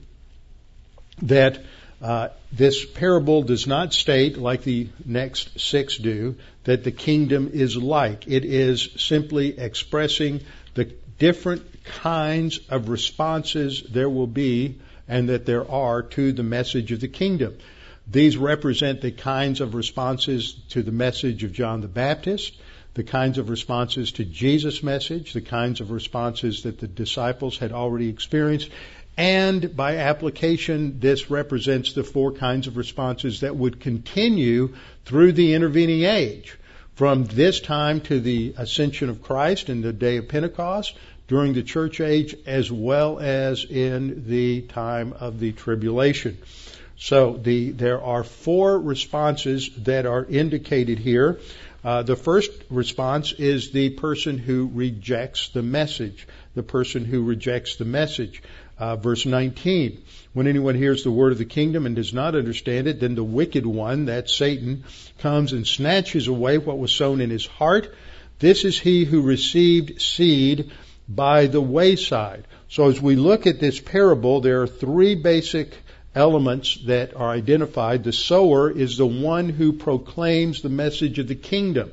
that 1.22 1.60
uh, 2.02 2.30
this 2.52 2.86
parable 2.86 3.44
does 3.44 3.68
not 3.68 3.94
state, 3.94 4.38
like 4.38 4.64
the 4.64 4.88
next 5.06 5.60
six 5.60 5.98
do, 5.98 6.36
that 6.64 6.84
the 6.84 6.92
kingdom 6.92 7.52
is 7.54 7.76
like. 7.76 8.28
It 8.28 8.46
is 8.46 8.90
simply 8.98 9.60
expressing 9.60 10.42
the 10.76 10.94
different 11.18 11.84
kinds 11.84 12.60
of 12.70 12.90
responses 12.90 13.84
there 13.84 14.10
will 14.10 14.28
be 14.28 14.80
and 15.08 15.30
that 15.30 15.46
there 15.46 15.70
are 15.70 16.04
to 16.04 16.32
the 16.32 16.44
message 16.44 16.92
of 16.92 17.02
the 17.02 17.08
kingdom. 17.08 17.58
These 18.08 18.38
represent 18.38 19.02
the 19.02 19.12
kinds 19.12 19.60
of 19.60 19.76
responses 19.76 20.54
to 20.70 20.82
the 20.82 20.92
message 20.92 21.44
of 21.44 21.52
John 21.52 21.82
the 21.82 21.88
Baptist, 21.88 22.56
the 22.94 23.04
kinds 23.04 23.38
of 23.38 23.50
responses 23.50 24.14
to 24.14 24.26
Jesus' 24.26 24.82
message, 24.82 25.34
the 25.34 25.42
kinds 25.42 25.80
of 25.80 25.92
responses 25.92 26.64
that 26.64 26.80
the 26.80 26.88
disciples 26.88 27.58
had 27.58 27.72
already 27.72 28.10
experienced, 28.10 28.70
and 29.20 29.76
by 29.76 29.98
application, 29.98 31.02
this 31.02 31.30
represents 31.30 31.92
the 31.92 32.06
four 32.06 32.32
kinds 32.32 32.68
of 32.68 32.78
responses 32.78 33.42
that 33.42 33.54
would 33.54 33.82
continue 33.82 34.76
through 35.04 35.34
the 35.34 35.56
intervening 35.56 36.04
age. 36.04 36.58
From 36.96 37.26
this 37.26 37.60
time 37.60 38.00
to 38.02 38.22
the 38.22 38.54
ascension 38.58 39.10
of 39.10 39.22
Christ 39.22 39.68
and 39.68 39.84
the 39.84 39.92
day 39.92 40.16
of 40.16 40.30
Pentecost, 40.30 40.96
during 41.28 41.52
the 41.52 41.64
church 41.64 42.00
age 42.00 42.34
as 42.46 42.72
well 42.72 43.20
as 43.20 43.66
in 43.66 44.24
the 44.28 44.62
time 44.62 45.12
of 45.12 45.38
the 45.38 45.52
tribulation. 45.52 46.38
So 46.96 47.38
the, 47.44 47.72
there 47.72 48.02
are 48.02 48.24
four 48.24 48.80
responses 48.80 49.70
that 49.80 50.06
are 50.06 50.24
indicated 50.24 50.98
here. 50.98 51.42
Uh, 51.84 52.04
the 52.04 52.16
first 52.16 52.52
response 52.70 53.32
is 53.34 53.72
the 53.72 53.90
person 53.90 54.38
who 54.38 54.70
rejects 54.74 55.50
the 55.50 55.62
message. 55.62 56.28
The 56.56 56.64
person 56.64 57.06
who 57.06 57.24
rejects 57.24 57.76
the 57.76 57.86
message. 57.86 58.42
Uh, 58.80 58.96
verse 58.96 59.26
19. 59.26 60.02
When 60.32 60.48
anyone 60.48 60.76
hears 60.76 61.04
the 61.04 61.12
word 61.12 61.34
of 61.34 61.38
the 61.38 61.44
kingdom 61.44 61.86
and 61.86 61.98
does 61.98 62.13
not 62.13 62.34
understand 62.34 62.88
it, 62.88 63.02
then 63.02 63.13
the 63.13 63.24
wicked 63.24 63.65
one, 63.65 64.06
that 64.06 64.30
Satan, 64.30 64.86
comes 65.18 65.52
and 65.52 65.68
snatches 65.68 66.30
away 66.30 66.58
what 66.58 66.80
was 66.80 66.94
sown 66.94 67.20
in 67.20 67.30
his 67.30 67.46
heart. 67.46 67.94
This 68.39 68.63
is 68.63 68.80
he 68.80 69.04
who 69.04 69.22
received 69.22 70.02
seed 70.02 70.72
by 71.10 71.48
the 71.48 71.60
wayside. 71.60 72.48
So 72.70 72.88
as 72.88 73.02
we 73.02 73.18
look 73.18 73.48
at 73.48 73.60
this 73.60 73.82
parable, 73.82 74.39
there 74.39 74.62
are 74.62 74.68
three 74.68 75.15
basic 75.15 75.76
elements 76.15 76.78
that 76.86 77.15
are 77.15 77.32
identified. 77.32 78.06
The 78.06 78.13
sower 78.13 78.72
is 78.72 78.96
the 78.96 79.06
one 79.06 79.50
who 79.50 79.74
proclaims 79.74 80.62
the 80.62 80.70
message 80.70 81.20
of 81.20 81.28
the 81.28 81.36
kingdom. 81.36 81.92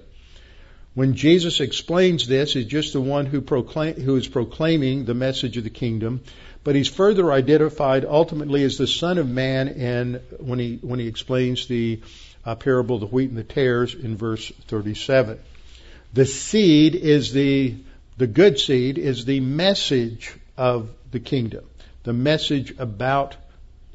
When 0.94 1.14
Jesus 1.14 1.60
explains 1.60 2.26
this, 2.26 2.54
he's 2.54 2.64
just 2.64 2.94
the 2.94 3.00
one 3.02 3.26
who, 3.26 3.42
proclaim, 3.42 4.00
who 4.00 4.16
is 4.16 4.28
proclaiming 4.28 5.04
the 5.04 5.14
message 5.14 5.56
of 5.58 5.64
the 5.64 5.70
kingdom. 5.70 6.22
But 6.66 6.74
he's 6.74 6.88
further 6.88 7.30
identified 7.30 8.04
ultimately 8.04 8.64
as 8.64 8.76
the 8.76 8.88
Son 8.88 9.18
of 9.18 9.28
Man 9.28 9.68
and 9.68 10.20
when 10.40 10.58
he, 10.58 10.80
when 10.82 10.98
he 10.98 11.06
explains 11.06 11.68
the 11.68 12.00
uh, 12.44 12.56
parable 12.56 12.96
of 12.96 13.02
the 13.02 13.06
wheat 13.06 13.28
and 13.28 13.38
the 13.38 13.44
tares 13.44 13.94
in 13.94 14.16
verse 14.16 14.50
37. 14.66 15.38
The 16.12 16.26
seed 16.26 16.96
is 16.96 17.32
the 17.32 17.76
the 18.18 18.26
good 18.26 18.58
seed 18.58 18.98
is 18.98 19.24
the 19.24 19.38
message 19.38 20.34
of 20.56 20.88
the 21.12 21.20
kingdom, 21.20 21.64
the 22.02 22.12
message 22.12 22.74
about 22.80 23.36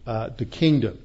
uh, 0.07 0.29
the 0.38 0.45
kingdom. 0.45 0.97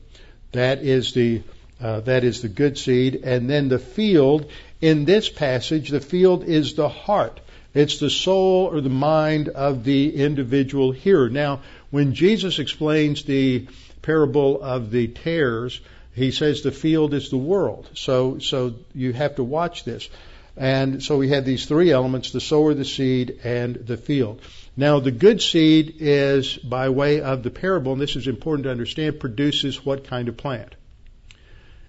That 0.52 0.84
is 0.84 1.14
the 1.14 1.42
uh, 1.80 1.98
that 2.02 2.22
is 2.22 2.42
the 2.42 2.48
good 2.48 2.78
seed, 2.78 3.22
and 3.24 3.50
then 3.50 3.68
the 3.68 3.80
field. 3.80 4.52
In 4.80 5.04
this 5.04 5.28
passage, 5.28 5.88
the 5.88 6.00
field 6.00 6.44
is 6.44 6.74
the 6.74 6.88
heart. 6.88 7.40
It's 7.76 7.98
the 7.98 8.08
soul 8.08 8.70
or 8.72 8.80
the 8.80 8.88
mind 8.88 9.50
of 9.50 9.84
the 9.84 10.16
individual 10.16 10.92
hearer. 10.92 11.28
Now, 11.28 11.60
when 11.90 12.14
Jesus 12.14 12.58
explains 12.58 13.24
the 13.24 13.68
parable 14.00 14.62
of 14.62 14.90
the 14.90 15.08
tares, 15.08 15.78
he 16.14 16.30
says 16.30 16.62
the 16.62 16.72
field 16.72 17.12
is 17.12 17.28
the 17.28 17.36
world. 17.36 17.90
So, 17.92 18.38
so 18.38 18.76
you 18.94 19.12
have 19.12 19.34
to 19.34 19.44
watch 19.44 19.84
this. 19.84 20.08
And 20.56 21.02
so 21.02 21.18
we 21.18 21.28
have 21.28 21.44
these 21.44 21.66
three 21.66 21.90
elements, 21.90 22.30
the 22.30 22.40
sower, 22.40 22.72
the 22.72 22.86
seed, 22.86 23.40
and 23.44 23.74
the 23.74 23.98
field. 23.98 24.40
Now 24.74 25.00
the 25.00 25.10
good 25.10 25.42
seed 25.42 25.96
is 25.98 26.56
by 26.56 26.88
way 26.88 27.20
of 27.20 27.42
the 27.42 27.50
parable, 27.50 27.92
and 27.92 28.00
this 28.00 28.16
is 28.16 28.26
important 28.26 28.64
to 28.64 28.70
understand, 28.70 29.20
produces 29.20 29.84
what 29.84 30.04
kind 30.04 30.28
of 30.28 30.38
plant? 30.38 30.74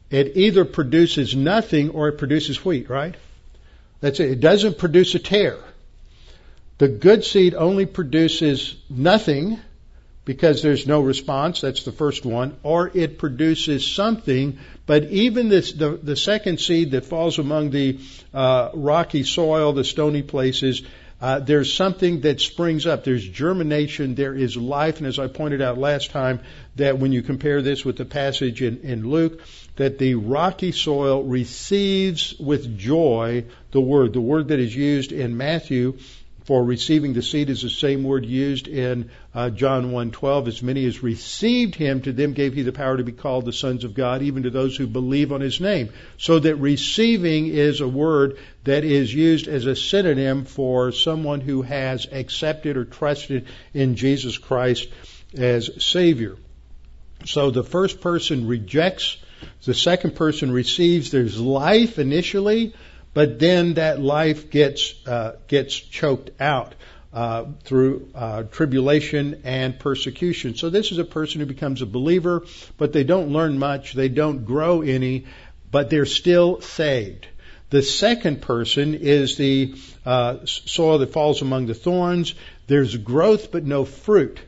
It 0.10 0.36
either 0.36 0.66
produces 0.66 1.34
nothing 1.34 1.92
or 1.92 2.10
it 2.10 2.18
produces 2.18 2.66
wheat, 2.66 2.90
right? 2.90 3.16
That's 4.02 4.20
it. 4.20 4.32
It 4.32 4.40
doesn't 4.42 4.78
produce 4.78 5.16
a 5.16 5.20
tare. 5.20 5.60
The 6.78 6.88
good 6.88 7.24
seed 7.24 7.56
only 7.56 7.86
produces 7.86 8.76
nothing, 8.90 9.60
because 10.28 10.62
there's 10.62 10.86
no 10.86 11.00
response. 11.00 11.62
That's 11.62 11.86
the 11.86 11.94
first 11.94 12.26
one. 12.26 12.58
Or 12.62 12.92
it 12.94 13.18
produces 13.18 13.90
something. 13.90 14.60
But 14.86 15.06
even 15.06 15.48
this, 15.48 15.72
the, 15.72 15.92
the 15.92 16.18
second 16.18 16.60
seed 16.60 16.92
that 16.92 17.06
falls 17.06 17.40
among 17.40 17.70
the 17.70 18.00
uh, 18.34 18.72
rocky 18.74 19.24
soil, 19.24 19.72
the 19.72 19.86
stony 19.86 20.24
places, 20.24 20.82
uh, 21.22 21.40
there's 21.40 21.74
something 21.74 22.22
that 22.22 22.42
springs 22.42 22.86
up. 22.86 23.06
There's 23.06 23.26
germination. 23.26 24.16
There 24.16 24.36
is 24.36 24.58
life. 24.58 24.98
And 24.98 25.08
as 25.08 25.18
I 25.18 25.28
pointed 25.28 25.62
out 25.62 25.78
last 25.78 26.12
time, 26.12 26.42
that 26.76 27.00
when 27.00 27.14
you 27.14 27.22
compare 27.22 27.62
this 27.62 27.86
with 27.86 27.96
the 27.96 28.04
passage 28.04 28.62
in, 28.62 28.82
in 28.82 29.10
Luke, 29.10 29.40
that 29.78 29.98
the 29.98 30.16
rocky 30.16 30.74
soil 30.74 31.24
receives 31.24 32.38
with 32.38 32.78
joy 32.78 33.46
the 33.72 33.80
word. 33.80 34.12
The 34.12 34.20
word 34.20 34.50
that 34.50 34.60
is 34.60 34.76
used 34.76 35.14
in 35.14 35.38
Matthew 35.38 36.00
for 36.48 36.64
receiving 36.64 37.12
the 37.12 37.22
seed 37.22 37.50
is 37.50 37.62
the 37.62 37.70
same 37.70 38.06
word 38.06 38.26
used 38.26 38.70
in 38.70 39.10
uh, 39.36 39.50
John 39.50 39.92
1:12. 39.92 40.48
As 40.48 40.64
many 40.64 40.86
as 40.86 41.04
received 41.04 41.76
him, 41.76 42.02
to 42.04 42.14
them 42.14 42.32
gave 42.32 42.54
he 42.54 42.62
the 42.62 42.72
power 42.72 42.96
to 42.96 43.04
be 43.04 43.12
called 43.12 43.44
the 43.44 43.52
sons 43.52 43.84
of 43.84 43.94
God, 43.94 44.22
even 44.22 44.44
to 44.44 44.50
those 44.50 44.78
who 44.78 44.88
believe 44.88 45.34
on 45.34 45.42
his 45.42 45.60
name. 45.60 45.90
So 46.18 46.40
that 46.40 46.56
receiving 46.56 47.48
is 47.48 47.82
a 47.82 47.88
word 47.88 48.38
that 48.64 48.86
is 48.86 49.14
used 49.14 49.50
as 49.50 49.66
a 49.66 49.76
synonym 49.76 50.46
for 50.46 50.94
someone 50.94 51.42
who 51.42 51.64
has 51.64 52.08
accepted 52.10 52.78
or 52.78 52.86
trusted 52.86 53.48
in 53.74 53.96
Jesus 53.96 54.38
Christ 54.38 54.88
as 55.38 55.70
Savior. 55.86 56.38
So 57.26 57.52
the 57.52 57.64
first 57.64 58.00
person 58.00 58.48
rejects, 58.48 59.18
the 59.66 59.74
second 59.74 60.16
person 60.16 60.54
receives. 60.54 61.12
There's 61.12 61.38
life 61.38 62.00
initially, 62.00 62.74
but 63.18 63.40
then 63.40 63.74
that 63.74 64.00
life 64.00 64.52
gets 64.52 64.94
uh, 65.08 65.38
gets 65.48 65.74
choked 65.74 66.30
out 66.40 66.76
uh, 67.12 67.46
through 67.64 68.10
uh, 68.14 68.44
tribulation 68.44 69.42
and 69.44 69.80
persecution. 69.80 70.56
So 70.56 70.70
this 70.70 70.92
is 70.92 71.00
a 71.00 71.04
person 71.04 71.40
who 71.40 71.48
becomes 71.48 71.82
a 71.82 71.88
believer, 71.88 72.46
but 72.78 72.94
they 72.94 73.04
don't 73.04 73.30
learn 73.30 73.58
much, 73.58 73.94
they 73.94 74.08
don't 74.08 74.46
grow 74.46 74.84
any, 74.84 75.26
but 75.72 75.90
they're 75.90 76.06
still 76.06 76.62
saved. 76.62 77.26
The 77.72 77.82
second 77.82 78.44
person 78.44 78.94
is 78.94 79.36
the 79.36 79.74
uh, 80.06 80.46
soil 80.46 81.00
that 81.00 81.12
falls 81.12 81.42
among 81.42 81.66
the 81.66 81.74
thorns. 81.74 82.36
There's 82.68 82.96
growth 82.96 83.52
but 83.52 83.66
no 83.66 83.84
fruit. 83.84 84.40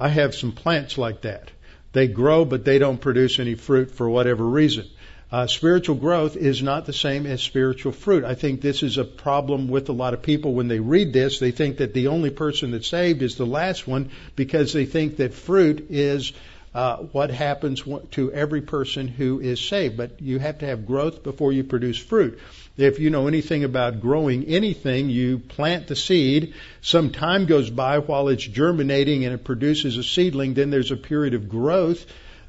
I 0.00 0.08
have 0.08 0.34
some 0.34 0.52
plants 0.52 0.96
like 0.96 1.20
that. 1.20 1.50
They 1.92 2.08
grow 2.08 2.46
but 2.46 2.64
they 2.64 2.78
don't 2.78 2.98
produce 2.98 3.38
any 3.38 3.56
fruit 3.56 3.90
for 3.90 4.08
whatever 4.08 4.42
reason. 4.42 4.86
Uh, 5.30 5.46
spiritual 5.48 5.96
growth 5.96 6.36
is 6.36 6.62
not 6.62 6.86
the 6.86 6.92
same 6.92 7.26
as 7.26 7.42
spiritual 7.42 7.90
fruit. 7.90 8.22
I 8.24 8.34
think 8.34 8.60
this 8.60 8.84
is 8.84 8.96
a 8.96 9.04
problem 9.04 9.66
with 9.66 9.88
a 9.88 9.92
lot 9.92 10.14
of 10.14 10.22
people 10.22 10.54
when 10.54 10.68
they 10.68 10.78
read 10.78 11.12
this. 11.12 11.40
They 11.40 11.50
think 11.50 11.78
that 11.78 11.94
the 11.94 12.08
only 12.08 12.30
person 12.30 12.70
that's 12.70 12.86
saved 12.86 13.22
is 13.22 13.34
the 13.34 13.46
last 13.46 13.88
one 13.88 14.10
because 14.36 14.72
they 14.72 14.86
think 14.86 15.16
that 15.16 15.34
fruit 15.34 15.88
is 15.90 16.32
uh, 16.76 16.98
what 17.10 17.30
happens 17.30 17.82
to 18.12 18.32
every 18.32 18.60
person 18.60 19.08
who 19.08 19.40
is 19.40 19.60
saved. 19.60 19.96
But 19.96 20.22
you 20.22 20.38
have 20.38 20.58
to 20.58 20.66
have 20.66 20.86
growth 20.86 21.24
before 21.24 21.52
you 21.52 21.64
produce 21.64 21.98
fruit. 21.98 22.38
If 22.76 23.00
you 23.00 23.10
know 23.10 23.26
anything 23.26 23.64
about 23.64 24.00
growing 24.00 24.44
anything, 24.44 25.10
you 25.10 25.40
plant 25.40 25.88
the 25.88 25.96
seed. 25.96 26.54
Some 26.82 27.10
time 27.10 27.46
goes 27.46 27.68
by 27.68 27.98
while 27.98 28.28
it's 28.28 28.44
germinating 28.44 29.24
and 29.24 29.34
it 29.34 29.42
produces 29.42 29.96
a 29.96 30.04
seedling. 30.04 30.54
Then 30.54 30.70
there's 30.70 30.92
a 30.92 30.96
period 30.96 31.34
of 31.34 31.48
growth 31.48 32.06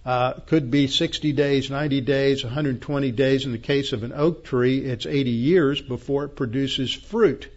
uh, 0.07 0.31
could 0.45 0.71
be 0.71 0.87
60 0.87 1.33
days, 1.33 1.69
90 1.69 1.99
days, 1.99 2.41
120 2.41 3.11
days. 3.11 3.45
In 3.45 3.51
the 3.51 3.57
case 3.57 3.91
of 3.91 4.03
an 4.03 4.13
oak 4.13 4.45
tree, 4.45 4.77
it's 4.79 5.05
80 5.05 5.31
years 5.31 5.81
before 5.81 6.23
it 6.23 6.37
produces 6.37 6.93
fruit. 6.93 7.49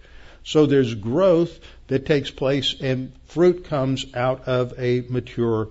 So 0.43 0.67
there's 0.67 0.95
growth 0.95 1.61
that 1.87 2.07
takes 2.07 2.33
place 2.33 2.75
and 2.81 3.13
fruit 3.27 3.67
comes 3.67 4.05
out 4.15 4.49
of 4.49 4.75
a 4.79 5.03
mature, 5.03 5.69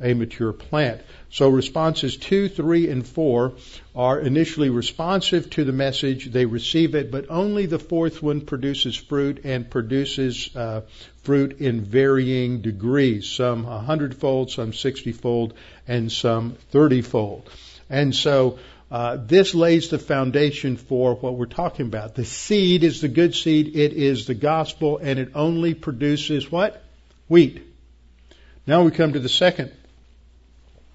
a 0.00 0.14
mature 0.14 0.52
plant. 0.52 1.00
So 1.30 1.48
responses 1.48 2.16
two, 2.16 2.48
three, 2.48 2.88
and 2.88 3.06
four 3.06 3.54
are 3.94 4.20
initially 4.20 4.70
responsive 4.70 5.48
to 5.50 5.64
the 5.64 5.72
message. 5.72 6.26
They 6.26 6.44
receive 6.44 6.94
it, 6.94 7.10
but 7.10 7.26
only 7.30 7.66
the 7.66 7.78
fourth 7.78 8.22
one 8.22 8.42
produces 8.42 8.94
fruit 8.96 9.40
and 9.44 9.70
produces 9.70 10.54
uh, 10.54 10.82
fruit 11.22 11.60
in 11.60 11.82
varying 11.84 12.60
degrees. 12.60 13.28
Some 13.28 13.64
a 13.64 13.80
hundredfold, 13.80 14.50
some 14.50 14.72
sixtyfold, 14.72 15.54
and 15.88 16.12
some 16.12 16.56
thirtyfold. 16.72 17.46
And 17.88 18.14
so 18.14 18.58
uh, 18.90 19.16
this 19.16 19.54
lays 19.54 19.88
the 19.88 19.98
foundation 19.98 20.76
for 20.76 21.14
what 21.14 21.34
we're 21.34 21.46
talking 21.46 21.86
about. 21.86 22.14
The 22.14 22.24
seed 22.24 22.84
is 22.84 23.00
the 23.00 23.08
good 23.08 23.34
seed. 23.34 23.74
It 23.76 23.94
is 23.94 24.26
the 24.26 24.34
gospel, 24.34 24.98
and 24.98 25.18
it 25.18 25.30
only 25.34 25.74
produces 25.74 26.52
what? 26.52 26.82
Wheat. 27.28 27.62
Now 28.66 28.82
we 28.82 28.90
come 28.90 29.14
to 29.14 29.20
the 29.20 29.28
second 29.28 29.72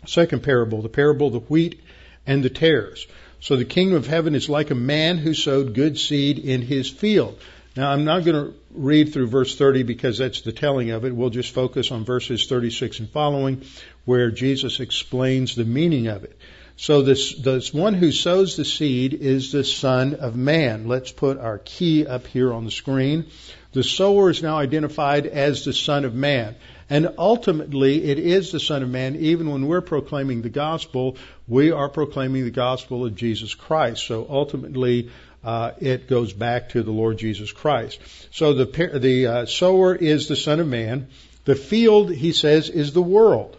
Second 0.05 0.43
parable, 0.43 0.81
the 0.81 0.89
parable 0.89 1.27
of 1.27 1.33
the 1.33 1.39
wheat 1.39 1.79
and 2.25 2.43
the 2.43 2.49
tares. 2.49 3.07
So 3.39 3.55
the 3.55 3.65
kingdom 3.65 3.97
of 3.97 4.07
heaven 4.07 4.35
is 4.35 4.49
like 4.49 4.71
a 4.71 4.75
man 4.75 5.17
who 5.17 5.33
sowed 5.33 5.73
good 5.73 5.97
seed 5.97 6.39
in 6.39 6.61
his 6.61 6.89
field. 6.89 7.39
Now 7.75 7.91
I'm 7.91 8.03
not 8.03 8.25
going 8.25 8.45
to 8.45 8.53
read 8.71 9.13
through 9.13 9.27
verse 9.27 9.55
30 9.55 9.83
because 9.83 10.17
that's 10.17 10.41
the 10.41 10.51
telling 10.51 10.91
of 10.91 11.05
it. 11.05 11.15
We'll 11.15 11.29
just 11.29 11.53
focus 11.53 11.91
on 11.91 12.03
verses 12.03 12.45
36 12.45 12.99
and 12.99 13.09
following 13.09 13.63
where 14.05 14.29
Jesus 14.29 14.79
explains 14.79 15.55
the 15.55 15.65
meaning 15.65 16.07
of 16.07 16.23
it. 16.23 16.37
So 16.75 17.01
this, 17.01 17.35
this 17.35 17.73
one 17.73 17.93
who 17.93 18.11
sows 18.11 18.57
the 18.57 18.65
seed 18.65 19.13
is 19.13 19.51
the 19.51 19.63
son 19.63 20.15
of 20.15 20.35
man. 20.35 20.87
Let's 20.87 21.11
put 21.11 21.37
our 21.37 21.59
key 21.59 22.05
up 22.07 22.27
here 22.27 22.51
on 22.51 22.65
the 22.65 22.71
screen. 22.71 23.27
The 23.73 23.84
sower 23.84 24.29
is 24.29 24.43
now 24.43 24.57
identified 24.57 25.25
as 25.25 25.65
the 25.65 25.73
son 25.73 26.05
of 26.05 26.13
man. 26.13 26.55
And 26.91 27.13
ultimately, 27.17 28.03
it 28.03 28.19
is 28.19 28.51
the 28.51 28.60
Son 28.60 28.84
of 28.84 28.89
Man. 28.89 29.15
Even 29.15 29.49
when 29.49 29.65
we're 29.65 29.79
proclaiming 29.79 30.41
the 30.41 30.49
gospel, 30.49 31.15
we 31.47 31.71
are 31.71 31.88
proclaiming 31.88 32.43
the 32.43 32.51
gospel 32.51 33.05
of 33.05 33.15
Jesus 33.15 33.55
Christ. 33.55 34.05
So 34.05 34.27
ultimately, 34.29 35.10
uh, 35.41 35.71
it 35.79 36.10
goes 36.10 36.34
back 36.34 36.71
to 36.71 36.84
the 36.84 36.91
Lord 36.91 37.17
Jesus 37.17 37.53
Christ. 37.53 38.01
So 38.31 38.53
the 38.53 38.99
the 38.99 39.27
uh, 39.27 39.45
sower 39.45 39.95
is 39.95 40.27
the 40.27 40.36
Son 40.36 40.60
of 40.60 40.67
Man. 40.67 41.07
The 41.45 41.55
field, 41.55 42.12
he 42.12 42.34
says, 42.34 42.69
is 42.69 42.91
the 42.91 43.01
world. 43.01 43.55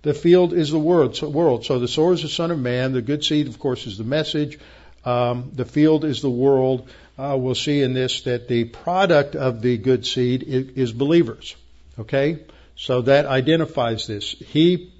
The 0.00 0.14
field 0.14 0.54
is 0.54 0.70
the 0.70 0.78
world. 0.78 1.16
So, 1.16 1.28
world. 1.28 1.66
so 1.66 1.78
the 1.78 1.86
sower 1.86 2.14
is 2.14 2.22
the 2.22 2.30
Son 2.30 2.50
of 2.50 2.58
Man. 2.58 2.94
The 2.94 3.02
good 3.02 3.22
seed, 3.22 3.46
of 3.46 3.58
course, 3.58 3.86
is 3.86 3.98
the 3.98 4.04
message. 4.04 4.58
Um, 5.04 5.52
the 5.54 5.66
field 5.66 6.06
is 6.06 6.22
the 6.22 6.30
world. 6.30 6.88
Uh, 7.20 7.36
we'll 7.36 7.54
see 7.54 7.82
in 7.82 7.92
this 7.92 8.22
that 8.22 8.48
the 8.48 8.64
product 8.64 9.36
of 9.36 9.60
the 9.60 9.76
good 9.76 10.06
seed 10.06 10.42
is, 10.42 10.68
is 10.70 10.92
believers. 10.92 11.54
Okay. 11.98 12.38
So 12.76 13.02
that 13.02 13.26
identifies 13.26 14.06
this. 14.06 14.30
He 14.30 14.90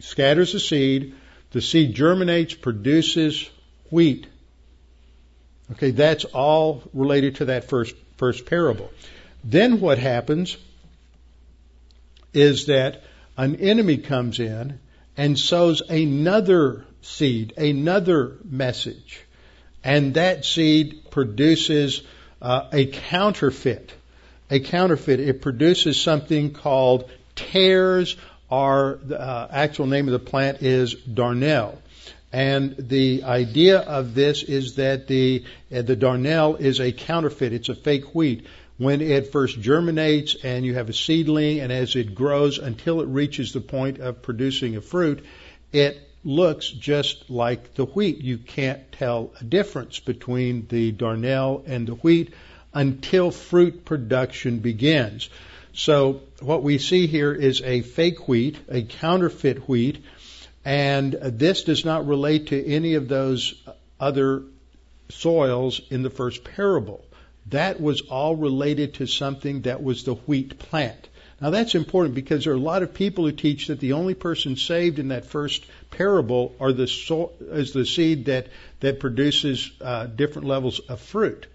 scatters 0.00 0.54
the 0.54 0.58
seed, 0.58 1.14
the 1.52 1.60
seed 1.60 1.94
germinates, 1.94 2.54
produces 2.54 3.48
wheat. 3.90 4.26
Okay, 5.70 5.92
that's 5.92 6.24
all 6.24 6.82
related 6.92 7.36
to 7.36 7.44
that 7.44 7.68
first 7.68 7.94
first 8.16 8.44
parable. 8.46 8.90
Then 9.44 9.80
what 9.80 9.98
happens 9.98 10.56
is 12.34 12.66
that 12.66 13.04
an 13.36 13.54
enemy 13.54 13.98
comes 13.98 14.40
in 14.40 14.80
and 15.16 15.38
sows 15.38 15.80
another 15.82 16.84
seed, 17.02 17.52
another 17.56 18.38
message, 18.44 19.20
and 19.84 20.14
that 20.14 20.44
seed 20.44 21.10
produces 21.10 22.02
uh, 22.40 22.68
a 22.72 22.86
counterfeit. 22.86 23.92
A 24.50 24.60
counterfeit. 24.60 25.20
It 25.20 25.42
produces 25.42 26.00
something 26.00 26.52
called 26.52 27.10
tares 27.34 28.16
Our 28.50 28.98
uh, 29.12 29.48
actual 29.50 29.86
name 29.86 30.08
of 30.08 30.12
the 30.12 30.18
plant 30.18 30.62
is 30.62 30.94
darnel. 30.94 31.76
And 32.32 32.76
the 32.76 33.24
idea 33.24 33.78
of 33.78 34.14
this 34.14 34.42
is 34.42 34.76
that 34.76 35.06
the 35.06 35.44
uh, 35.74 35.82
the 35.82 35.96
darnel 35.96 36.58
is 36.60 36.80
a 36.80 36.92
counterfeit. 36.92 37.52
It's 37.52 37.68
a 37.68 37.74
fake 37.74 38.14
wheat. 38.14 38.46
When 38.76 39.00
it 39.00 39.32
first 39.32 39.60
germinates 39.60 40.36
and 40.44 40.64
you 40.64 40.74
have 40.74 40.88
a 40.88 40.92
seedling, 40.92 41.60
and 41.60 41.72
as 41.72 41.96
it 41.96 42.14
grows 42.14 42.58
until 42.58 43.00
it 43.00 43.08
reaches 43.08 43.52
the 43.52 43.60
point 43.60 43.98
of 43.98 44.22
producing 44.22 44.76
a 44.76 44.80
fruit, 44.80 45.24
it 45.72 46.07
looks 46.24 46.68
just 46.68 47.30
like 47.30 47.74
the 47.74 47.84
wheat. 47.84 48.18
You 48.18 48.38
can't 48.38 48.90
tell 48.92 49.32
a 49.40 49.44
difference 49.44 50.00
between 50.00 50.66
the 50.68 50.92
darnel 50.92 51.62
and 51.66 51.86
the 51.86 51.94
wheat 51.94 52.34
until 52.74 53.30
fruit 53.30 53.84
production 53.84 54.58
begins. 54.58 55.30
So 55.72 56.22
what 56.40 56.62
we 56.62 56.78
see 56.78 57.06
here 57.06 57.32
is 57.32 57.62
a 57.62 57.82
fake 57.82 58.28
wheat, 58.28 58.58
a 58.68 58.82
counterfeit 58.82 59.68
wheat, 59.68 60.04
and 60.64 61.12
this 61.12 61.62
does 61.62 61.84
not 61.84 62.06
relate 62.06 62.48
to 62.48 62.66
any 62.66 62.94
of 62.94 63.08
those 63.08 63.54
other 63.98 64.42
soils 65.08 65.80
in 65.90 66.02
the 66.02 66.10
first 66.10 66.44
parable. 66.44 67.04
That 67.46 67.80
was 67.80 68.02
all 68.02 68.36
related 68.36 68.94
to 68.94 69.06
something 69.06 69.62
that 69.62 69.82
was 69.82 70.04
the 70.04 70.14
wheat 70.14 70.58
plant. 70.58 71.08
Now 71.40 71.50
that's 71.50 71.74
important 71.74 72.14
because 72.14 72.44
there 72.44 72.52
are 72.52 72.56
a 72.56 72.60
lot 72.60 72.82
of 72.82 72.94
people 72.94 73.24
who 73.24 73.32
teach 73.32 73.68
that 73.68 73.78
the 73.78 73.92
only 73.92 74.14
person 74.14 74.56
saved 74.56 74.98
in 74.98 75.08
that 75.08 75.26
first 75.26 75.64
parable 75.90 76.54
are 76.58 76.72
the 76.72 76.88
so, 76.88 77.32
is 77.40 77.72
the 77.72 77.86
seed 77.86 78.26
that 78.26 78.48
that 78.80 78.98
produces 79.00 79.70
uh, 79.80 80.06
different 80.06 80.48
levels 80.48 80.80
of 80.80 81.00
fruit. 81.00 81.46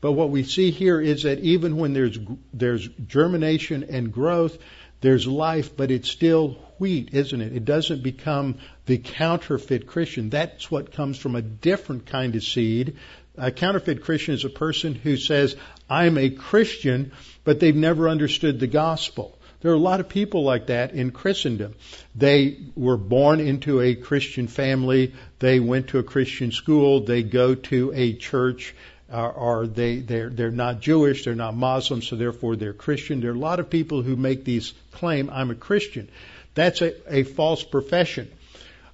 But 0.00 0.12
what 0.12 0.30
we 0.30 0.44
see 0.44 0.70
here 0.70 1.00
is 1.00 1.24
that 1.24 1.40
even 1.40 1.76
when 1.76 1.94
there's 1.94 2.18
there's 2.52 2.86
germination 2.86 3.84
and 3.84 4.12
growth, 4.12 4.58
there's 5.00 5.26
life, 5.26 5.76
but 5.76 5.90
it's 5.90 6.10
still 6.10 6.56
wheat, 6.78 7.10
isn't 7.12 7.40
it? 7.40 7.54
It 7.54 7.64
doesn't 7.64 8.02
become 8.02 8.56
the 8.86 8.98
counterfeit 8.98 9.86
Christian. 9.86 10.30
That's 10.30 10.70
what 10.70 10.92
comes 10.92 11.18
from 11.18 11.34
a 11.34 11.42
different 11.42 12.06
kind 12.06 12.34
of 12.36 12.42
seed. 12.42 12.96
A 13.36 13.50
counterfeit 13.50 14.02
Christian 14.02 14.34
is 14.34 14.44
a 14.44 14.50
person 14.50 14.94
who 14.94 15.16
says, 15.16 15.56
I'm 15.90 16.16
a 16.18 16.30
Christian, 16.30 17.12
but 17.44 17.60
they've 17.60 17.76
never 17.76 18.08
understood 18.08 18.58
the 18.58 18.66
gospel. 18.66 19.38
There 19.60 19.72
are 19.72 19.76
a 19.76 19.78
lot 19.78 20.00
of 20.00 20.10
people 20.10 20.44
like 20.44 20.66
that 20.66 20.92
in 20.92 21.10
Christendom. 21.10 21.74
They 22.14 22.58
were 22.76 22.98
born 22.98 23.40
into 23.40 23.80
a 23.80 23.94
Christian 23.94 24.46
family. 24.46 25.14
They 25.38 25.58
went 25.58 25.88
to 25.88 25.98
a 25.98 26.02
Christian 26.02 26.52
school. 26.52 27.00
They 27.00 27.22
go 27.22 27.54
to 27.54 27.92
a 27.94 28.12
church. 28.14 28.74
Uh, 29.12 29.28
or 29.28 29.66
they 29.66 29.98
they're 29.98 30.30
they're 30.30 30.50
not 30.50 30.80
Jewish, 30.80 31.24
they're 31.24 31.34
not 31.34 31.54
Muslim, 31.54 32.00
so 32.02 32.16
therefore 32.16 32.56
they're 32.56 32.72
Christian. 32.72 33.20
There 33.20 33.30
are 33.30 33.34
a 33.34 33.38
lot 33.38 33.60
of 33.60 33.68
people 33.68 34.02
who 34.02 34.16
make 34.16 34.44
these 34.44 34.72
claim 34.92 35.30
I'm 35.30 35.50
a 35.50 35.54
Christian. 35.54 36.08
That's 36.54 36.80
a, 36.80 36.94
a 37.14 37.22
false 37.22 37.62
profession. 37.62 38.30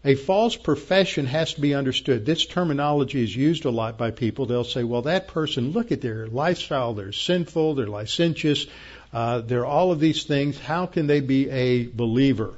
A 0.02 0.14
false 0.14 0.56
profession 0.56 1.26
has 1.26 1.54
to 1.54 1.60
be 1.60 1.74
understood. 1.74 2.24
This 2.24 2.46
terminology 2.46 3.22
is 3.22 3.36
used 3.36 3.66
a 3.66 3.70
lot 3.70 3.98
by 3.98 4.10
people. 4.10 4.46
They'll 4.46 4.64
say, 4.64 4.82
well, 4.82 5.02
that 5.02 5.28
person, 5.28 5.72
look 5.72 5.92
at 5.92 6.00
their 6.00 6.26
lifestyle. 6.26 6.94
They're 6.94 7.12
sinful. 7.12 7.74
They're 7.74 7.86
licentious. 7.86 8.66
Uh, 9.12 9.42
they're 9.42 9.66
all 9.66 9.92
of 9.92 10.00
these 10.00 10.24
things. 10.24 10.58
How 10.58 10.86
can 10.86 11.06
they 11.06 11.20
be 11.20 11.50
a 11.50 11.86
believer? 11.86 12.54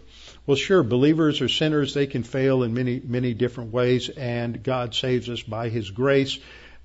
Well, 0.47 0.57
sure, 0.57 0.85
believers 0.85 1.41
or 1.41 1.49
sinners, 1.49 1.95
they 1.95 2.07
can 2.07 2.23
fail 2.23 2.63
in 2.63 2.75
many, 2.75 3.01
many 3.05 3.35
different 3.35 3.73
ways, 3.73 4.09
and 4.09 4.63
God 4.63 4.95
saves 4.95 5.29
us 5.29 5.43
by 5.43 5.69
His 5.69 5.91
grace, 5.91 6.39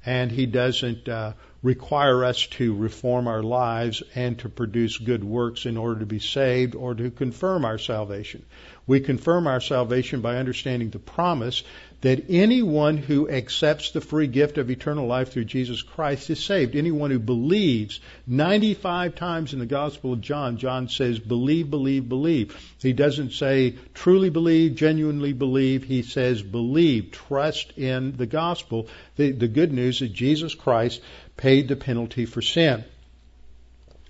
and 0.06 0.32
He 0.32 0.46
doesn't 0.46 1.10
uh, 1.10 1.34
require 1.64 2.24
us 2.24 2.46
to 2.48 2.76
reform 2.76 3.28
our 3.28 3.44
lives 3.44 4.04
and 4.16 4.38
to 4.40 4.50
produce 4.50 4.98
good 4.98 5.24
works 5.24 5.66
in 5.66 5.78
order 5.78 6.00
to 6.00 6.06
be 6.06 6.20
saved 6.20 6.76
or 6.76 6.94
to 6.94 7.10
confirm 7.10 7.66
our 7.66 7.78
salvation. 7.78 8.46
We 8.86 9.02
confirm 9.02 9.48
our 9.48 9.60
salvation 9.60 10.22
by 10.22 10.38
understanding 10.38 10.92
the 10.92 11.00
promise 11.00 11.64
that 12.02 12.26
anyone 12.30 12.96
who 12.96 13.28
accepts 13.28 13.90
the 13.90 14.02
free 14.02 14.28
gift 14.28 14.60
of 14.60 14.70
eternal 14.70 15.08
life 15.08 15.32
through 15.32 15.46
Jesus 15.46 15.82
Christ 15.82 16.30
is 16.30 16.44
saved. 16.44 16.76
Anyone 16.76 17.10
who 17.10 17.20
believes, 17.20 18.00
95 18.28 19.16
times 19.16 19.54
in 19.54 19.60
the 19.60 19.66
Gospel 19.66 20.14
of 20.14 20.22
John, 20.22 20.58
John 20.58 20.90
says, 20.90 21.18
believe, 21.18 21.72
believe, 21.72 22.08
believe. 22.08 22.56
He 22.80 22.94
doesn't 22.94 23.32
say 23.32 23.76
truly 23.96 24.30
believe, 24.30 24.76
genuinely 24.76 25.34
believe. 25.34 25.84
He 25.84 26.04
says 26.04 26.44
believe, 26.44 27.12
trust 27.12 27.74
in 27.78 28.16
the 28.16 28.28
gospel. 28.28 28.88
The, 29.16 29.32
the 29.32 29.48
good 29.48 29.74
news 29.74 30.00
that 30.00 30.14
Jesus 30.14 30.54
Christ 30.54 31.02
paid 31.38 31.68
the 31.68 31.76
penalty 31.76 32.26
for 32.26 32.42
sin. 32.42 32.84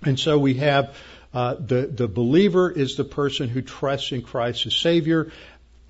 And 0.02 0.18
so 0.18 0.38
we 0.38 0.54
have 0.54 0.96
uh, 1.32 1.54
the 1.54 1.86
the 1.86 2.08
believer 2.08 2.70
is 2.70 2.96
the 2.96 3.04
person 3.04 3.48
who 3.48 3.62
trusts 3.62 4.12
in 4.12 4.22
Christ 4.22 4.66
as 4.66 4.74
Savior, 4.74 5.30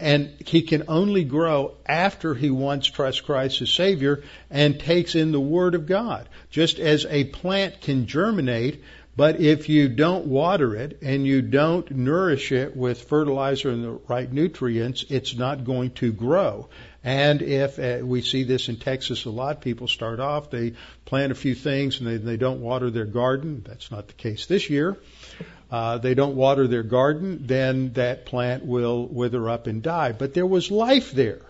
and 0.00 0.30
he 0.46 0.62
can 0.62 0.84
only 0.88 1.24
grow 1.24 1.74
after 1.86 2.34
he 2.34 2.50
once 2.50 2.86
trusts 2.86 3.20
Christ 3.20 3.62
as 3.62 3.70
Savior 3.70 4.22
and 4.50 4.80
takes 4.80 5.14
in 5.14 5.32
the 5.32 5.40
Word 5.40 5.74
of 5.74 5.86
God. 5.86 6.28
Just 6.50 6.78
as 6.78 7.06
a 7.06 7.24
plant 7.24 7.80
can 7.80 8.06
germinate, 8.06 8.82
but 9.16 9.40
if 9.40 9.68
you 9.68 9.88
don't 9.88 10.26
water 10.26 10.76
it 10.76 10.98
and 11.02 11.26
you 11.26 11.42
don't 11.42 11.90
nourish 11.90 12.52
it 12.52 12.76
with 12.76 13.02
fertilizer 13.02 13.70
and 13.70 13.84
the 13.84 14.00
right 14.08 14.32
nutrients, 14.32 15.04
it's 15.08 15.36
not 15.36 15.64
going 15.64 15.90
to 15.92 16.12
grow. 16.12 16.68
And 17.04 17.42
if 17.42 17.78
uh, 17.78 18.04
we 18.04 18.22
see 18.22 18.42
this 18.42 18.68
in 18.68 18.76
Texas 18.76 19.24
a 19.24 19.30
lot, 19.30 19.60
people 19.60 19.86
start 19.86 20.18
off, 20.18 20.50
they 20.50 20.74
plant 21.04 21.30
a 21.30 21.36
few 21.36 21.54
things 21.54 22.00
and 22.00 22.08
they, 22.08 22.16
they 22.16 22.36
don't 22.36 22.60
water 22.60 22.90
their 22.90 23.06
garden. 23.06 23.62
That's 23.66 23.90
not 23.90 24.08
the 24.08 24.14
case 24.14 24.46
this 24.46 24.68
year. 24.68 24.98
Uh, 25.70 25.98
they 25.98 26.14
don't 26.14 26.34
water 26.34 26.66
their 26.66 26.82
garden, 26.82 27.46
then 27.46 27.92
that 27.92 28.26
plant 28.26 28.64
will 28.64 29.06
wither 29.06 29.48
up 29.48 29.66
and 29.66 29.82
die. 29.82 30.12
But 30.12 30.34
there 30.34 30.46
was 30.46 30.70
life 30.70 31.12
there. 31.12 31.42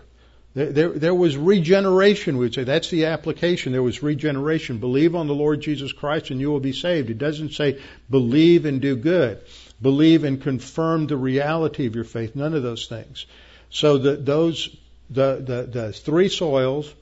There, 0.53 0.71
there, 0.71 0.89
there 0.89 1.15
was 1.15 1.37
regeneration, 1.37 2.37
we 2.37 2.45
would 2.45 2.53
say. 2.53 2.63
That's 2.63 2.89
the 2.89 3.05
application. 3.05 3.71
There 3.71 3.83
was 3.83 4.03
regeneration. 4.03 4.79
Believe 4.79 5.15
on 5.15 5.27
the 5.27 5.35
Lord 5.35 5.61
Jesus 5.61 5.93
Christ 5.93 6.31
and 6.31 6.39
you 6.39 6.51
will 6.51 6.59
be 6.59 6.73
saved. 6.73 7.09
It 7.09 7.17
doesn't 7.17 7.53
say 7.53 7.79
believe 8.09 8.65
and 8.65 8.81
do 8.81 8.95
good. 8.95 9.41
Believe 9.81 10.25
and 10.25 10.41
confirm 10.41 11.07
the 11.07 11.17
reality 11.17 11.85
of 11.85 11.95
your 11.95 12.03
faith. 12.03 12.35
None 12.35 12.53
of 12.53 12.63
those 12.63 12.87
things. 12.87 13.25
So 13.69 13.97
the, 13.97 14.15
those 14.15 14.75
the, 15.09 15.35
the, 15.35 15.79
the 15.79 15.93
three 15.93 16.29
soils 16.29 16.93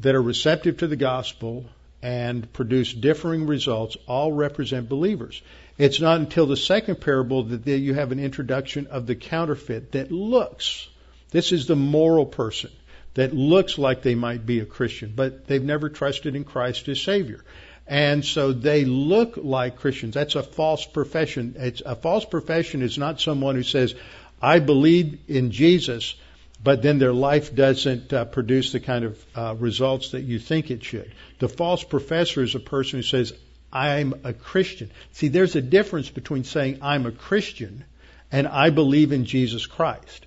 that 0.00 0.14
are 0.14 0.22
receptive 0.22 0.78
to 0.78 0.86
the 0.86 0.96
gospel 0.96 1.66
and 2.02 2.52
produce 2.52 2.92
differing 2.92 3.46
results 3.46 3.96
all 4.06 4.32
represent 4.32 4.88
believers. 4.88 5.42
It's 5.78 6.00
not 6.00 6.20
until 6.20 6.46
the 6.46 6.56
second 6.56 7.00
parable 7.00 7.44
that 7.44 7.66
you 7.66 7.94
have 7.94 8.12
an 8.12 8.20
introduction 8.20 8.86
of 8.88 9.06
the 9.06 9.16
counterfeit 9.16 9.92
that 9.92 10.12
looks, 10.12 10.88
this 11.30 11.52
is 11.52 11.66
the 11.66 11.76
moral 11.76 12.26
person 12.26 12.70
that 13.14 13.34
looks 13.34 13.78
like 13.78 14.02
they 14.02 14.14
might 14.14 14.46
be 14.46 14.60
a 14.60 14.64
Christian, 14.64 15.12
but 15.14 15.46
they've 15.46 15.62
never 15.62 15.88
trusted 15.88 16.36
in 16.36 16.44
Christ 16.44 16.88
as 16.88 17.00
Savior. 17.00 17.44
And 17.86 18.24
so 18.24 18.52
they 18.52 18.84
look 18.84 19.36
like 19.36 19.76
Christians. 19.76 20.14
That's 20.14 20.34
a 20.34 20.42
false 20.42 20.84
profession. 20.84 21.56
It's, 21.58 21.80
a 21.84 21.96
false 21.96 22.24
profession 22.24 22.82
is 22.82 22.98
not 22.98 23.20
someone 23.20 23.54
who 23.56 23.62
says, 23.62 23.94
I 24.42 24.58
believe 24.58 25.18
in 25.26 25.50
Jesus, 25.50 26.14
but 26.62 26.82
then 26.82 26.98
their 26.98 27.12
life 27.12 27.54
doesn't 27.54 28.12
uh, 28.12 28.24
produce 28.24 28.72
the 28.72 28.80
kind 28.80 29.04
of 29.04 29.26
uh, 29.34 29.54
results 29.58 30.10
that 30.10 30.22
you 30.22 30.38
think 30.38 30.70
it 30.70 30.84
should. 30.84 31.12
The 31.38 31.48
false 31.48 31.84
professor 31.84 32.42
is 32.42 32.54
a 32.54 32.60
person 32.60 32.98
who 32.98 33.02
says, 33.04 33.32
I'm 33.72 34.14
a 34.24 34.32
Christian. 34.32 34.90
See, 35.12 35.28
there's 35.28 35.56
a 35.56 35.62
difference 35.62 36.10
between 36.10 36.44
saying 36.44 36.78
I'm 36.82 37.06
a 37.06 37.12
Christian 37.12 37.84
and 38.32 38.48
I 38.48 38.70
believe 38.70 39.12
in 39.12 39.24
Jesus 39.24 39.66
Christ. 39.66 40.26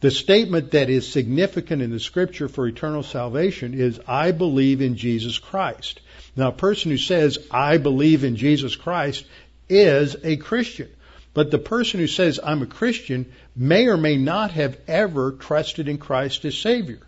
The 0.00 0.10
statement 0.10 0.70
that 0.72 0.88
is 0.88 1.06
significant 1.06 1.82
in 1.82 1.90
the 1.90 2.00
scripture 2.00 2.48
for 2.48 2.66
eternal 2.66 3.02
salvation 3.02 3.74
is 3.74 4.00
I 4.06 4.32
believe 4.32 4.80
in 4.80 4.96
Jesus 4.96 5.38
Christ. 5.38 6.00
Now, 6.36 6.48
a 6.48 6.52
person 6.52 6.90
who 6.90 6.96
says 6.96 7.38
I 7.50 7.76
believe 7.76 8.24
in 8.24 8.36
Jesus 8.36 8.76
Christ 8.76 9.24
is 9.68 10.16
a 10.24 10.36
Christian. 10.36 10.88
But 11.32 11.50
the 11.50 11.58
person 11.58 12.00
who 12.00 12.06
says, 12.06 12.40
I'm 12.42 12.62
a 12.62 12.66
Christian, 12.66 13.32
may 13.56 13.88
or 13.88 13.96
may 13.96 14.16
not 14.16 14.52
have 14.52 14.78
ever 14.86 15.32
trusted 15.32 15.88
in 15.88 15.98
Christ 15.98 16.44
as 16.44 16.56
Savior. 16.56 17.00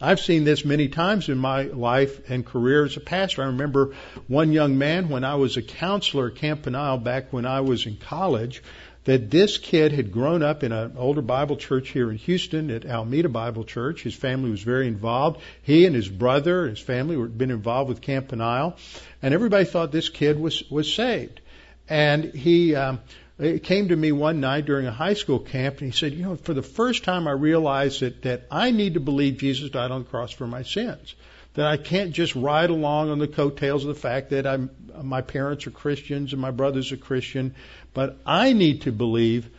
I've 0.00 0.20
seen 0.20 0.44
this 0.44 0.64
many 0.64 0.88
times 0.88 1.30
in 1.30 1.38
my 1.38 1.62
life 1.62 2.28
and 2.28 2.44
career 2.44 2.84
as 2.84 2.98
a 2.98 3.00
pastor. 3.00 3.42
I 3.42 3.46
remember 3.46 3.94
one 4.28 4.52
young 4.52 4.76
man 4.76 5.08
when 5.08 5.24
I 5.24 5.36
was 5.36 5.56
a 5.56 5.62
counselor 5.62 6.28
at 6.28 6.34
Camp 6.34 6.62
Peniel 6.64 6.98
back 6.98 7.32
when 7.32 7.46
I 7.46 7.62
was 7.62 7.86
in 7.86 7.96
college 7.96 8.62
that 9.06 9.30
this 9.30 9.56
kid 9.56 9.92
had 9.92 10.12
grown 10.12 10.42
up 10.42 10.64
in 10.64 10.72
an 10.72 10.94
older 10.98 11.22
Bible 11.22 11.56
church 11.56 11.90
here 11.90 12.10
in 12.10 12.18
Houston 12.18 12.70
at 12.70 12.84
Alameda 12.84 13.28
Bible 13.28 13.64
Church. 13.64 14.02
His 14.02 14.14
family 14.14 14.50
was 14.50 14.62
very 14.62 14.88
involved. 14.88 15.40
He 15.62 15.86
and 15.86 15.94
his 15.94 16.08
brother, 16.08 16.68
his 16.68 16.80
family, 16.80 17.16
were 17.16 17.28
been 17.28 17.52
involved 17.52 17.88
with 17.88 18.00
Camp 18.00 18.28
Peniel, 18.28 18.76
and 19.22 19.32
everybody 19.32 19.64
thought 19.64 19.92
this 19.92 20.08
kid 20.08 20.38
was 20.38 20.68
was 20.70 20.92
saved. 20.92 21.40
And 21.88 22.34
he 22.34 22.74
um, 22.74 23.00
he 23.38 23.58
came 23.58 23.88
to 23.88 23.96
me 23.96 24.12
one 24.12 24.40
night 24.40 24.64
during 24.64 24.86
a 24.86 24.92
high 24.92 25.14
school 25.14 25.38
camp 25.38 25.80
and 25.80 25.92
he 25.92 25.98
said, 25.98 26.14
you 26.14 26.24
know, 26.24 26.36
for 26.36 26.54
the 26.54 26.62
first 26.62 27.04
time 27.04 27.28
I 27.28 27.32
realized 27.32 28.00
that, 28.00 28.22
that 28.22 28.46
I 28.50 28.70
need 28.70 28.94
to 28.94 29.00
believe 29.00 29.36
Jesus 29.36 29.70
died 29.70 29.90
on 29.90 30.04
the 30.04 30.08
cross 30.08 30.32
for 30.32 30.46
my 30.46 30.62
sins. 30.62 31.14
That 31.54 31.66
I 31.66 31.76
can't 31.76 32.12
just 32.12 32.34
ride 32.34 32.70
along 32.70 33.10
on 33.10 33.18
the 33.18 33.28
coattails 33.28 33.84
of 33.84 33.88
the 33.88 34.00
fact 34.00 34.30
that 34.30 34.46
I'm, 34.46 34.70
my 35.02 35.20
parents 35.20 35.66
are 35.66 35.70
Christians 35.70 36.32
and 36.32 36.40
my 36.40 36.50
brother's 36.50 36.92
a 36.92 36.96
Christian, 36.96 37.54
but 37.92 38.18
I 38.24 38.52
need 38.52 38.82
to 38.82 38.92
believe 38.92 39.50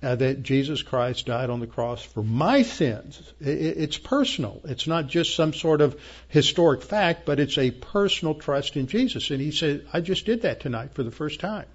uh, 0.00 0.14
that 0.16 0.42
Jesus 0.42 0.82
Christ 0.82 1.26
died 1.26 1.50
on 1.50 1.60
the 1.60 1.66
cross 1.66 2.02
for 2.02 2.22
my 2.22 2.62
sins. 2.62 3.20
It, 3.40 3.78
it's 3.78 3.98
personal. 3.98 4.60
It's 4.64 4.86
not 4.86 5.06
just 5.06 5.34
some 5.34 5.54
sort 5.54 5.80
of 5.80 6.00
historic 6.28 6.82
fact, 6.82 7.24
but 7.24 7.40
it's 7.40 7.56
a 7.56 7.70
personal 7.70 8.34
trust 8.34 8.76
in 8.76 8.86
Jesus. 8.86 9.30
And 9.30 9.40
he 9.40 9.50
said, 9.50 9.86
I 9.92 10.00
just 10.00 10.26
did 10.26 10.42
that 10.42 10.60
tonight 10.60 10.94
for 10.94 11.02
the 11.02 11.10
first 11.10 11.40
time. 11.40 11.66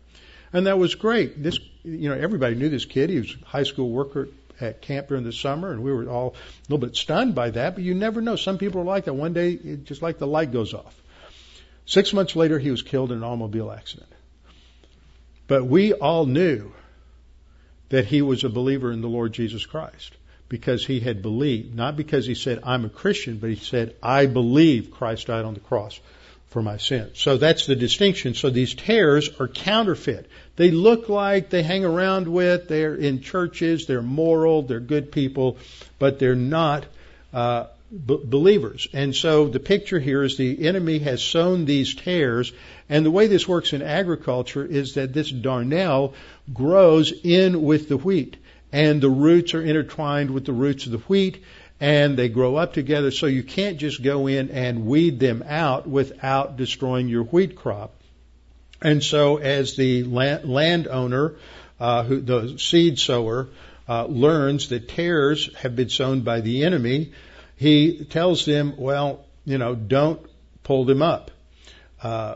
And 0.51 0.67
that 0.67 0.79
was 0.79 0.95
great. 0.95 1.41
This, 1.41 1.59
you 1.83 2.09
know, 2.09 2.15
everybody 2.15 2.55
knew 2.55 2.69
this 2.69 2.85
kid. 2.85 3.09
He 3.09 3.19
was 3.19 3.35
a 3.41 3.45
high 3.45 3.63
school 3.63 3.89
worker 3.89 4.29
at 4.59 4.81
camp 4.81 5.07
during 5.07 5.23
the 5.23 5.31
summer, 5.31 5.71
and 5.71 5.83
we 5.83 5.91
were 5.91 6.09
all 6.09 6.35
a 6.35 6.71
little 6.71 6.85
bit 6.85 6.95
stunned 6.95 7.35
by 7.35 7.51
that. 7.51 7.75
But 7.75 7.83
you 7.83 7.93
never 7.93 8.21
know. 8.21 8.35
Some 8.35 8.57
people 8.57 8.81
are 8.81 8.85
like 8.85 9.05
that. 9.05 9.13
One 9.13 9.33
day, 9.33 9.51
it 9.51 9.85
just 9.85 10.01
like 10.01 10.17
the 10.17 10.27
light 10.27 10.51
goes 10.51 10.73
off. 10.73 11.01
Six 11.85 12.13
months 12.13 12.35
later, 12.35 12.59
he 12.59 12.71
was 12.71 12.81
killed 12.81 13.11
in 13.11 13.17
an 13.17 13.23
automobile 13.23 13.71
accident. 13.71 14.09
But 15.47 15.65
we 15.65 15.93
all 15.93 16.25
knew 16.25 16.71
that 17.89 18.05
he 18.05 18.21
was 18.21 18.43
a 18.43 18.49
believer 18.49 18.91
in 18.91 19.01
the 19.01 19.07
Lord 19.07 19.33
Jesus 19.33 19.65
Christ 19.65 20.15
because 20.47 20.85
he 20.85 20.99
had 20.99 21.21
believed, 21.21 21.75
not 21.75 21.95
because 21.95 22.25
he 22.25 22.35
said, 22.35 22.59
I'm 22.63 22.85
a 22.85 22.89
Christian, 22.89 23.37
but 23.37 23.49
he 23.49 23.55
said, 23.55 23.95
I 24.01 24.27
believe 24.27 24.91
Christ 24.91 25.27
died 25.27 25.45
on 25.45 25.53
the 25.53 25.59
cross 25.59 25.99
for 26.49 26.61
my 26.61 26.77
sins. 26.77 27.19
So 27.19 27.37
that's 27.37 27.65
the 27.67 27.75
distinction. 27.75 28.33
So 28.33 28.49
these 28.49 28.73
tares 28.73 29.29
are 29.39 29.47
counterfeit. 29.47 30.27
They 30.55 30.71
look 30.71 31.07
like 31.07 31.49
they 31.49 31.63
hang 31.63 31.85
around 31.85 32.27
with, 32.27 32.67
they're 32.67 32.95
in 32.95 33.21
churches, 33.21 33.85
they're 33.85 34.01
moral, 34.01 34.63
they're 34.63 34.79
good 34.79 35.11
people, 35.11 35.57
but 35.99 36.17
they're 36.17 36.35
not 36.35 36.85
uh, 37.33 37.67
b- 37.91 38.19
believers. 38.23 38.87
And 38.93 39.15
so 39.15 39.47
the 39.47 39.59
picture 39.59 39.99
here 39.99 40.23
is 40.23 40.37
the 40.37 40.67
enemy 40.67 40.99
has 40.99 41.21
sown 41.21 41.65
these 41.65 41.93
tares, 41.93 42.51
and 42.89 43.05
the 43.05 43.11
way 43.11 43.27
this 43.27 43.47
works 43.47 43.73
in 43.73 43.83
agriculture 43.83 44.65
is 44.65 44.95
that 44.95 45.13
this 45.13 45.31
darnel 45.31 46.13
grows 46.51 47.11
in 47.11 47.61
with 47.61 47.89
the 47.89 47.97
wheat, 47.97 48.37
and 48.71 49.01
the 49.01 49.09
roots 49.09 49.53
are 49.53 49.61
intertwined 49.61 50.31
with 50.31 50.45
the 50.45 50.53
roots 50.53 50.87
of 50.87 50.91
the 50.91 50.97
wheat, 50.99 51.43
and 51.79 52.17
they 52.17 52.29
grow 52.29 52.55
up 52.55 52.73
together. 52.73 53.11
So 53.11 53.25
you 53.25 53.43
can't 53.43 53.77
just 53.77 54.03
go 54.03 54.27
in 54.27 54.51
and 54.51 54.85
weed 54.85 55.19
them 55.19 55.43
out 55.47 55.87
without 55.87 56.57
destroying 56.57 57.07
your 57.07 57.23
wheat 57.23 57.55
crop. 57.55 57.93
And 58.81 59.03
so 59.03 59.37
as 59.37 59.75
the 59.75 60.03
landowner, 60.03 61.35
uh, 61.79 62.03
who, 62.03 62.21
the 62.21 62.57
seed 62.57 62.99
sower, 62.99 63.49
uh, 63.87 64.05
learns 64.05 64.69
that 64.69 64.89
tares 64.89 65.53
have 65.55 65.75
been 65.75 65.89
sown 65.89 66.21
by 66.21 66.41
the 66.41 66.63
enemy, 66.63 67.11
he 67.55 68.05
tells 68.05 68.45
them, 68.45 68.75
well, 68.77 69.25
you 69.45 69.57
know, 69.57 69.75
don't 69.75 70.21
pull 70.63 70.85
them 70.85 71.01
up. 71.01 71.31
Uh, 72.01 72.35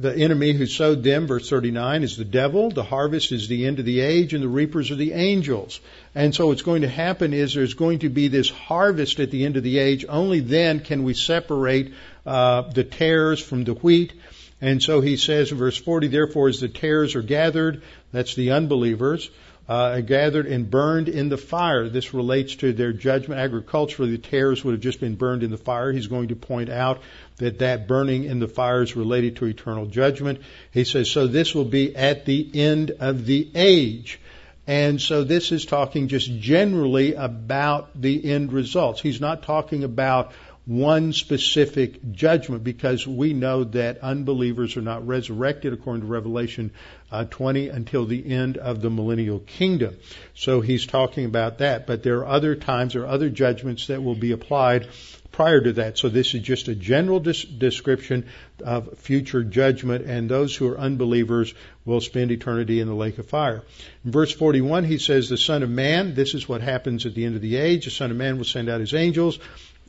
the 0.00 0.16
enemy 0.16 0.52
who 0.52 0.64
sowed 0.64 1.02
them, 1.02 1.26
verse 1.26 1.50
39, 1.50 2.02
is 2.02 2.16
the 2.16 2.24
devil. 2.24 2.70
The 2.70 2.82
harvest 2.82 3.32
is 3.32 3.48
the 3.48 3.66
end 3.66 3.78
of 3.80 3.84
the 3.84 4.00
age, 4.00 4.32
and 4.32 4.42
the 4.42 4.48
reapers 4.48 4.90
are 4.90 4.96
the 4.96 5.12
angels. 5.12 5.78
And 6.14 6.34
so 6.34 6.46
what's 6.46 6.62
going 6.62 6.82
to 6.82 6.88
happen 6.88 7.34
is 7.34 7.52
there's 7.52 7.74
going 7.74 7.98
to 7.98 8.08
be 8.08 8.28
this 8.28 8.48
harvest 8.48 9.20
at 9.20 9.30
the 9.30 9.44
end 9.44 9.58
of 9.58 9.62
the 9.62 9.78
age. 9.78 10.06
Only 10.08 10.40
then 10.40 10.80
can 10.80 11.02
we 11.04 11.12
separate 11.12 11.92
uh, 12.24 12.62
the 12.62 12.84
tares 12.84 13.40
from 13.40 13.64
the 13.64 13.74
wheat. 13.74 14.14
And 14.62 14.82
so 14.82 15.02
he 15.02 15.18
says 15.18 15.52
in 15.52 15.58
verse 15.58 15.76
40, 15.76 16.08
therefore 16.08 16.48
as 16.48 16.60
the 16.60 16.68
tares 16.68 17.14
are 17.14 17.22
gathered, 17.22 17.82
that's 18.10 18.34
the 18.34 18.52
unbelievers, 18.52 19.30
uh, 19.70 20.00
gathered 20.00 20.46
and 20.46 20.68
burned 20.68 21.08
in 21.08 21.28
the 21.28 21.36
fire. 21.36 21.88
This 21.88 22.12
relates 22.12 22.56
to 22.56 22.72
their 22.72 22.92
judgment. 22.92 23.40
Agriculturally, 23.40 24.10
the 24.10 24.18
tares 24.18 24.64
would 24.64 24.72
have 24.72 24.80
just 24.80 24.98
been 24.98 25.14
burned 25.14 25.44
in 25.44 25.52
the 25.52 25.56
fire. 25.56 25.92
He's 25.92 26.08
going 26.08 26.28
to 26.28 26.36
point 26.36 26.70
out 26.70 27.02
that 27.36 27.60
that 27.60 27.86
burning 27.86 28.24
in 28.24 28.40
the 28.40 28.48
fire 28.48 28.82
is 28.82 28.96
related 28.96 29.36
to 29.36 29.44
eternal 29.44 29.86
judgment. 29.86 30.40
He 30.72 30.82
says, 30.82 31.08
so 31.08 31.28
this 31.28 31.54
will 31.54 31.64
be 31.64 31.94
at 31.94 32.24
the 32.24 32.50
end 32.52 32.90
of 32.98 33.26
the 33.26 33.48
age. 33.54 34.18
And 34.66 35.00
so 35.00 35.22
this 35.22 35.52
is 35.52 35.64
talking 35.66 36.08
just 36.08 36.28
generally 36.40 37.14
about 37.14 37.90
the 37.94 38.24
end 38.28 38.52
results. 38.52 39.00
He's 39.00 39.20
not 39.20 39.44
talking 39.44 39.84
about 39.84 40.32
one 40.66 41.12
specific 41.12 42.12
judgment 42.12 42.62
because 42.62 43.06
we 43.06 43.32
know 43.32 43.64
that 43.64 43.98
unbelievers 43.98 44.76
are 44.76 44.82
not 44.82 45.06
resurrected 45.06 45.72
according 45.72 46.02
to 46.02 46.06
Revelation 46.06 46.70
uh, 47.10 47.24
20 47.24 47.68
until 47.70 48.06
the 48.06 48.30
end 48.32 48.56
of 48.56 48.80
the 48.80 48.90
millennial 48.90 49.40
kingdom. 49.40 49.96
So 50.34 50.60
he's 50.60 50.86
talking 50.86 51.24
about 51.24 51.58
that. 51.58 51.86
But 51.86 52.02
there 52.02 52.18
are 52.18 52.26
other 52.26 52.54
times, 52.54 52.94
or 52.94 53.06
other 53.06 53.30
judgments 53.30 53.88
that 53.88 54.02
will 54.02 54.14
be 54.14 54.32
applied 54.32 54.88
prior 55.32 55.60
to 55.60 55.72
that. 55.74 55.96
So 55.96 56.08
this 56.08 56.34
is 56.34 56.42
just 56.42 56.68
a 56.68 56.74
general 56.74 57.20
des- 57.20 57.46
description 57.46 58.26
of 58.62 58.98
future 58.98 59.42
judgment, 59.42 60.04
and 60.06 60.28
those 60.28 60.54
who 60.54 60.68
are 60.68 60.78
unbelievers 60.78 61.54
will 61.84 62.00
spend 62.00 62.30
eternity 62.30 62.80
in 62.80 62.88
the 62.88 62.94
lake 62.94 63.18
of 63.18 63.26
fire. 63.26 63.62
In 64.04 64.12
verse 64.12 64.32
41, 64.32 64.84
he 64.84 64.98
says, 64.98 65.28
The 65.28 65.36
Son 65.36 65.62
of 65.62 65.70
Man, 65.70 66.14
this 66.14 66.34
is 66.34 66.48
what 66.48 66.60
happens 66.60 67.06
at 67.06 67.14
the 67.14 67.24
end 67.24 67.36
of 67.36 67.42
the 67.42 67.56
age. 67.56 67.86
The 67.86 67.90
Son 67.90 68.10
of 68.10 68.16
Man 68.16 68.36
will 68.36 68.44
send 68.44 68.68
out 68.68 68.80
his 68.80 68.94
angels 68.94 69.38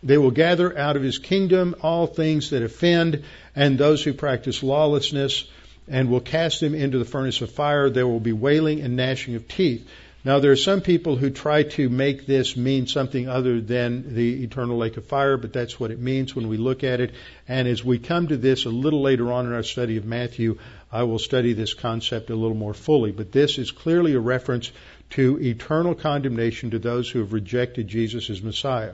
they 0.04 0.18
will 0.18 0.32
gather 0.32 0.78
out 0.78 0.96
of 0.96 1.04
his 1.04 1.20
kingdom 1.20 1.76
all 1.82 2.08
things 2.08 2.50
that 2.50 2.64
offend 2.64 3.24
and 3.56 3.78
those 3.78 4.04
who 4.04 4.14
practice 4.14 4.64
lawlessness 4.64 5.46
and 5.88 6.10
will 6.10 6.22
cast 6.22 6.60
them 6.60 6.74
into 6.74 6.98
the 6.98 7.06
furnace 7.06 7.42
of 7.42 7.52
fire. 7.52 7.90
There 7.90 8.08
will 8.08 8.20
be 8.20 8.34
wailing 8.34 8.82
and 8.82 8.96
gnashing 8.96 9.36
of 9.36 9.48
teeth. 9.48 9.88
Now, 10.24 10.38
there 10.38 10.52
are 10.52 10.56
some 10.56 10.82
people 10.82 11.16
who 11.16 11.32
try 11.32 11.64
to 11.64 11.90
make 11.90 12.28
this 12.28 12.56
mean 12.56 12.86
something 12.86 13.28
other 13.28 13.60
than 13.60 14.14
the 14.14 14.44
eternal 14.44 14.78
lake 14.78 14.98
of 14.98 15.06
fire, 15.06 15.36
but 15.36 15.52
that's 15.52 15.80
what 15.80 15.90
it 15.90 16.00
means 16.00 16.36
when 16.36 16.48
we 16.48 16.58
look 16.58 16.84
at 16.84 17.00
it. 17.02 17.12
And 17.48 17.68
as 17.68 17.84
we 17.84 17.98
come 17.98 18.28
to 18.28 18.38
this 18.38 18.66
a 18.66 18.70
little 18.70 19.02
later 19.02 19.32
on 19.32 19.48
in 19.48 19.54
our 19.54 19.64
study 19.64 19.98
of 19.98 20.06
Matthew, 20.06 20.60
I 20.92 21.04
will 21.04 21.18
study 21.18 21.54
this 21.54 21.74
concept 21.74 22.30
a 22.30 22.36
little 22.36 22.56
more 22.56 22.76
fully. 22.76 23.12
But 23.12 23.32
this 23.32 23.58
is 23.58 23.72
clearly 23.72 24.14
a 24.14 24.20
reference 24.20 24.72
to 25.12 25.42
eternal 25.42 25.96
condemnation 25.96 26.70
to 26.72 26.80
those 26.80 27.10
who 27.10 27.20
have 27.20 27.34
rejected 27.34 27.88
Jesus 27.88 28.30
as 28.30 28.44
Messiah. 28.44 28.94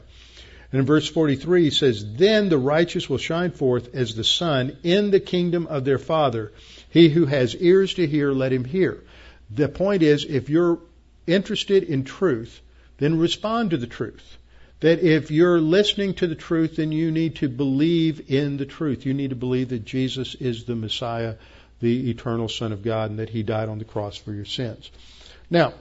And 0.72 0.80
in 0.80 0.86
verse 0.86 1.08
43 1.08 1.64
he 1.64 1.70
says, 1.70 2.16
Then 2.16 2.50
the 2.50 2.58
righteous 2.58 3.10
will 3.10 3.18
shine 3.18 3.52
forth 3.52 3.96
as 3.96 4.16
the 4.16 4.24
sun 4.24 4.78
in 4.84 5.12
the 5.12 5.20
kingdom 5.20 5.68
of 5.68 5.86
their 5.86 5.98
Father. 6.00 6.52
He 6.90 7.10
who 7.10 7.26
has 7.26 7.56
ears 7.56 7.94
to 7.96 8.08
hear, 8.08 8.32
let 8.32 8.52
him 8.52 8.66
hear. 8.66 9.04
The 9.50 9.70
point 9.70 10.04
is, 10.04 10.26
if 10.26 10.50
you're 10.50 10.80
interested 11.26 11.84
in 11.84 12.04
truth, 12.04 12.62
then 12.98 13.18
respond 13.18 13.72
to 13.72 13.78
the 13.78 13.88
truth. 13.88 14.38
That 14.82 15.00
if 15.00 15.32
you're 15.32 15.60
listening 15.60 16.16
to 16.16 16.28
the 16.28 16.36
truth, 16.36 16.76
then 16.76 16.92
you 16.92 17.12
need 17.12 17.38
to 17.38 17.50
believe 17.50 18.30
in 18.30 18.58
the 18.58 18.66
truth. 18.66 19.06
You 19.06 19.14
need 19.14 19.32
to 19.32 19.36
believe 19.36 19.70
that 19.70 19.86
Jesus 19.86 20.36
is 20.36 20.66
the 20.66 20.76
Messiah, 20.76 21.36
the 21.80 22.10
eternal 22.12 22.48
Son 22.48 22.72
of 22.72 22.84
God, 22.84 23.10
and 23.10 23.20
that 23.20 23.30
He 23.30 23.42
died 23.42 23.70
on 23.70 23.80
the 23.80 23.86
cross 23.86 24.18
for 24.18 24.34
your 24.34 24.46
sins. 24.46 24.92
Now, 25.50 25.74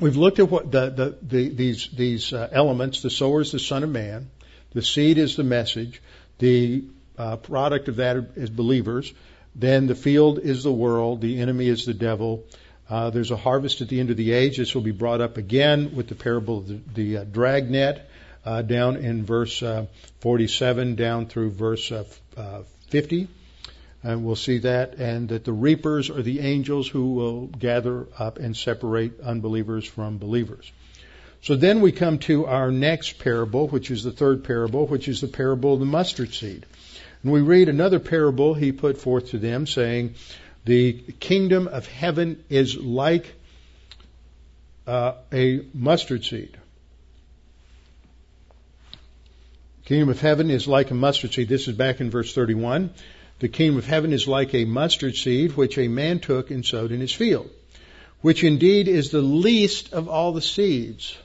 we've 0.00 0.16
looked 0.16 0.38
at 0.38 0.50
what 0.50 0.70
the, 0.70 0.90
the, 0.90 1.18
the, 1.22 1.48
these 1.48 1.88
these 1.88 2.32
uh, 2.32 2.48
elements. 2.52 3.02
The 3.02 3.10
sower 3.10 3.40
is 3.40 3.52
the 3.52 3.58
Son 3.58 3.82
of 3.82 3.90
Man. 3.90 4.30
The 4.72 4.82
seed 4.82 5.18
is 5.18 5.36
the 5.36 5.44
message. 5.44 6.02
The 6.38 6.84
uh, 7.16 7.36
product 7.36 7.88
of 7.88 7.96
that 7.96 8.16
is 8.36 8.50
believers. 8.50 9.12
Then 9.54 9.86
the 9.86 9.94
field 9.94 10.38
is 10.38 10.62
the 10.62 10.72
world. 10.72 11.20
The 11.20 11.40
enemy 11.40 11.68
is 11.68 11.84
the 11.84 11.94
devil. 11.94 12.44
Uh, 12.88 13.10
there's 13.10 13.30
a 13.30 13.36
harvest 13.36 13.80
at 13.80 13.88
the 13.88 14.00
end 14.00 14.10
of 14.10 14.16
the 14.16 14.32
age. 14.32 14.56
This 14.56 14.74
will 14.74 14.82
be 14.82 14.92
brought 14.92 15.20
up 15.20 15.36
again 15.36 15.94
with 15.94 16.08
the 16.08 16.14
parable 16.14 16.58
of 16.58 16.68
the, 16.68 16.80
the 16.94 17.16
uh, 17.18 17.24
dragnet 17.24 18.08
uh, 18.44 18.62
down 18.62 18.96
in 18.96 19.24
verse 19.24 19.62
uh, 19.62 19.86
47 20.20 20.94
down 20.94 21.26
through 21.26 21.50
verse 21.50 21.92
50 22.90 23.28
and 24.08 24.24
we'll 24.24 24.36
see 24.36 24.56
that, 24.60 24.94
and 24.94 25.28
that 25.28 25.44
the 25.44 25.52
reapers 25.52 26.08
are 26.08 26.22
the 26.22 26.40
angels 26.40 26.88
who 26.88 27.12
will 27.12 27.46
gather 27.46 28.06
up 28.18 28.38
and 28.38 28.56
separate 28.56 29.20
unbelievers 29.20 29.84
from 29.84 30.16
believers. 30.16 30.72
So 31.42 31.56
then 31.56 31.82
we 31.82 31.92
come 31.92 32.18
to 32.20 32.46
our 32.46 32.70
next 32.70 33.18
parable, 33.18 33.68
which 33.68 33.90
is 33.90 34.02
the 34.02 34.10
third 34.10 34.44
parable, 34.44 34.86
which 34.86 35.08
is 35.08 35.20
the 35.20 35.28
parable 35.28 35.74
of 35.74 35.80
the 35.80 35.84
mustard 35.84 36.32
seed. 36.32 36.64
And 37.22 37.32
we 37.32 37.42
read 37.42 37.68
another 37.68 37.98
parable 37.98 38.54
he 38.54 38.72
put 38.72 38.96
forth 38.96 39.32
to 39.32 39.38
them, 39.38 39.66
saying, 39.66 40.14
The 40.64 40.94
kingdom 41.20 41.68
of 41.68 41.86
heaven 41.86 42.42
is 42.48 42.78
like 42.78 43.34
uh, 44.86 45.16
a 45.34 45.66
mustard 45.74 46.24
seed. 46.24 46.56
Kingdom 49.84 50.08
of 50.08 50.20
heaven 50.22 50.48
is 50.48 50.66
like 50.66 50.90
a 50.90 50.94
mustard 50.94 51.34
seed. 51.34 51.50
This 51.50 51.68
is 51.68 51.76
back 51.76 52.00
in 52.00 52.10
verse 52.10 52.34
31. 52.34 52.88
The 53.40 53.48
kingdom 53.48 53.78
of 53.78 53.86
heaven 53.86 54.12
is 54.12 54.26
like 54.26 54.54
a 54.54 54.64
mustard 54.64 55.14
seed 55.14 55.56
which 55.56 55.78
a 55.78 55.88
man 55.88 56.18
took 56.18 56.50
and 56.50 56.66
sowed 56.66 56.90
in 56.90 57.00
his 57.00 57.12
field, 57.12 57.48
which 58.20 58.42
indeed 58.42 58.88
is 58.88 59.10
the 59.10 59.22
least 59.22 59.92
of 59.92 60.08
all 60.08 60.32
the 60.32 60.42
seeds. 60.42 61.16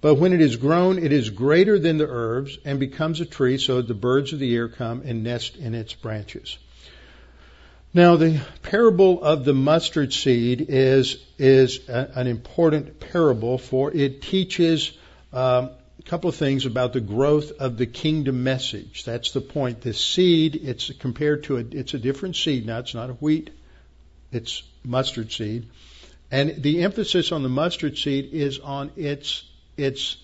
But 0.00 0.14
when 0.14 0.32
it 0.32 0.40
is 0.40 0.56
grown, 0.56 0.98
it 0.98 1.12
is 1.12 1.28
greater 1.30 1.78
than 1.78 1.98
the 1.98 2.08
herbs 2.08 2.58
and 2.64 2.78
becomes 2.78 3.20
a 3.20 3.26
tree, 3.26 3.58
so 3.58 3.76
that 3.76 3.88
the 3.88 3.94
birds 3.94 4.32
of 4.32 4.38
the 4.38 4.54
air 4.54 4.68
come 4.68 5.02
and 5.04 5.22
nest 5.22 5.56
in 5.56 5.74
its 5.74 5.92
branches. 5.92 6.56
Now, 7.92 8.14
the 8.14 8.40
parable 8.62 9.22
of 9.22 9.44
the 9.44 9.52
mustard 9.52 10.12
seed 10.12 10.66
is 10.68 11.18
is 11.38 11.88
a, 11.88 12.08
an 12.14 12.28
important 12.28 13.00
parable, 13.00 13.58
for 13.58 13.90
it 13.90 14.22
teaches 14.22 14.92
um, 15.32 15.70
couple 16.10 16.28
of 16.28 16.34
things 16.34 16.66
about 16.66 16.92
the 16.92 17.00
growth 17.00 17.52
of 17.60 17.76
the 17.76 17.86
kingdom 17.86 18.42
message. 18.42 19.04
That's 19.04 19.30
the 19.30 19.40
point. 19.40 19.82
The 19.82 19.94
seed, 19.94 20.56
it's 20.56 20.90
compared 20.98 21.44
to 21.44 21.58
a, 21.58 21.60
it's 21.60 21.94
a 21.94 22.00
different 22.00 22.34
seed 22.34 22.66
now. 22.66 22.80
It's 22.80 22.94
not 22.94 23.10
a 23.10 23.12
wheat. 23.12 23.50
It's 24.32 24.64
mustard 24.82 25.30
seed. 25.30 25.68
And 26.28 26.64
the 26.64 26.82
emphasis 26.82 27.30
on 27.30 27.44
the 27.44 27.48
mustard 27.48 27.96
seed 27.96 28.30
is 28.32 28.58
on 28.58 28.90
its, 28.96 29.44
its 29.76 30.16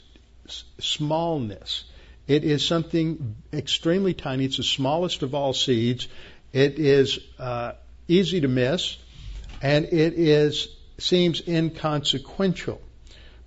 smallness. 0.80 1.84
It 2.26 2.42
is 2.42 2.66
something 2.66 3.36
extremely 3.52 4.12
tiny. 4.12 4.46
It's 4.46 4.56
the 4.56 4.64
smallest 4.64 5.22
of 5.22 5.36
all 5.36 5.52
seeds. 5.52 6.08
It 6.52 6.80
is 6.80 7.20
uh, 7.38 7.74
easy 8.08 8.40
to 8.40 8.48
miss, 8.48 8.96
and 9.62 9.84
it 9.84 10.14
is 10.14 10.66
seems 10.98 11.46
inconsequential. 11.46 12.80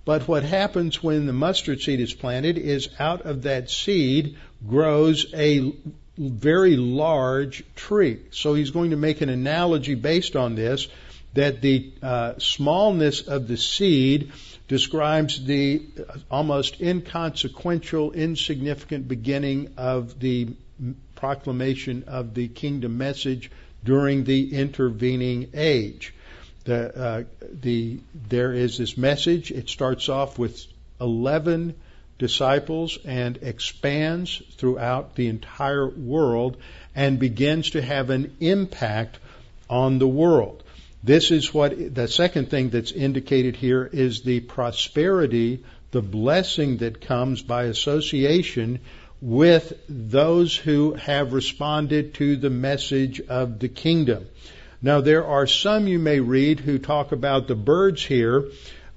But 0.04 0.26
what 0.26 0.42
happens 0.42 1.02
when 1.02 1.26
the 1.26 1.32
mustard 1.32 1.80
seed 1.80 2.00
is 2.00 2.14
planted 2.14 2.58
is 2.58 2.88
out 2.98 3.22
of 3.22 3.42
that 3.42 3.70
seed 3.70 4.36
grows 4.66 5.26
a 5.34 5.72
very 6.16 6.76
large 6.76 7.64
tree. 7.74 8.20
So 8.30 8.54
he's 8.54 8.70
going 8.70 8.90
to 8.90 8.96
make 8.96 9.20
an 9.20 9.28
analogy 9.28 9.94
based 9.94 10.36
on 10.36 10.54
this 10.54 10.88
that 11.34 11.60
the 11.60 11.92
uh, 12.02 12.34
smallness 12.38 13.22
of 13.22 13.46
the 13.46 13.56
seed 13.56 14.32
describes 14.68 15.44
the 15.44 15.82
almost 16.30 16.80
inconsequential, 16.80 18.12
insignificant 18.12 19.06
beginning 19.06 19.74
of 19.76 20.18
the 20.18 20.48
proclamation 21.14 22.04
of 22.06 22.34
the 22.34 22.48
kingdom 22.48 22.98
message 22.98 23.50
during 23.84 24.24
the 24.24 24.54
intervening 24.54 25.50
age 25.54 26.14
the, 26.64 26.96
uh, 26.96 27.22
the, 27.60 27.98
there 28.28 28.52
is 28.52 28.78
this 28.78 28.96
message. 28.96 29.50
It 29.50 29.68
starts 29.68 30.08
off 30.08 30.38
with 30.38 30.64
11 31.00 31.74
disciples 32.18 32.98
and 33.04 33.38
expands 33.38 34.42
throughout 34.56 35.14
the 35.14 35.28
entire 35.28 35.88
world 35.88 36.58
and 36.94 37.18
begins 37.18 37.70
to 37.70 37.82
have 37.82 38.10
an 38.10 38.36
impact 38.40 39.18
on 39.68 39.98
the 39.98 40.08
world. 40.08 40.62
This 41.02 41.30
is 41.30 41.54
what 41.54 41.94
the 41.94 42.08
second 42.08 42.50
thing 42.50 42.68
that's 42.68 42.92
indicated 42.92 43.56
here 43.56 43.88
is 43.90 44.20
the 44.20 44.40
prosperity, 44.40 45.64
the 45.92 46.02
blessing 46.02 46.78
that 46.78 47.00
comes 47.00 47.40
by 47.40 47.64
association 47.64 48.80
with 49.22 49.72
those 49.88 50.54
who 50.54 50.94
have 50.94 51.32
responded 51.32 52.14
to 52.14 52.36
the 52.36 52.50
message 52.50 53.20
of 53.20 53.58
the 53.58 53.68
kingdom. 53.68 54.26
Now 54.82 55.00
there 55.00 55.26
are 55.26 55.46
some 55.46 55.86
you 55.86 55.98
may 55.98 56.20
read 56.20 56.60
who 56.60 56.78
talk 56.78 57.12
about 57.12 57.48
the 57.48 57.54
birds 57.54 58.04
here, 58.04 58.46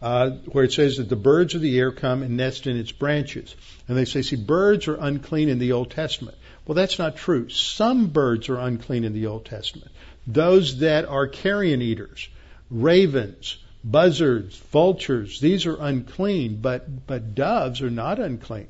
uh, 0.01 0.31
where 0.51 0.65
it 0.65 0.73
says 0.73 0.97
that 0.97 1.09
the 1.09 1.15
birds 1.15 1.55
of 1.55 1.61
the 1.61 1.77
air 1.79 1.91
come 1.91 2.23
and 2.23 2.37
nest 2.37 2.67
in 2.67 2.77
its 2.77 2.91
branches. 2.91 3.55
And 3.87 3.97
they 3.97 4.05
say, 4.05 4.21
see, 4.21 4.35
birds 4.35 4.87
are 4.87 4.95
unclean 4.95 5.49
in 5.49 5.59
the 5.59 5.73
Old 5.73 5.91
Testament. 5.91 6.37
Well, 6.65 6.75
that's 6.75 6.99
not 6.99 7.17
true. 7.17 7.49
Some 7.49 8.07
birds 8.07 8.49
are 8.49 8.59
unclean 8.59 9.03
in 9.03 9.13
the 9.13 9.27
Old 9.27 9.45
Testament 9.45 9.91
those 10.25 10.79
that 10.79 11.05
are 11.05 11.27
carrion 11.27 11.81
eaters, 11.81 12.29
ravens, 12.69 13.57
buzzards, 13.83 14.57
vultures, 14.71 15.39
these 15.39 15.65
are 15.65 15.77
unclean, 15.79 16.59
but, 16.61 17.05
but 17.05 17.35
doves 17.35 17.81
are 17.81 17.89
not 17.89 18.19
unclean. 18.19 18.67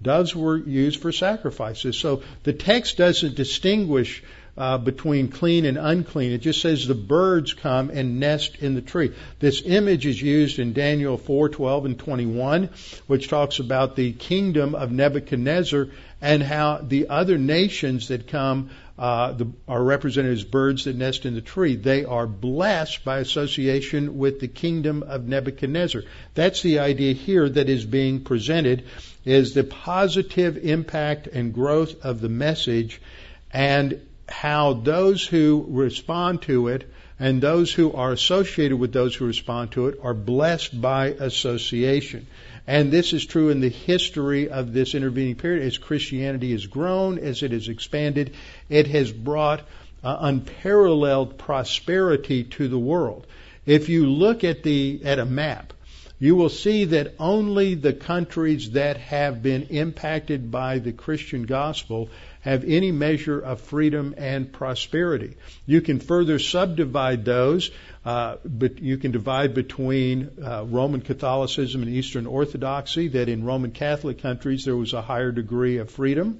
Doves 0.00 0.34
were 0.34 0.56
used 0.56 1.00
for 1.00 1.12
sacrifices. 1.12 1.96
So 1.96 2.22
the 2.42 2.52
text 2.52 2.96
doesn't 2.96 3.36
distinguish 3.36 4.22
uh, 4.56 4.78
between 4.78 5.28
clean 5.28 5.64
and 5.64 5.78
unclean. 5.78 6.32
It 6.32 6.38
just 6.38 6.60
says 6.60 6.86
the 6.86 6.94
birds 6.94 7.54
come 7.54 7.90
and 7.90 8.20
nest 8.20 8.56
in 8.60 8.74
the 8.74 8.82
tree. 8.82 9.12
This 9.38 9.62
image 9.64 10.04
is 10.06 10.20
used 10.20 10.58
in 10.58 10.74
Daniel 10.74 11.16
4:12 11.16 11.86
and 11.86 11.98
21, 11.98 12.68
which 13.06 13.28
talks 13.28 13.58
about 13.60 13.96
the 13.96 14.12
kingdom 14.12 14.74
of 14.74 14.92
Nebuchadnezzar 14.92 15.88
and 16.20 16.42
how 16.42 16.84
the 16.86 17.08
other 17.08 17.38
nations 17.38 18.08
that 18.08 18.28
come 18.28 18.70
uh, 18.98 19.32
the, 19.32 19.48
are 19.66 19.82
represented 19.82 20.32
as 20.32 20.44
birds 20.44 20.84
that 20.84 20.94
nest 20.94 21.24
in 21.24 21.34
the 21.34 21.40
tree. 21.40 21.74
They 21.74 22.04
are 22.04 22.26
blessed 22.26 23.04
by 23.04 23.18
association 23.18 24.18
with 24.18 24.38
the 24.38 24.48
kingdom 24.48 25.02
of 25.02 25.26
Nebuchadnezzar. 25.26 26.02
That's 26.34 26.60
the 26.62 26.80
idea 26.80 27.14
here 27.14 27.48
that 27.48 27.68
is 27.70 27.86
being 27.86 28.22
presented 28.22 28.84
is 29.24 29.54
the 29.54 29.64
positive 29.64 30.58
impact 30.58 31.26
and 31.26 31.54
growth 31.54 32.04
of 32.04 32.20
the 32.20 32.28
message 32.28 33.00
and 33.52 34.00
how 34.32 34.72
those 34.72 35.24
who 35.24 35.64
respond 35.68 36.42
to 36.42 36.68
it 36.68 36.90
and 37.20 37.40
those 37.40 37.72
who 37.72 37.92
are 37.92 38.10
associated 38.10 38.76
with 38.76 38.92
those 38.92 39.14
who 39.14 39.26
respond 39.26 39.70
to 39.72 39.86
it 39.86 39.98
are 40.02 40.14
blessed 40.14 40.80
by 40.80 41.08
association. 41.08 42.26
And 42.66 42.90
this 42.90 43.12
is 43.12 43.26
true 43.26 43.50
in 43.50 43.60
the 43.60 43.68
history 43.68 44.48
of 44.48 44.72
this 44.72 44.94
intervening 44.94 45.36
period. 45.36 45.64
As 45.64 45.78
Christianity 45.78 46.52
has 46.52 46.66
grown, 46.66 47.18
as 47.18 47.42
it 47.42 47.52
has 47.52 47.68
expanded, 47.68 48.34
it 48.68 48.86
has 48.88 49.12
brought 49.12 49.60
uh, 50.02 50.16
unparalleled 50.20 51.38
prosperity 51.38 52.44
to 52.44 52.68
the 52.68 52.78
world. 52.78 53.26
If 53.66 53.88
you 53.88 54.06
look 54.06 54.42
at 54.42 54.62
the 54.62 55.02
at 55.04 55.18
a 55.18 55.24
map, 55.24 55.72
you 56.22 56.36
will 56.36 56.50
see 56.50 56.84
that 56.84 57.14
only 57.18 57.74
the 57.74 57.92
countries 57.92 58.70
that 58.70 58.96
have 58.96 59.42
been 59.42 59.64
impacted 59.70 60.52
by 60.52 60.78
the 60.78 60.92
Christian 60.92 61.46
gospel 61.46 62.10
have 62.42 62.62
any 62.62 62.92
measure 62.92 63.40
of 63.40 63.60
freedom 63.60 64.14
and 64.16 64.52
prosperity. 64.52 65.34
You 65.66 65.80
can 65.80 65.98
further 65.98 66.38
subdivide 66.38 67.24
those, 67.24 67.72
uh, 68.04 68.36
but 68.44 68.78
you 68.78 68.98
can 68.98 69.10
divide 69.10 69.52
between 69.52 70.30
uh, 70.40 70.64
Roman 70.64 71.00
Catholicism 71.00 71.82
and 71.82 71.90
Eastern 71.90 72.26
Orthodoxy, 72.26 73.08
that 73.08 73.28
in 73.28 73.42
Roman 73.42 73.72
Catholic 73.72 74.22
countries 74.22 74.64
there 74.64 74.76
was 74.76 74.92
a 74.92 75.02
higher 75.02 75.32
degree 75.32 75.78
of 75.78 75.90
freedom. 75.90 76.38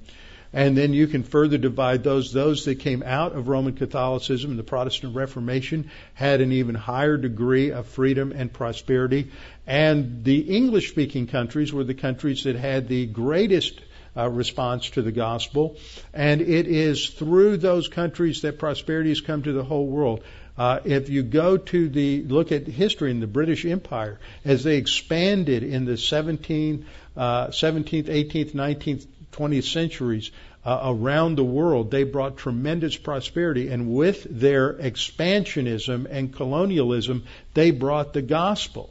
And 0.52 0.76
then 0.76 0.92
you 0.92 1.06
can 1.06 1.22
further 1.22 1.56
divide 1.56 2.04
those. 2.04 2.32
Those 2.32 2.66
that 2.66 2.76
came 2.76 3.02
out 3.02 3.32
of 3.32 3.48
Roman 3.48 3.74
Catholicism 3.74 4.50
and 4.50 4.58
the 4.58 4.64
Protestant 4.64 5.16
Reformation 5.16 5.90
had 6.14 6.40
an 6.40 6.52
even 6.52 6.74
higher 6.74 7.16
degree 7.16 7.70
of 7.70 7.86
freedom 7.86 8.32
and 8.32 8.52
prosperity. 8.52 9.30
And 9.66 10.24
the 10.24 10.40
English 10.40 10.90
speaking 10.90 11.26
countries 11.26 11.72
were 11.72 11.84
the 11.84 11.94
countries 11.94 12.44
that 12.44 12.56
had 12.56 12.88
the 12.88 13.06
greatest 13.06 13.80
uh, 14.16 14.28
response 14.28 14.90
to 14.90 15.02
the 15.02 15.12
gospel. 15.12 15.76
And 16.12 16.40
it 16.40 16.66
is 16.66 17.08
through 17.08 17.56
those 17.58 17.88
countries 17.88 18.42
that 18.42 18.58
prosperity 18.58 19.08
has 19.08 19.20
come 19.20 19.42
to 19.42 19.52
the 19.52 19.64
whole 19.64 19.86
world. 19.86 20.22
Uh, 20.56 20.80
if 20.84 21.08
you 21.08 21.22
go 21.22 21.56
to 21.56 21.88
the 21.88 22.22
look 22.24 22.52
at 22.52 22.66
history 22.66 23.10
in 23.10 23.20
the 23.20 23.26
British 23.26 23.64
Empire 23.64 24.20
as 24.44 24.64
they 24.64 24.76
expanded 24.76 25.62
in 25.62 25.86
the 25.86 25.92
17th, 25.92 26.84
uh, 27.16 27.46
17th, 27.48 28.04
18th, 28.04 28.52
19th, 28.52 29.06
20th 29.32 29.64
centuries 29.64 30.30
uh, 30.64 30.80
around 30.84 31.36
the 31.36 31.44
world, 31.44 31.90
they 31.90 32.04
brought 32.04 32.36
tremendous 32.36 32.96
prosperity, 32.96 33.68
and 33.68 33.94
with 33.94 34.26
their 34.30 34.74
expansionism 34.74 36.06
and 36.08 36.32
colonialism, 36.32 37.24
they 37.54 37.70
brought 37.70 38.12
the 38.12 38.22
gospel. 38.22 38.90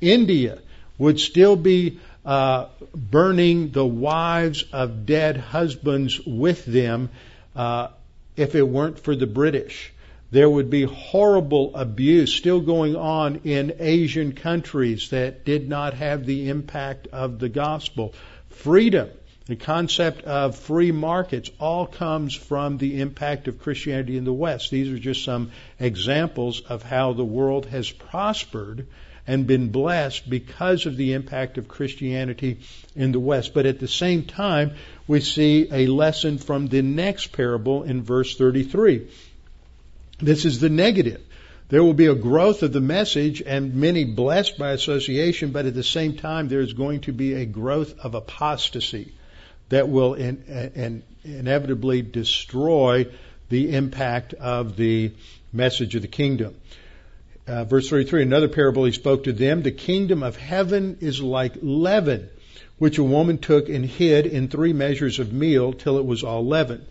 India 0.00 0.58
would 0.98 1.20
still 1.20 1.56
be 1.56 1.98
uh, 2.24 2.66
burning 2.94 3.70
the 3.70 3.84
wives 3.84 4.64
of 4.72 5.04
dead 5.04 5.36
husbands 5.36 6.20
with 6.24 6.64
them 6.64 7.10
uh, 7.56 7.88
if 8.36 8.54
it 8.54 8.66
weren't 8.66 8.98
for 8.98 9.14
the 9.14 9.26
British. 9.26 9.92
There 10.30 10.48
would 10.48 10.70
be 10.70 10.84
horrible 10.84 11.76
abuse 11.76 12.32
still 12.32 12.60
going 12.60 12.96
on 12.96 13.42
in 13.44 13.74
Asian 13.78 14.32
countries 14.32 15.10
that 15.10 15.44
did 15.44 15.68
not 15.68 15.92
have 15.94 16.24
the 16.24 16.48
impact 16.48 17.08
of 17.08 17.38
the 17.38 17.50
gospel. 17.50 18.14
Freedom, 18.48 19.10
the 19.46 19.56
concept 19.56 20.22
of 20.22 20.56
free 20.56 20.92
markets, 20.92 21.50
all 21.58 21.86
comes 21.86 22.34
from 22.34 22.78
the 22.78 23.00
impact 23.00 23.48
of 23.48 23.60
Christianity 23.60 24.16
in 24.16 24.24
the 24.24 24.32
West. 24.32 24.70
These 24.70 24.92
are 24.92 24.98
just 24.98 25.24
some 25.24 25.50
examples 25.80 26.60
of 26.60 26.84
how 26.84 27.12
the 27.12 27.24
world 27.24 27.66
has 27.66 27.90
prospered 27.90 28.86
and 29.26 29.46
been 29.46 29.68
blessed 29.68 30.28
because 30.28 30.86
of 30.86 30.96
the 30.96 31.12
impact 31.12 31.58
of 31.58 31.68
Christianity 31.68 32.60
in 32.94 33.10
the 33.12 33.20
West. 33.20 33.52
But 33.52 33.66
at 33.66 33.80
the 33.80 33.88
same 33.88 34.24
time, 34.24 34.72
we 35.08 35.20
see 35.20 35.68
a 35.72 35.86
lesson 35.86 36.38
from 36.38 36.68
the 36.68 36.82
next 36.82 37.32
parable 37.32 37.82
in 37.82 38.02
verse 38.02 38.36
33. 38.36 39.08
This 40.18 40.44
is 40.44 40.60
the 40.60 40.70
negative. 40.70 41.20
There 41.68 41.82
will 41.82 41.94
be 41.94 42.06
a 42.06 42.14
growth 42.14 42.62
of 42.62 42.72
the 42.72 42.80
message 42.80 43.42
and 43.44 43.74
many 43.74 44.04
blessed 44.04 44.58
by 44.58 44.70
association, 44.70 45.50
but 45.50 45.66
at 45.66 45.74
the 45.74 45.82
same 45.82 46.16
time, 46.16 46.48
there's 46.48 46.74
going 46.74 47.00
to 47.02 47.12
be 47.12 47.34
a 47.34 47.46
growth 47.46 47.98
of 48.00 48.14
apostasy 48.14 49.12
that 49.72 49.88
will 49.88 50.12
in, 50.12 50.44
in, 50.74 51.02
inevitably 51.24 52.02
destroy 52.02 53.06
the 53.48 53.74
impact 53.74 54.34
of 54.34 54.76
the 54.76 55.10
message 55.50 55.94
of 55.94 56.02
the 56.02 56.08
kingdom. 56.08 56.54
Uh, 57.46 57.64
verse 57.64 57.88
33, 57.88 58.22
another 58.22 58.48
parable 58.48 58.84
he 58.84 58.92
spoke 58.92 59.24
to 59.24 59.32
them. 59.32 59.62
The 59.62 59.72
kingdom 59.72 60.22
of 60.22 60.36
heaven 60.36 60.98
is 61.00 61.22
like 61.22 61.54
leaven, 61.62 62.28
which 62.76 62.98
a 62.98 63.02
woman 63.02 63.38
took 63.38 63.70
and 63.70 63.86
hid 63.86 64.26
in 64.26 64.48
three 64.48 64.74
measures 64.74 65.18
of 65.18 65.32
meal 65.32 65.72
till 65.72 65.96
it 65.96 66.04
was 66.04 66.22
all 66.22 66.46
leavened. 66.46 66.84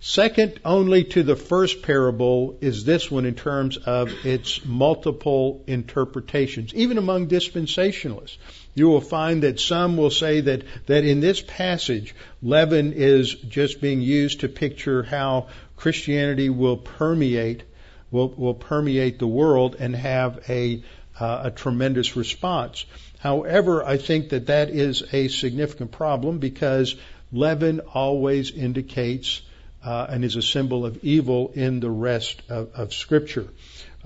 Second 0.00 0.60
only 0.62 1.04
to 1.04 1.22
the 1.22 1.36
first 1.36 1.80
parable 1.80 2.58
is 2.60 2.84
this 2.84 3.10
one 3.10 3.24
in 3.24 3.34
terms 3.34 3.78
of 3.78 4.12
its 4.26 4.62
multiple 4.62 5.64
interpretations, 5.66 6.74
even 6.74 6.98
among 6.98 7.28
dispensationalists. 7.28 8.36
You 8.76 8.88
will 8.88 9.00
find 9.00 9.42
that 9.42 9.58
some 9.58 9.96
will 9.96 10.10
say 10.10 10.42
that, 10.42 10.62
that 10.86 11.04
in 11.04 11.18
this 11.20 11.40
passage, 11.40 12.14
leaven 12.42 12.92
is 12.92 13.34
just 13.34 13.80
being 13.80 14.00
used 14.00 14.40
to 14.40 14.48
picture 14.48 15.02
how 15.02 15.48
Christianity 15.76 16.50
will 16.50 16.76
permeate 16.76 17.64
will, 18.10 18.28
will 18.28 18.54
permeate 18.54 19.18
the 19.18 19.26
world 19.26 19.76
and 19.78 19.94
have 19.94 20.48
a, 20.48 20.82
uh, 21.18 21.40
a 21.44 21.50
tremendous 21.50 22.16
response. 22.16 22.86
However, 23.18 23.84
I 23.84 23.96
think 23.96 24.28
that 24.30 24.46
that 24.46 24.70
is 24.70 25.02
a 25.12 25.28
significant 25.28 25.92
problem 25.92 26.38
because 26.38 26.94
leaven 27.32 27.80
always 27.80 28.50
indicates 28.50 29.42
uh, 29.84 30.06
and 30.08 30.24
is 30.24 30.36
a 30.36 30.42
symbol 30.42 30.84
of 30.84 31.02
evil 31.04 31.52
in 31.54 31.80
the 31.80 31.90
rest 31.90 32.42
of, 32.48 32.70
of 32.74 32.92
Scripture. 32.92 33.48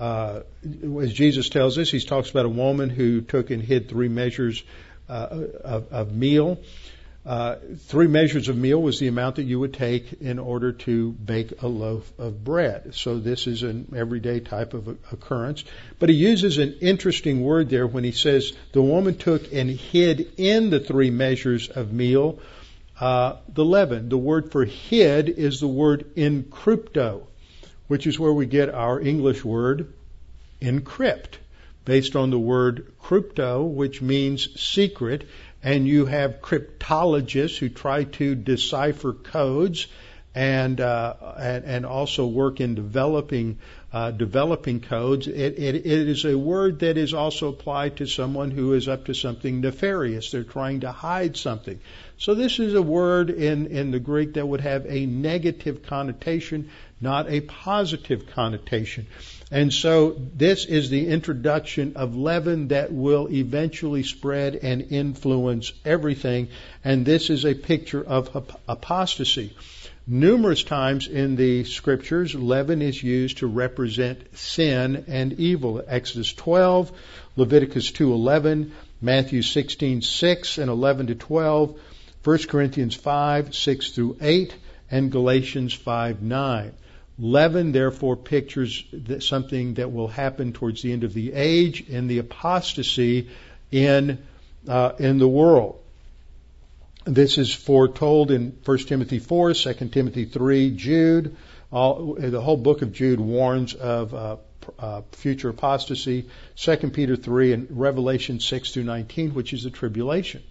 Uh, 0.01 0.41
as 0.99 1.13
Jesus 1.13 1.49
tells 1.49 1.77
us, 1.77 1.91
he 1.91 1.99
talks 1.99 2.31
about 2.31 2.47
a 2.47 2.49
woman 2.49 2.89
who 2.89 3.21
took 3.21 3.51
and 3.51 3.61
hid 3.61 3.87
three 3.87 4.07
measures 4.07 4.63
uh, 5.07 5.27
of, 5.63 5.93
of 5.93 6.11
meal. 6.11 6.57
Uh, 7.23 7.57
three 7.77 8.07
measures 8.07 8.49
of 8.49 8.57
meal 8.57 8.81
was 8.81 8.97
the 8.97 9.07
amount 9.07 9.35
that 9.35 9.43
you 9.43 9.59
would 9.59 9.75
take 9.75 10.13
in 10.13 10.39
order 10.39 10.71
to 10.71 11.11
bake 11.11 11.61
a 11.61 11.67
loaf 11.67 12.11
of 12.17 12.43
bread. 12.43 12.95
So 12.95 13.19
this 13.19 13.45
is 13.45 13.61
an 13.61 13.93
everyday 13.95 14.39
type 14.39 14.73
of 14.73 14.87
occurrence. 14.87 15.63
But 15.99 16.09
he 16.09 16.15
uses 16.15 16.57
an 16.57 16.79
interesting 16.81 17.43
word 17.43 17.69
there 17.69 17.85
when 17.85 18.03
he 18.03 18.11
says 18.11 18.53
the 18.71 18.81
woman 18.81 19.19
took 19.19 19.53
and 19.53 19.69
hid 19.69 20.33
in 20.37 20.71
the 20.71 20.79
three 20.79 21.11
measures 21.11 21.69
of 21.69 21.93
meal 21.93 22.39
uh, 22.99 23.37
the 23.49 23.65
leaven. 23.65 24.09
The 24.09 24.17
word 24.17 24.51
for 24.51 24.65
hid 24.65 25.29
is 25.29 25.59
the 25.59 25.67
word 25.67 26.15
encrypto, 26.15 27.27
which 27.91 28.07
is 28.07 28.17
where 28.17 28.31
we 28.31 28.45
get 28.45 28.69
our 28.69 29.01
English 29.01 29.43
word 29.43 29.91
encrypt. 30.61 31.39
based 31.83 32.15
on 32.15 32.29
the 32.29 32.39
word 32.39 32.93
crypto, 32.99 33.63
which 33.63 34.01
means 34.01 34.47
secret, 34.61 35.27
and 35.61 35.85
you 35.85 36.05
have 36.05 36.39
cryptologists 36.41 37.57
who 37.57 37.67
try 37.67 38.05
to 38.05 38.33
decipher 38.33 39.11
codes 39.11 39.87
and 40.33 40.79
uh, 40.79 41.13
and, 41.37 41.65
and, 41.65 41.85
also 41.85 42.25
work 42.25 42.61
in 42.61 42.75
developing 42.75 43.57
uh, 43.91 44.11
developing 44.11 44.79
codes. 44.79 45.27
It, 45.27 45.59
it, 45.59 45.75
it 45.75 46.07
is 46.07 46.23
a 46.23 46.37
word 46.37 46.79
that 46.79 46.97
is 46.97 47.13
also 47.13 47.49
applied 47.49 47.97
to 47.97 48.05
someone 48.05 48.51
who 48.51 48.71
is 48.71 48.87
up 48.87 49.05
to 49.05 49.13
something 49.13 49.59
nefarious. 49.59 50.31
They're 50.31 50.45
trying 50.45 50.81
to 50.81 50.93
hide 50.93 51.35
something. 51.35 51.81
So 52.17 52.35
this 52.35 52.59
is 52.59 52.73
a 52.73 52.81
word 52.81 53.29
in 53.29 53.67
in 53.67 53.91
the 53.91 53.99
Greek 53.99 54.35
that 54.35 54.47
would 54.47 54.61
have 54.61 54.85
a 54.85 55.05
negative 55.05 55.83
connotation, 55.83 56.69
not 57.01 57.29
a 57.29 57.41
positive 57.41 58.27
connotation. 58.27 59.07
And 59.51 59.73
so 59.73 60.15
this 60.35 60.65
is 60.65 60.89
the 60.89 61.07
introduction 61.07 61.93
of 61.97 62.15
leaven 62.15 62.69
that 62.69 62.93
will 62.93 63.27
eventually 63.29 64.03
spread 64.03 64.55
and 64.55 64.91
influence 64.91 65.73
everything. 65.83 66.49
And 66.83 67.05
this 67.05 67.29
is 67.29 67.43
a 67.43 67.55
picture 67.55 68.03
of 68.03 68.55
apostasy. 68.67 69.55
Numerous 70.07 70.63
times 70.63 71.07
in 71.07 71.35
the 71.35 71.63
scriptures, 71.63 72.33
leaven 72.33 72.81
is 72.81 73.01
used 73.01 73.39
to 73.39 73.47
represent 73.47 74.37
sin 74.37 75.05
and 75.07 75.33
evil. 75.33 75.83
Exodus 75.87 76.33
12, 76.33 76.91
Leviticus 77.35 77.91
2:11, 77.91 78.71
Matthew 79.01 79.41
16:6 79.41 80.57
and 80.57 80.69
11 80.69 81.07
to 81.07 81.15
12, 81.15 81.79
1 82.23 82.37
Corinthians 82.47 82.95
5, 82.95 83.53
6 83.53 83.91
through 83.91 84.17
8, 84.21 84.55
and 84.89 85.11
Galatians 85.11 85.73
5, 85.73 86.21
9. 86.21 86.71
Leaven 87.21 87.71
therefore 87.71 88.17
pictures 88.17 88.83
something 89.19 89.75
that 89.75 89.91
will 89.91 90.07
happen 90.07 90.53
towards 90.53 90.81
the 90.81 90.91
end 90.91 91.03
of 91.03 91.13
the 91.13 91.33
age 91.33 91.87
and 91.87 92.09
the 92.09 92.17
apostasy 92.17 93.29
in 93.71 94.17
uh, 94.67 94.93
in 94.97 95.19
the 95.19 95.27
world. 95.27 95.79
This 97.05 97.37
is 97.37 97.53
foretold 97.53 98.31
in 98.31 98.57
1 98.65 98.77
Timothy 98.79 99.19
4, 99.19 99.53
2 99.53 99.73
Timothy 99.89 100.25
3, 100.25 100.71
Jude. 100.71 101.35
All, 101.71 102.15
the 102.15 102.41
whole 102.41 102.57
book 102.57 102.81
of 102.81 102.91
Jude 102.91 103.19
warns 103.19 103.75
of 103.75 104.13
uh, 104.13 104.37
uh, 104.79 105.01
future 105.11 105.49
apostasy. 105.49 106.27
2 106.57 106.77
Peter 106.89 107.15
3 107.15 107.53
and 107.53 107.67
Revelation 107.69 108.39
6 108.39 108.73
through 108.73 108.83
19, 108.83 109.35
which 109.35 109.53
is 109.53 109.63
the 109.63 109.69
tribulation. 109.69 110.41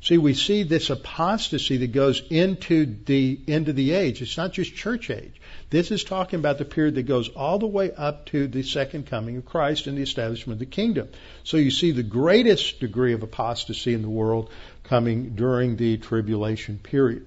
See, 0.00 0.18
we 0.18 0.34
see 0.34 0.62
this 0.62 0.90
apostasy 0.90 1.78
that 1.78 1.92
goes 1.92 2.22
into 2.30 2.86
the 3.04 3.40
end 3.48 3.68
of 3.68 3.76
the 3.76 3.92
age. 3.92 4.22
It's 4.22 4.36
not 4.36 4.52
just 4.52 4.74
church 4.74 5.10
age. 5.10 5.40
This 5.68 5.90
is 5.90 6.04
talking 6.04 6.38
about 6.38 6.58
the 6.58 6.64
period 6.64 6.94
that 6.94 7.02
goes 7.04 7.28
all 7.28 7.58
the 7.58 7.66
way 7.66 7.90
up 7.92 8.26
to 8.26 8.46
the 8.46 8.62
second 8.62 9.06
coming 9.06 9.36
of 9.36 9.44
Christ 9.44 9.86
and 9.86 9.98
the 9.98 10.02
establishment 10.02 10.56
of 10.56 10.58
the 10.60 10.66
kingdom. 10.66 11.08
So 11.42 11.56
you 11.56 11.70
see 11.70 11.90
the 11.90 12.04
greatest 12.04 12.78
degree 12.78 13.14
of 13.14 13.22
apostasy 13.22 13.92
in 13.92 14.02
the 14.02 14.08
world 14.08 14.50
coming 14.84 15.30
during 15.30 15.76
the 15.76 15.98
tribulation 15.98 16.78
period. 16.78 17.26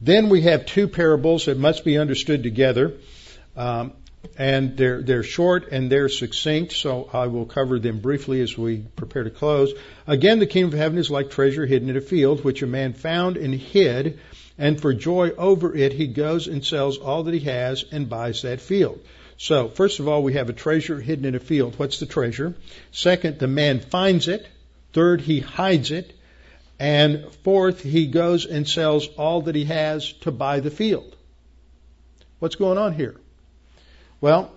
Then 0.00 0.28
we 0.28 0.42
have 0.42 0.66
two 0.66 0.88
parables 0.88 1.46
that 1.46 1.58
must 1.58 1.84
be 1.84 1.96
understood 1.96 2.42
together. 2.42 2.94
Um, 3.56 3.92
and 4.36 4.76
they're 4.76 5.02
they're 5.02 5.22
short 5.22 5.68
and 5.70 5.90
they're 5.90 6.08
succinct, 6.08 6.72
so 6.72 7.08
I 7.12 7.28
will 7.28 7.46
cover 7.46 7.78
them 7.78 8.00
briefly 8.00 8.40
as 8.40 8.56
we 8.56 8.78
prepare 8.78 9.24
to 9.24 9.30
close. 9.30 9.72
Again, 10.06 10.38
the 10.38 10.46
kingdom 10.46 10.72
of 10.72 10.78
heaven 10.78 10.98
is 10.98 11.10
like 11.10 11.30
treasure 11.30 11.66
hidden 11.66 11.88
in 11.88 11.96
a 11.96 12.00
field, 12.00 12.44
which 12.44 12.62
a 12.62 12.66
man 12.66 12.92
found 12.92 13.36
and 13.36 13.54
hid, 13.54 14.18
and 14.58 14.80
for 14.80 14.94
joy 14.94 15.30
over 15.30 15.74
it 15.74 15.92
he 15.92 16.06
goes 16.06 16.46
and 16.46 16.64
sells 16.64 16.98
all 16.98 17.24
that 17.24 17.34
he 17.34 17.40
has 17.40 17.84
and 17.92 18.08
buys 18.08 18.42
that 18.42 18.60
field. 18.60 19.00
So, 19.38 19.68
first 19.68 20.00
of 20.00 20.08
all, 20.08 20.22
we 20.22 20.32
have 20.32 20.48
a 20.48 20.54
treasure 20.54 20.98
hidden 20.98 21.26
in 21.26 21.34
a 21.34 21.40
field. 21.40 21.78
What's 21.78 22.00
the 22.00 22.06
treasure? 22.06 22.54
Second, 22.90 23.38
the 23.38 23.46
man 23.46 23.80
finds 23.80 24.28
it. 24.28 24.46
Third, 24.94 25.20
he 25.20 25.40
hides 25.40 25.90
it. 25.90 26.14
And 26.78 27.26
fourth, 27.42 27.82
he 27.82 28.06
goes 28.06 28.46
and 28.46 28.66
sells 28.66 29.08
all 29.18 29.42
that 29.42 29.54
he 29.54 29.64
has 29.64 30.12
to 30.22 30.30
buy 30.30 30.60
the 30.60 30.70
field. 30.70 31.16
What's 32.38 32.56
going 32.56 32.78
on 32.78 32.94
here? 32.94 33.16
Well, 34.20 34.52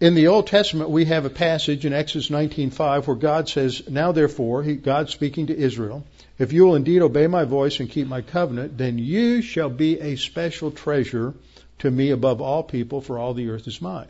in 0.00 0.14
the 0.14 0.28
Old 0.28 0.46
Testament, 0.46 0.90
we 0.90 1.06
have 1.06 1.24
a 1.24 1.30
passage 1.30 1.84
in 1.84 1.92
Exodus 1.92 2.30
19:5 2.30 3.06
where 3.06 3.16
God 3.16 3.48
says, 3.48 3.82
"Now 3.88 4.12
therefore, 4.12 4.62
he, 4.62 4.74
God 4.74 5.10
speaking 5.10 5.48
to 5.48 5.56
Israel, 5.56 6.04
if 6.38 6.52
you 6.52 6.64
will 6.64 6.76
indeed 6.76 7.02
obey 7.02 7.26
my 7.26 7.44
voice 7.44 7.80
and 7.80 7.90
keep 7.90 8.06
my 8.06 8.20
covenant, 8.20 8.78
then 8.78 8.98
you 8.98 9.42
shall 9.42 9.68
be 9.68 9.98
a 10.00 10.16
special 10.16 10.70
treasure 10.70 11.34
to 11.80 11.90
me 11.90 12.10
above 12.10 12.40
all 12.40 12.62
people, 12.62 13.00
for 13.00 13.18
all 13.18 13.34
the 13.34 13.48
earth 13.48 13.66
is 13.66 13.82
mine." 13.82 14.08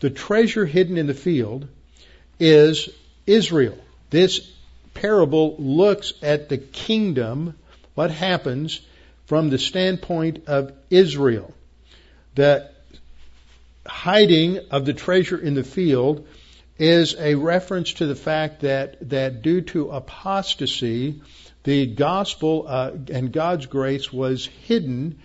The 0.00 0.10
treasure 0.10 0.64
hidden 0.64 0.96
in 0.96 1.06
the 1.06 1.14
field 1.14 1.66
is 2.38 2.88
Israel. 3.26 3.76
This 4.10 4.40
parable 4.94 5.56
looks 5.58 6.12
at 6.22 6.48
the 6.48 6.58
kingdom, 6.58 7.54
what 7.94 8.10
happens 8.10 8.80
from 9.26 9.50
the 9.50 9.58
standpoint 9.58 10.44
of 10.46 10.72
Israel. 10.90 11.52
The 12.34 12.70
hiding 13.86 14.58
of 14.70 14.86
the 14.86 14.94
treasure 14.94 15.38
in 15.38 15.54
the 15.54 15.64
field 15.64 16.26
is 16.78 17.16
a 17.18 17.34
reference 17.34 17.94
to 17.94 18.06
the 18.06 18.14
fact 18.14 18.60
that, 18.60 19.10
that 19.10 19.42
due 19.42 19.60
to 19.62 19.90
apostasy, 19.90 21.20
the 21.68 21.84
gospel 21.84 22.64
uh, 22.66 22.92
and 23.12 23.30
God's 23.30 23.66
grace 23.66 24.10
was 24.10 24.46
hidden 24.46 25.18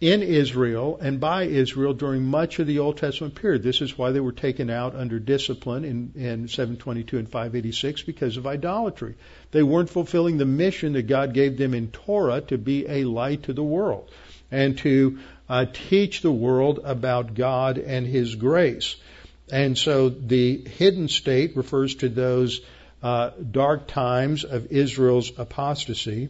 in 0.00 0.22
Israel 0.22 0.98
and 0.98 1.20
by 1.20 1.42
Israel 1.42 1.92
during 1.92 2.24
much 2.24 2.58
of 2.58 2.66
the 2.66 2.78
Old 2.78 2.96
Testament 2.96 3.34
period. 3.34 3.62
This 3.62 3.82
is 3.82 3.98
why 3.98 4.10
they 4.10 4.18
were 4.18 4.32
taken 4.32 4.70
out 4.70 4.96
under 4.96 5.18
discipline 5.18 5.84
in, 5.84 6.12
in 6.16 6.48
722 6.48 7.18
and 7.18 7.28
586 7.28 8.04
because 8.04 8.38
of 8.38 8.46
idolatry. 8.46 9.16
They 9.50 9.62
weren't 9.62 9.90
fulfilling 9.90 10.38
the 10.38 10.46
mission 10.46 10.94
that 10.94 11.08
God 11.08 11.34
gave 11.34 11.58
them 11.58 11.74
in 11.74 11.88
Torah 11.88 12.40
to 12.40 12.56
be 12.56 12.86
a 12.88 13.04
light 13.04 13.42
to 13.42 13.52
the 13.52 13.62
world 13.62 14.10
and 14.50 14.78
to 14.78 15.18
uh, 15.46 15.66
teach 15.90 16.22
the 16.22 16.32
world 16.32 16.80
about 16.84 17.34
God 17.34 17.76
and 17.76 18.06
His 18.06 18.34
grace. 18.34 18.96
And 19.52 19.76
so 19.76 20.08
the 20.08 20.56
hidden 20.56 21.08
state 21.08 21.54
refers 21.54 21.96
to 21.96 22.08
those 22.08 22.62
uh, 23.02 23.30
dark 23.50 23.88
times 23.88 24.44
of 24.44 24.70
Israel's 24.70 25.32
apostasy. 25.38 26.28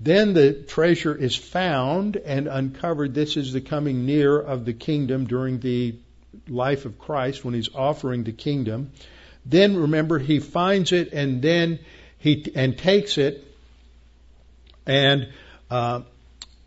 Then 0.00 0.34
the 0.34 0.52
treasure 0.52 1.14
is 1.14 1.36
found 1.36 2.16
and 2.16 2.46
uncovered. 2.46 3.14
This 3.14 3.36
is 3.36 3.52
the 3.52 3.60
coming 3.60 4.06
near 4.06 4.38
of 4.38 4.64
the 4.64 4.72
kingdom 4.72 5.26
during 5.26 5.60
the 5.60 5.96
life 6.48 6.84
of 6.86 6.98
Christ 6.98 7.44
when 7.44 7.54
he's 7.54 7.74
offering 7.74 8.24
the 8.24 8.32
kingdom. 8.32 8.92
Then 9.44 9.76
remember 9.76 10.18
he 10.18 10.38
finds 10.38 10.92
it 10.92 11.12
and 11.12 11.42
then 11.42 11.78
he 12.18 12.52
and 12.54 12.78
takes 12.78 13.18
it 13.18 13.44
and 14.86 15.28
uh, 15.70 16.02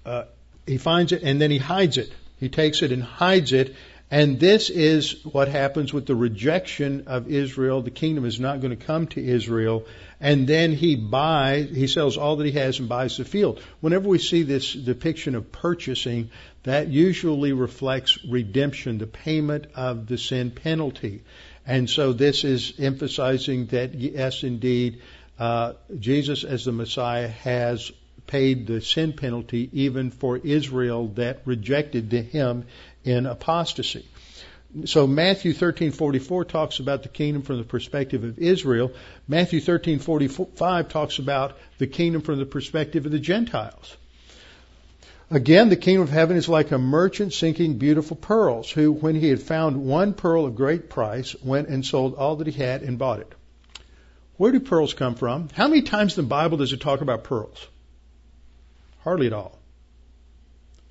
uh, 0.05 0.23
he 0.65 0.77
finds 0.77 1.11
it 1.11 1.23
and 1.23 1.39
then 1.39 1.51
he 1.51 1.57
hides 1.57 1.97
it. 1.97 2.11
He 2.39 2.49
takes 2.49 2.81
it 2.81 2.91
and 2.91 3.01
hides 3.01 3.53
it. 3.53 3.75
And 4.11 4.39
this 4.39 4.69
is 4.69 5.23
what 5.25 5.47
happens 5.47 5.91
with 5.91 6.05
the 6.05 6.15
rejection 6.15 7.05
of 7.07 7.27
Israel. 7.27 7.81
The 7.81 7.91
kingdom 7.91 8.25
is 8.25 8.39
not 8.39 8.61
going 8.61 8.77
to 8.77 8.85
come 8.85 9.07
to 9.07 9.25
Israel 9.25 9.85
and 10.19 10.47
then 10.47 10.71
he 10.71 10.95
buys, 10.95 11.69
he 11.69 11.87
sells 11.87 12.17
all 12.17 12.37
that 12.37 12.45
he 12.45 12.53
has 12.53 12.79
and 12.79 12.87
buys 12.87 13.17
the 13.17 13.25
field. 13.25 13.61
Whenever 13.81 14.07
we 14.07 14.17
see 14.17 14.43
this 14.43 14.73
depiction 14.73 15.35
of 15.35 15.51
purchasing, 15.51 16.29
that 16.63 16.87
usually 16.87 17.53
reflects 17.53 18.17
redemption, 18.25 18.97
the 18.97 19.07
payment 19.07 19.67
of 19.75 20.07
the 20.07 20.17
sin 20.17 20.51
penalty. 20.51 21.23
And 21.65 21.89
so 21.89 22.13
this 22.13 22.43
is 22.43 22.73
emphasizing 22.79 23.67
that 23.67 23.93
yes, 23.93 24.43
indeed, 24.43 25.01
uh, 25.37 25.73
Jesus 25.99 26.43
as 26.43 26.63
the 26.63 26.71
Messiah 26.71 27.27
has 27.27 27.91
paid 28.25 28.65
the 28.65 28.81
sin 28.81 29.13
penalty 29.13 29.69
even 29.73 30.09
for 30.09 30.37
Israel 30.37 31.09
that 31.09 31.41
rejected 31.45 32.11
him 32.11 32.65
in 33.05 33.25
apostasy 33.25 34.05
so 34.83 35.07
Matthew 35.07 35.53
13:44 35.53 36.47
talks 36.47 36.79
about 36.79 37.03
the 37.03 37.09
kingdom 37.09 37.43
from 37.43 37.57
the 37.57 37.63
perspective 37.63 38.25
of 38.25 38.37
Israel. 38.37 38.91
Matthew 39.27 39.61
13:45 39.61 40.89
talks 40.89 41.17
about 41.17 41.57
the 41.77 41.87
kingdom 41.87 42.21
from 42.21 42.39
the 42.39 42.45
perspective 42.45 43.05
of 43.05 43.11
the 43.11 43.19
Gentiles. 43.19 43.95
Again, 45.31 45.69
the 45.69 45.77
kingdom 45.77 46.03
of 46.03 46.09
heaven 46.09 46.35
is 46.35 46.49
like 46.49 46.71
a 46.71 46.77
merchant 46.77 47.33
seeking 47.33 47.77
beautiful 47.77 48.17
pearls, 48.17 48.69
who, 48.69 48.91
when 48.91 49.15
he 49.15 49.29
had 49.29 49.41
found 49.41 49.85
one 49.85 50.13
pearl 50.13 50.45
of 50.45 50.55
great 50.55 50.89
price, 50.89 51.35
went 51.41 51.69
and 51.69 51.83
sold 51.83 52.13
all 52.15 52.35
that 52.35 52.47
he 52.47 52.61
had 52.61 52.83
and 52.83 52.99
bought 52.99 53.21
it. 53.21 53.33
Where 54.37 54.51
do 54.51 54.59
pearls 54.59 54.93
come 54.93 55.15
from? 55.15 55.49
How 55.53 55.67
many 55.67 55.81
times 55.81 56.17
in 56.17 56.25
the 56.25 56.29
Bible 56.29 56.57
does 56.57 56.73
it 56.73 56.81
talk 56.81 57.01
about 57.01 57.23
pearls? 57.23 57.65
Hardly 59.03 59.27
at 59.27 59.33
all. 59.33 59.57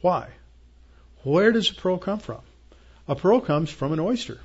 Why? 0.00 0.28
Where 1.24 1.52
does 1.52 1.70
a 1.70 1.74
pearl 1.74 1.98
come 1.98 2.18
from? 2.18 2.40
A 3.08 3.16
pearl 3.16 3.40
comes 3.40 3.70
from 3.70 3.92
an 3.92 4.00
oyster. 4.00 4.38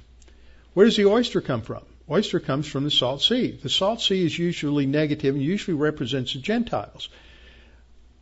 Where 0.74 0.86
does 0.86 0.96
the 0.96 1.06
oyster 1.06 1.42
come 1.42 1.62
from? 1.62 1.84
Oyster 2.10 2.40
comes 2.40 2.68
from 2.68 2.86
the 2.86 2.92
salt 2.92 3.22
sea. 3.22 3.52
The 3.52 3.70
salt 3.70 4.02
sea 4.02 4.26
is 4.26 4.38
usually 4.38 4.86
negative 4.86 5.36
and 5.36 5.44
usually 5.44 5.76
represents 5.78 6.34
the 6.34 6.40
Gentiles. 6.40 7.10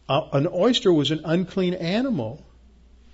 Uh, 0.09 0.27
an 0.33 0.47
oyster 0.51 0.91
was 0.91 1.11
an 1.11 1.21
unclean 1.23 1.75
animal 1.75 2.45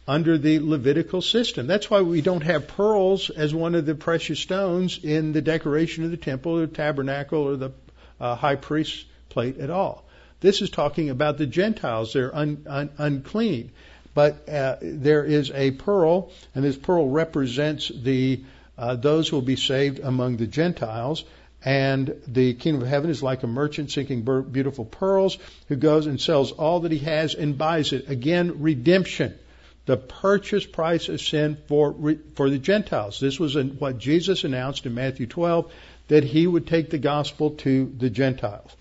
under 0.07 0.37
the 0.37 0.59
Levitical 0.59 1.21
system. 1.21 1.67
That's 1.67 1.89
why 1.89 2.01
we 2.01 2.21
don't 2.21 2.43
have 2.43 2.67
pearls 2.67 3.29
as 3.29 3.53
one 3.53 3.75
of 3.75 3.85
the 3.85 3.95
precious 3.95 4.39
stones 4.39 4.99
in 5.03 5.31
the 5.31 5.41
decoration 5.41 6.03
of 6.03 6.11
the 6.11 6.17
temple 6.17 6.57
the 6.57 6.67
tabernacle 6.67 7.39
or 7.39 7.55
the 7.55 7.71
uh, 8.19 8.35
high 8.35 8.55
priest's 8.55 9.05
plate 9.29 9.59
at 9.59 9.69
all. 9.69 10.05
This 10.41 10.61
is 10.61 10.69
talking 10.69 11.09
about 11.09 11.37
the 11.37 11.45
Gentiles. 11.45 12.13
They're 12.13 12.35
un, 12.35 12.65
un, 12.67 12.89
unclean. 12.97 13.71
But 14.13 14.47
uh, 14.47 14.77
there 14.81 15.25
is 15.25 15.51
a 15.51 15.71
pearl, 15.71 16.31
and 16.53 16.63
this 16.63 16.77
pearl 16.77 17.09
represents 17.09 17.89
the 17.89 18.43
uh, 18.77 18.95
those 18.95 19.27
who 19.29 19.37
will 19.37 19.43
be 19.43 19.55
saved 19.55 19.99
among 19.99 20.37
the 20.37 20.47
Gentiles. 20.47 21.23
And 21.65 22.15
the 22.27 22.55
kingdom 22.55 22.81
of 22.81 22.89
heaven 22.89 23.09
is 23.09 23.23
like 23.23 23.43
a 23.43 23.47
merchant 23.47 23.89
seeking 23.91 24.23
beautiful 24.51 24.83
pearls 24.83 25.37
who 25.69 25.77
goes 25.77 26.07
and 26.07 26.19
sells 26.19 26.51
all 26.51 26.81
that 26.81 26.91
he 26.91 26.97
has 26.99 27.35
and 27.35 27.57
buys 27.57 27.93
it. 27.93 28.09
Again, 28.09 28.61
redemption 28.61 29.37
the 29.85 29.97
purchase 29.97 30.65
price 30.65 31.09
of 31.09 31.21
sin 31.21 31.57
for 31.67 32.15
for 32.35 32.49
the 32.49 32.57
Gentiles. 32.57 33.19
This 33.19 33.39
was 33.39 33.55
what 33.55 33.97
Jesus 33.97 34.43
announced 34.43 34.85
in 34.85 34.93
Matthew 34.93 35.27
12 35.27 35.71
that 36.07 36.23
he 36.23 36.47
would 36.47 36.67
take 36.67 36.89
the 36.89 36.97
gospel 36.97 37.51
to 37.51 37.91
the 37.97 38.09
Gentiles. 38.09 38.75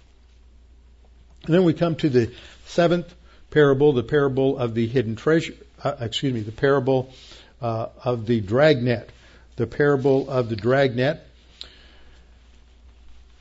And 1.44 1.54
then 1.54 1.64
we 1.64 1.72
come 1.72 1.96
to 1.96 2.08
the 2.08 2.32
seventh 2.66 3.12
parable, 3.53 3.92
the 3.92 4.03
parable 4.03 4.59
of 4.59 4.74
the 4.74 4.86
hidden 4.86 5.16
treasure. 5.16 5.55
Uh, 5.82 5.94
excuse 6.00 6.32
me, 6.32 6.40
the 6.40 6.53
parable 6.53 7.12
uh, 7.61 7.86
of 8.05 8.26
the 8.26 8.40
dragnet. 8.40 9.11
The 9.57 9.66
parable 9.66 10.28
of 10.28 10.48
the 10.48 10.57
dragnet. 10.57 11.24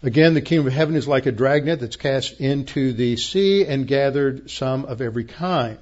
Again, 0.04 0.34
the 0.34 0.42
kingdom 0.42 0.68
of 0.68 0.74
heaven 0.74 0.96
is 0.96 1.08
like 1.08 1.26
a 1.26 1.32
dragnet 1.32 1.80
that's 1.80 1.96
cast 1.96 2.40
into 2.40 2.94
the 2.94 3.18
sea 3.18 3.66
and 3.66 3.88
gathered 3.88 4.50
some 4.50 4.86
of 4.86 5.02
every 5.02 5.26
kind 5.26 5.78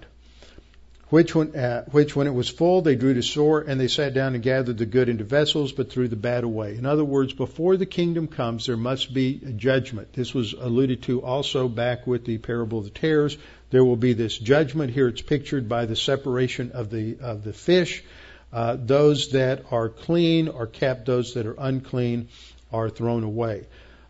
which 1.10 1.34
when, 1.34 1.56
uh, 1.56 1.84
which 1.92 2.16
when 2.16 2.28
it 2.28 2.34
was 2.34 2.50
full 2.50 2.82
they 2.82 2.96
drew 2.96 3.14
to 3.14 3.22
shore 3.22 3.62
and 3.62 3.80
they 3.80 3.88
sat 3.88 4.14
down 4.14 4.36
and 4.36 4.44
gathered 4.44 4.78
the 4.78 4.86
good 4.86 5.10
into 5.10 5.24
vessels 5.24 5.72
but 5.72 5.92
threw 5.92 6.08
the 6.08 6.16
bad 6.16 6.44
away. 6.44 6.76
In 6.76 6.86
other 6.86 7.04
words 7.04 7.34
before 7.34 7.78
the 7.78 7.86
kingdom 7.86 8.28
comes 8.28 8.66
there 8.66 8.78
must 8.78 9.14
be 9.14 9.42
a 9.46 9.52
judgment. 9.52 10.14
This 10.14 10.34
was 10.34 10.54
alluded 10.54 11.04
to 11.04 11.24
also 11.24 11.68
back 11.68 12.06
with 12.06 12.26
the 12.26 12.38
parable 12.38 12.80
of 12.80 12.86
the 12.86 12.92
tares. 12.92 13.38
There 13.72 13.84
will 13.84 13.98
be 13.98 14.14
this 14.14 14.38
judgment. 14.38 14.92
Here 14.92 15.08
it's 15.08 15.22
pictured 15.22 15.68
by 15.68 15.86
the 15.86 15.96
separation 15.96 16.72
of 16.72 16.90
the 16.90 17.18
of 17.22 17.44
the 17.44 17.54
fish. 17.54 18.04
Uh, 18.52 18.78
those 18.80 19.30
that 19.32 19.66
are 19.72 19.90
clean 19.90 20.50
are 20.50 20.66
kept. 20.66 21.06
Those 21.06 21.36
that 21.36 21.46
are 21.46 21.56
unclean 21.58 22.30
are 22.72 22.90
thrown 22.90 23.24
away 23.24 23.66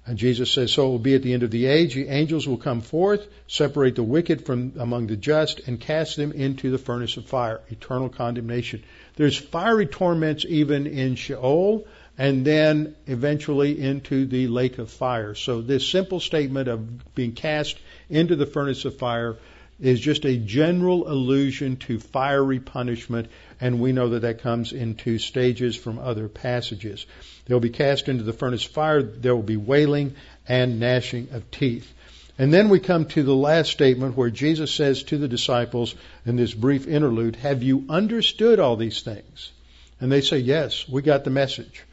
and 0.09 0.17
Jesus 0.17 0.51
says, 0.51 0.71
So 0.71 0.87
it 0.87 0.89
will 0.89 0.97
be 0.97 1.13
at 1.13 1.21
the 1.21 1.33
end 1.33 1.43
of 1.43 1.51
the 1.51 1.67
age. 1.67 1.93
The 1.93 2.07
angels 2.07 2.47
will 2.47 2.57
come 2.57 2.81
forth, 2.81 3.27
separate 3.45 3.95
the 3.95 4.01
wicked 4.01 4.43
from 4.43 4.73
among 4.79 5.05
the 5.05 5.15
just, 5.15 5.59
and 5.67 5.79
cast 5.79 6.17
them 6.17 6.31
into 6.31 6.71
the 6.71 6.79
furnace 6.79 7.17
of 7.17 7.27
fire, 7.27 7.61
eternal 7.69 8.09
condemnation. 8.09 8.83
There's 9.17 9.37
fiery 9.37 9.85
torments 9.85 10.45
even 10.49 10.87
in 10.87 11.13
Sheol, 11.13 11.85
and 12.17 12.43
then 12.43 12.95
eventually 13.05 13.79
into 13.79 14.25
the 14.25 14.47
lake 14.47 14.79
of 14.79 14.89
fire. 14.89 15.35
So 15.35 15.61
this 15.61 15.87
simple 15.87 16.19
statement 16.19 16.69
of 16.69 17.13
being 17.13 17.33
cast 17.33 17.77
into 18.09 18.35
the 18.35 18.47
furnace 18.47 18.85
of 18.85 18.97
fire 18.97 19.37
is 19.79 19.99
just 19.99 20.25
a 20.25 20.37
general 20.37 21.09
allusion 21.09 21.77
to 21.77 21.99
fiery 21.99 22.59
punishment, 22.59 23.29
and 23.61 23.79
we 23.79 23.91
know 23.91 24.09
that 24.09 24.21
that 24.21 24.41
comes 24.41 24.73
in 24.73 24.95
two 24.95 25.17
stages 25.17 25.75
from 25.75 25.99
other 25.99 26.27
passages. 26.27 27.05
They'll 27.45 27.59
be 27.59 27.69
cast 27.69 28.09
into 28.09 28.23
the 28.23 28.33
furnace 28.33 28.63
fire, 28.63 29.01
there 29.01 29.35
will 29.35 29.43
be 29.43 29.57
wailing 29.57 30.15
and 30.47 30.79
gnashing 30.79 31.29
of 31.31 31.49
teeth. 31.51 31.93
And 32.37 32.53
then 32.53 32.69
we 32.69 32.79
come 32.79 33.05
to 33.07 33.23
the 33.23 33.35
last 33.35 33.69
statement 33.69 34.15
where 34.15 34.29
Jesus 34.29 34.71
says 34.71 35.03
to 35.03 35.17
the 35.17 35.27
disciples 35.27 35.93
in 36.25 36.37
this 36.37 36.53
brief 36.53 36.87
interlude, 36.87 37.35
Have 37.35 37.63
you 37.63 37.85
understood 37.89 38.59
all 38.59 38.77
these 38.77 39.01
things? 39.01 39.51
And 39.99 40.09
they 40.09 40.21
say, 40.21 40.37
Yes, 40.37 40.87
we 40.87 41.01
got 41.01 41.25
the 41.25 41.31
message. 41.31 41.83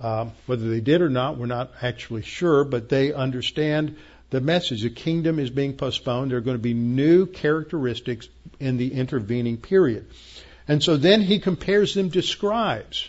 Um, 0.00 0.32
whether 0.46 0.68
they 0.68 0.80
did 0.80 1.02
or 1.02 1.10
not, 1.10 1.36
we're 1.36 1.46
not 1.46 1.72
actually 1.80 2.22
sure, 2.22 2.64
but 2.64 2.88
they 2.88 3.12
understand 3.12 3.96
the 4.32 4.40
message. 4.40 4.82
The 4.82 4.90
kingdom 4.90 5.38
is 5.38 5.50
being 5.50 5.74
postponed. 5.74 6.30
There 6.30 6.38
are 6.38 6.42
going 6.42 6.56
to 6.56 6.62
be 6.62 6.74
new 6.74 7.26
characteristics 7.26 8.28
in 8.58 8.78
the 8.78 8.94
intervening 8.94 9.58
period. 9.58 10.06
And 10.66 10.82
so 10.82 10.96
then 10.96 11.20
he 11.20 11.38
compares 11.38 11.94
them 11.94 12.10
to 12.12 12.22
scribes. 12.22 13.08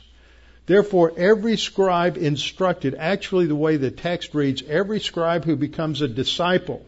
Therefore, 0.66 1.14
every 1.18 1.58
scribe 1.58 2.18
instructed, 2.18 2.96
actually 2.98 3.48
the 3.48 3.56
way 3.56 3.78
the 3.78 3.90
text 3.90 4.36
reads, 4.36 4.64
every 4.68 5.00
scribe 5.00 5.46
who 5.46 5.56
becomes 5.56 6.02
a 6.02 6.08
disciple. 6.08 6.86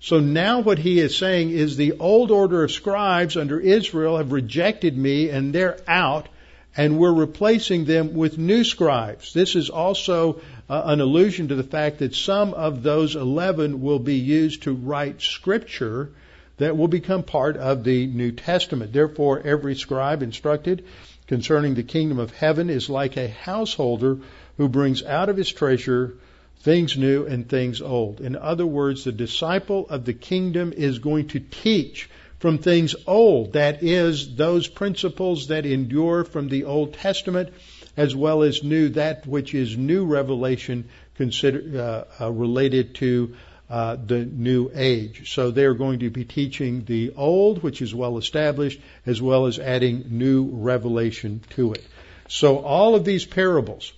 So 0.00 0.20
now 0.20 0.60
what 0.60 0.78
he 0.78 0.98
is 0.98 1.16
saying 1.16 1.50
is 1.50 1.76
the 1.76 1.98
old 1.98 2.30
order 2.30 2.64
of 2.64 2.72
scribes 2.72 3.36
under 3.36 3.60
Israel 3.60 4.16
have 4.16 4.32
rejected 4.32 4.96
me 4.96 5.28
and 5.28 5.54
they're 5.54 5.78
out 5.86 6.28
and 6.76 6.98
we're 6.98 7.12
replacing 7.12 7.84
them 7.84 8.14
with 8.14 8.38
new 8.38 8.64
scribes. 8.64 9.34
This 9.34 9.56
is 9.56 9.68
also 9.68 10.40
uh, 10.70 10.82
an 10.84 11.00
allusion 11.00 11.48
to 11.48 11.56
the 11.56 11.64
fact 11.64 11.98
that 11.98 12.14
some 12.14 12.54
of 12.54 12.84
those 12.84 13.16
11 13.16 13.82
will 13.82 13.98
be 13.98 14.14
used 14.14 14.62
to 14.62 14.72
write 14.72 15.20
scripture 15.20 16.12
that 16.58 16.76
will 16.76 16.86
become 16.86 17.24
part 17.24 17.56
of 17.56 17.82
the 17.82 18.06
New 18.06 18.30
Testament. 18.30 18.92
Therefore, 18.92 19.42
every 19.44 19.74
scribe 19.74 20.22
instructed 20.22 20.84
concerning 21.26 21.74
the 21.74 21.82
kingdom 21.82 22.20
of 22.20 22.30
heaven 22.30 22.70
is 22.70 22.88
like 22.88 23.16
a 23.16 23.26
householder 23.26 24.18
who 24.58 24.68
brings 24.68 25.02
out 25.02 25.28
of 25.28 25.36
his 25.36 25.50
treasure 25.50 26.14
things 26.60 26.96
new 26.96 27.26
and 27.26 27.48
things 27.48 27.82
old. 27.82 28.20
In 28.20 28.36
other 28.36 28.66
words, 28.66 29.02
the 29.02 29.12
disciple 29.12 29.88
of 29.88 30.04
the 30.04 30.14
kingdom 30.14 30.72
is 30.72 31.00
going 31.00 31.28
to 31.28 31.40
teach 31.40 32.08
from 32.38 32.58
things 32.58 32.94
old, 33.08 33.54
that 33.54 33.82
is, 33.82 34.36
those 34.36 34.68
principles 34.68 35.48
that 35.48 35.66
endure 35.66 36.22
from 36.22 36.48
the 36.48 36.64
Old 36.64 36.94
Testament 36.94 37.52
as 37.96 38.14
well 38.14 38.42
as 38.42 38.62
new, 38.62 38.88
that 38.90 39.26
which 39.26 39.54
is 39.54 39.76
new 39.76 40.04
revelation 40.04 40.88
consider, 41.16 42.06
uh, 42.20 42.24
uh, 42.24 42.30
related 42.30 42.94
to 42.96 43.34
uh, 43.68 43.96
the 44.04 44.24
new 44.24 44.70
age. 44.74 45.32
So 45.32 45.50
they're 45.50 45.74
going 45.74 46.00
to 46.00 46.10
be 46.10 46.24
teaching 46.24 46.84
the 46.84 47.12
old, 47.16 47.62
which 47.62 47.82
is 47.82 47.94
well 47.94 48.18
established, 48.18 48.80
as 49.06 49.22
well 49.22 49.46
as 49.46 49.58
adding 49.58 50.06
new 50.10 50.44
revelation 50.44 51.42
to 51.50 51.72
it. 51.72 51.84
So 52.28 52.58
all 52.58 52.94
of 52.94 53.04
these 53.04 53.24
parables 53.24 53.92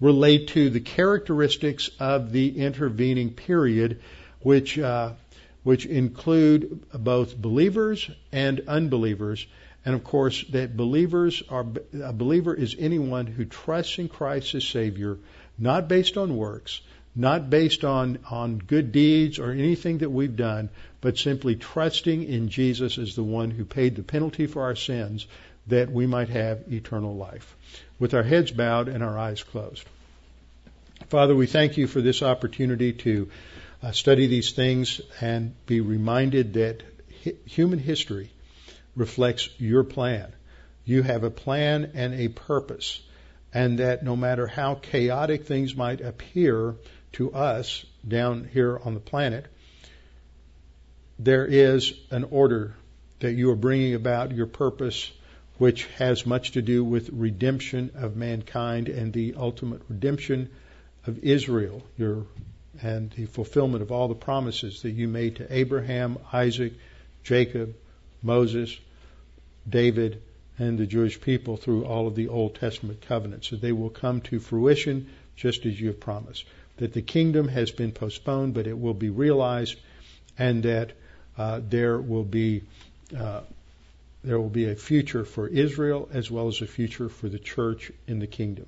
relate 0.00 0.48
to 0.48 0.68
the 0.68 0.80
characteristics 0.80 1.90
of 2.00 2.32
the 2.32 2.58
intervening 2.58 3.30
period, 3.30 4.00
which 4.40 4.78
uh, 4.78 5.12
which 5.62 5.86
include 5.86 6.84
both 6.92 7.36
believers 7.36 8.10
and 8.30 8.60
unbelievers, 8.68 9.46
and 9.84 9.94
of 9.94 10.02
course, 10.02 10.44
that 10.50 10.76
believers 10.76 11.42
are, 11.50 11.66
a 12.02 12.12
believer 12.12 12.54
is 12.54 12.74
anyone 12.78 13.26
who 13.26 13.44
trusts 13.44 13.98
in 13.98 14.08
Christ 14.08 14.54
as 14.54 14.64
Savior, 14.64 15.18
not 15.58 15.88
based 15.88 16.16
on 16.16 16.36
works, 16.36 16.80
not 17.14 17.50
based 17.50 17.84
on, 17.84 18.18
on 18.30 18.58
good 18.58 18.92
deeds 18.92 19.38
or 19.38 19.50
anything 19.50 19.98
that 19.98 20.10
we've 20.10 20.36
done, 20.36 20.70
but 21.00 21.18
simply 21.18 21.54
trusting 21.54 22.24
in 22.24 22.48
Jesus 22.48 22.98
as 22.98 23.14
the 23.14 23.22
one 23.22 23.50
who 23.50 23.64
paid 23.64 23.94
the 23.94 24.02
penalty 24.02 24.46
for 24.46 24.62
our 24.62 24.74
sins 24.74 25.26
that 25.66 25.92
we 25.92 26.06
might 26.06 26.30
have 26.30 26.72
eternal 26.72 27.14
life. 27.14 27.54
With 27.98 28.14
our 28.14 28.22
heads 28.22 28.50
bowed 28.50 28.88
and 28.88 29.04
our 29.04 29.18
eyes 29.18 29.42
closed. 29.42 29.84
Father, 31.08 31.36
we 31.36 31.46
thank 31.46 31.76
you 31.76 31.86
for 31.86 32.00
this 32.00 32.22
opportunity 32.22 32.92
to 32.92 33.28
uh, 33.82 33.92
study 33.92 34.26
these 34.26 34.52
things 34.52 35.00
and 35.20 35.54
be 35.66 35.80
reminded 35.80 36.54
that 36.54 36.82
hi- 37.24 37.34
human 37.44 37.78
history 37.78 38.30
reflects 38.96 39.48
your 39.58 39.84
plan. 39.84 40.32
You 40.84 41.02
have 41.02 41.24
a 41.24 41.30
plan 41.30 41.92
and 41.94 42.14
a 42.14 42.28
purpose, 42.28 43.00
and 43.52 43.78
that 43.78 44.02
no 44.02 44.16
matter 44.16 44.46
how 44.46 44.74
chaotic 44.74 45.44
things 45.44 45.74
might 45.74 46.00
appear 46.00 46.76
to 47.12 47.32
us 47.32 47.84
down 48.06 48.48
here 48.52 48.78
on 48.84 48.94
the 48.94 49.00
planet, 49.00 49.46
there 51.18 51.46
is 51.46 51.94
an 52.10 52.24
order 52.24 52.74
that 53.20 53.32
you 53.32 53.50
are 53.50 53.56
bringing 53.56 53.94
about 53.94 54.32
your 54.32 54.46
purpose, 54.46 55.10
which 55.58 55.86
has 55.96 56.26
much 56.26 56.52
to 56.52 56.62
do 56.62 56.84
with 56.84 57.08
redemption 57.10 57.92
of 57.94 58.16
mankind 58.16 58.88
and 58.88 59.12
the 59.12 59.34
ultimate 59.36 59.82
redemption 59.88 60.50
of 61.06 61.22
Israel, 61.24 61.82
your 61.96 62.26
and 62.82 63.10
the 63.12 63.26
fulfillment 63.26 63.82
of 63.82 63.92
all 63.92 64.08
the 64.08 64.14
promises 64.14 64.82
that 64.82 64.90
you 64.90 65.06
made 65.06 65.36
to 65.36 65.54
Abraham, 65.56 66.18
Isaac, 66.32 66.72
Jacob, 67.22 67.74
Moses, 68.24 68.76
David, 69.68 70.22
and 70.58 70.78
the 70.78 70.86
Jewish 70.86 71.20
people 71.20 71.56
through 71.56 71.84
all 71.84 72.08
of 72.08 72.14
the 72.14 72.28
Old 72.28 72.56
Testament 72.56 73.02
covenants. 73.02 73.50
That 73.50 73.60
they 73.60 73.72
will 73.72 73.90
come 73.90 74.20
to 74.22 74.40
fruition 74.40 75.08
just 75.36 75.66
as 75.66 75.80
you 75.80 75.88
have 75.88 76.00
promised. 76.00 76.44
That 76.78 76.92
the 76.92 77.02
kingdom 77.02 77.48
has 77.48 77.70
been 77.70 77.92
postponed, 77.92 78.54
but 78.54 78.66
it 78.66 78.78
will 78.78 78.94
be 78.94 79.10
realized, 79.10 79.78
and 80.38 80.62
that 80.64 80.92
uh, 81.36 81.60
there 81.68 81.98
will 81.98 82.24
be 82.24 82.62
uh, 83.16 83.42
there 84.24 84.40
will 84.40 84.48
be 84.48 84.70
a 84.70 84.74
future 84.74 85.24
for 85.24 85.46
Israel 85.46 86.08
as 86.10 86.30
well 86.30 86.48
as 86.48 86.62
a 86.62 86.66
future 86.66 87.10
for 87.10 87.28
the 87.28 87.38
church 87.38 87.92
in 88.06 88.20
the 88.20 88.26
kingdom. 88.26 88.66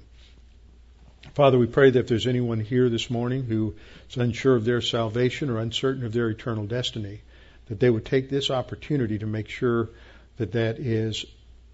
Father, 1.33 1.59
we 1.59 1.67
pray 1.67 1.91
that 1.91 1.99
if 1.99 2.09
there's 2.09 2.27
anyone 2.27 2.61
here 2.61 2.91
this 2.91 3.11
morning 3.11 3.45
who 3.45 3.75
is 4.09 4.17
unsure 4.17 4.55
of 4.55 4.65
their 4.65 4.83
salvation 4.83 5.49
or 5.49 5.59
uncertain 5.59 6.05
of 6.05 6.13
their 6.13 6.29
eternal 6.29 6.67
destiny, 6.67 7.23
that 7.67 7.81
they 7.81 7.91
would 7.91 8.05
take 8.05 8.31
this 8.31 8.51
opportunity 8.51 9.19
to 9.19 9.27
make 9.27 9.49
sure 9.49 9.91
that 10.37 10.53
that 10.53 10.79
is 10.79 11.25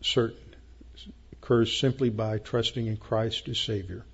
certain. 0.00 0.38
Occurs 1.32 1.76
simply 1.76 2.08
by 2.08 2.38
trusting 2.38 2.86
in 2.86 2.96
Christ 2.96 3.48
as 3.48 3.58
Savior. 3.58 4.04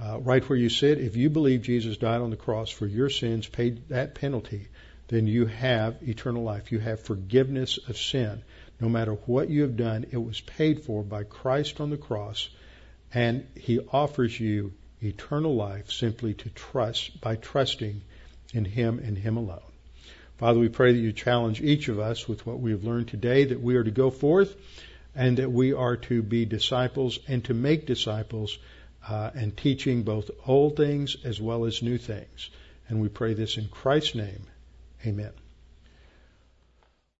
Uh, 0.00 0.18
right 0.20 0.46
where 0.48 0.58
you 0.58 0.68
sit, 0.68 0.98
if 0.98 1.16
you 1.16 1.30
believe 1.30 1.62
Jesus 1.62 1.96
died 1.96 2.20
on 2.20 2.30
the 2.30 2.36
cross 2.36 2.68
for 2.68 2.86
your 2.86 3.08
sins, 3.08 3.46
paid 3.46 3.88
that 3.88 4.14
penalty, 4.14 4.68
then 5.08 5.26
you 5.26 5.46
have 5.46 5.96
eternal 6.02 6.42
life. 6.42 6.72
You 6.72 6.80
have 6.80 7.00
forgiveness 7.00 7.78
of 7.88 7.96
sin. 7.96 8.42
No 8.80 8.88
matter 8.88 9.12
what 9.12 9.48
you 9.48 9.62
have 9.62 9.76
done, 9.76 10.06
it 10.10 10.18
was 10.18 10.40
paid 10.40 10.82
for 10.82 11.02
by 11.02 11.24
Christ 11.24 11.80
on 11.80 11.90
the 11.90 11.96
cross, 11.96 12.48
and 13.12 13.46
He 13.56 13.78
offers 13.78 14.38
you 14.38 14.72
eternal 15.02 15.54
life 15.54 15.92
simply 15.92 16.34
to 16.34 16.50
trust 16.50 17.20
by 17.20 17.36
trusting 17.36 18.02
in 18.52 18.64
Him 18.64 18.98
and 18.98 19.16
Him 19.16 19.36
alone. 19.36 19.73
Father, 20.44 20.60
we 20.60 20.68
pray 20.68 20.92
that 20.92 20.98
you 20.98 21.10
challenge 21.10 21.62
each 21.62 21.88
of 21.88 21.98
us 21.98 22.28
with 22.28 22.44
what 22.44 22.60
we 22.60 22.72
have 22.72 22.84
learned 22.84 23.08
today, 23.08 23.46
that 23.46 23.62
we 23.62 23.76
are 23.76 23.82
to 23.82 23.90
go 23.90 24.10
forth 24.10 24.54
and 25.14 25.38
that 25.38 25.50
we 25.50 25.72
are 25.72 25.96
to 25.96 26.22
be 26.22 26.44
disciples 26.44 27.18
and 27.26 27.42
to 27.46 27.54
make 27.54 27.86
disciples 27.86 28.58
uh, 29.08 29.30
and 29.34 29.56
teaching 29.56 30.02
both 30.02 30.30
old 30.46 30.76
things 30.76 31.16
as 31.24 31.40
well 31.40 31.64
as 31.64 31.82
new 31.82 31.96
things. 31.96 32.50
And 32.90 33.00
we 33.00 33.08
pray 33.08 33.32
this 33.32 33.56
in 33.56 33.68
Christ's 33.68 34.16
name. 34.16 34.42
Amen. 35.06 35.32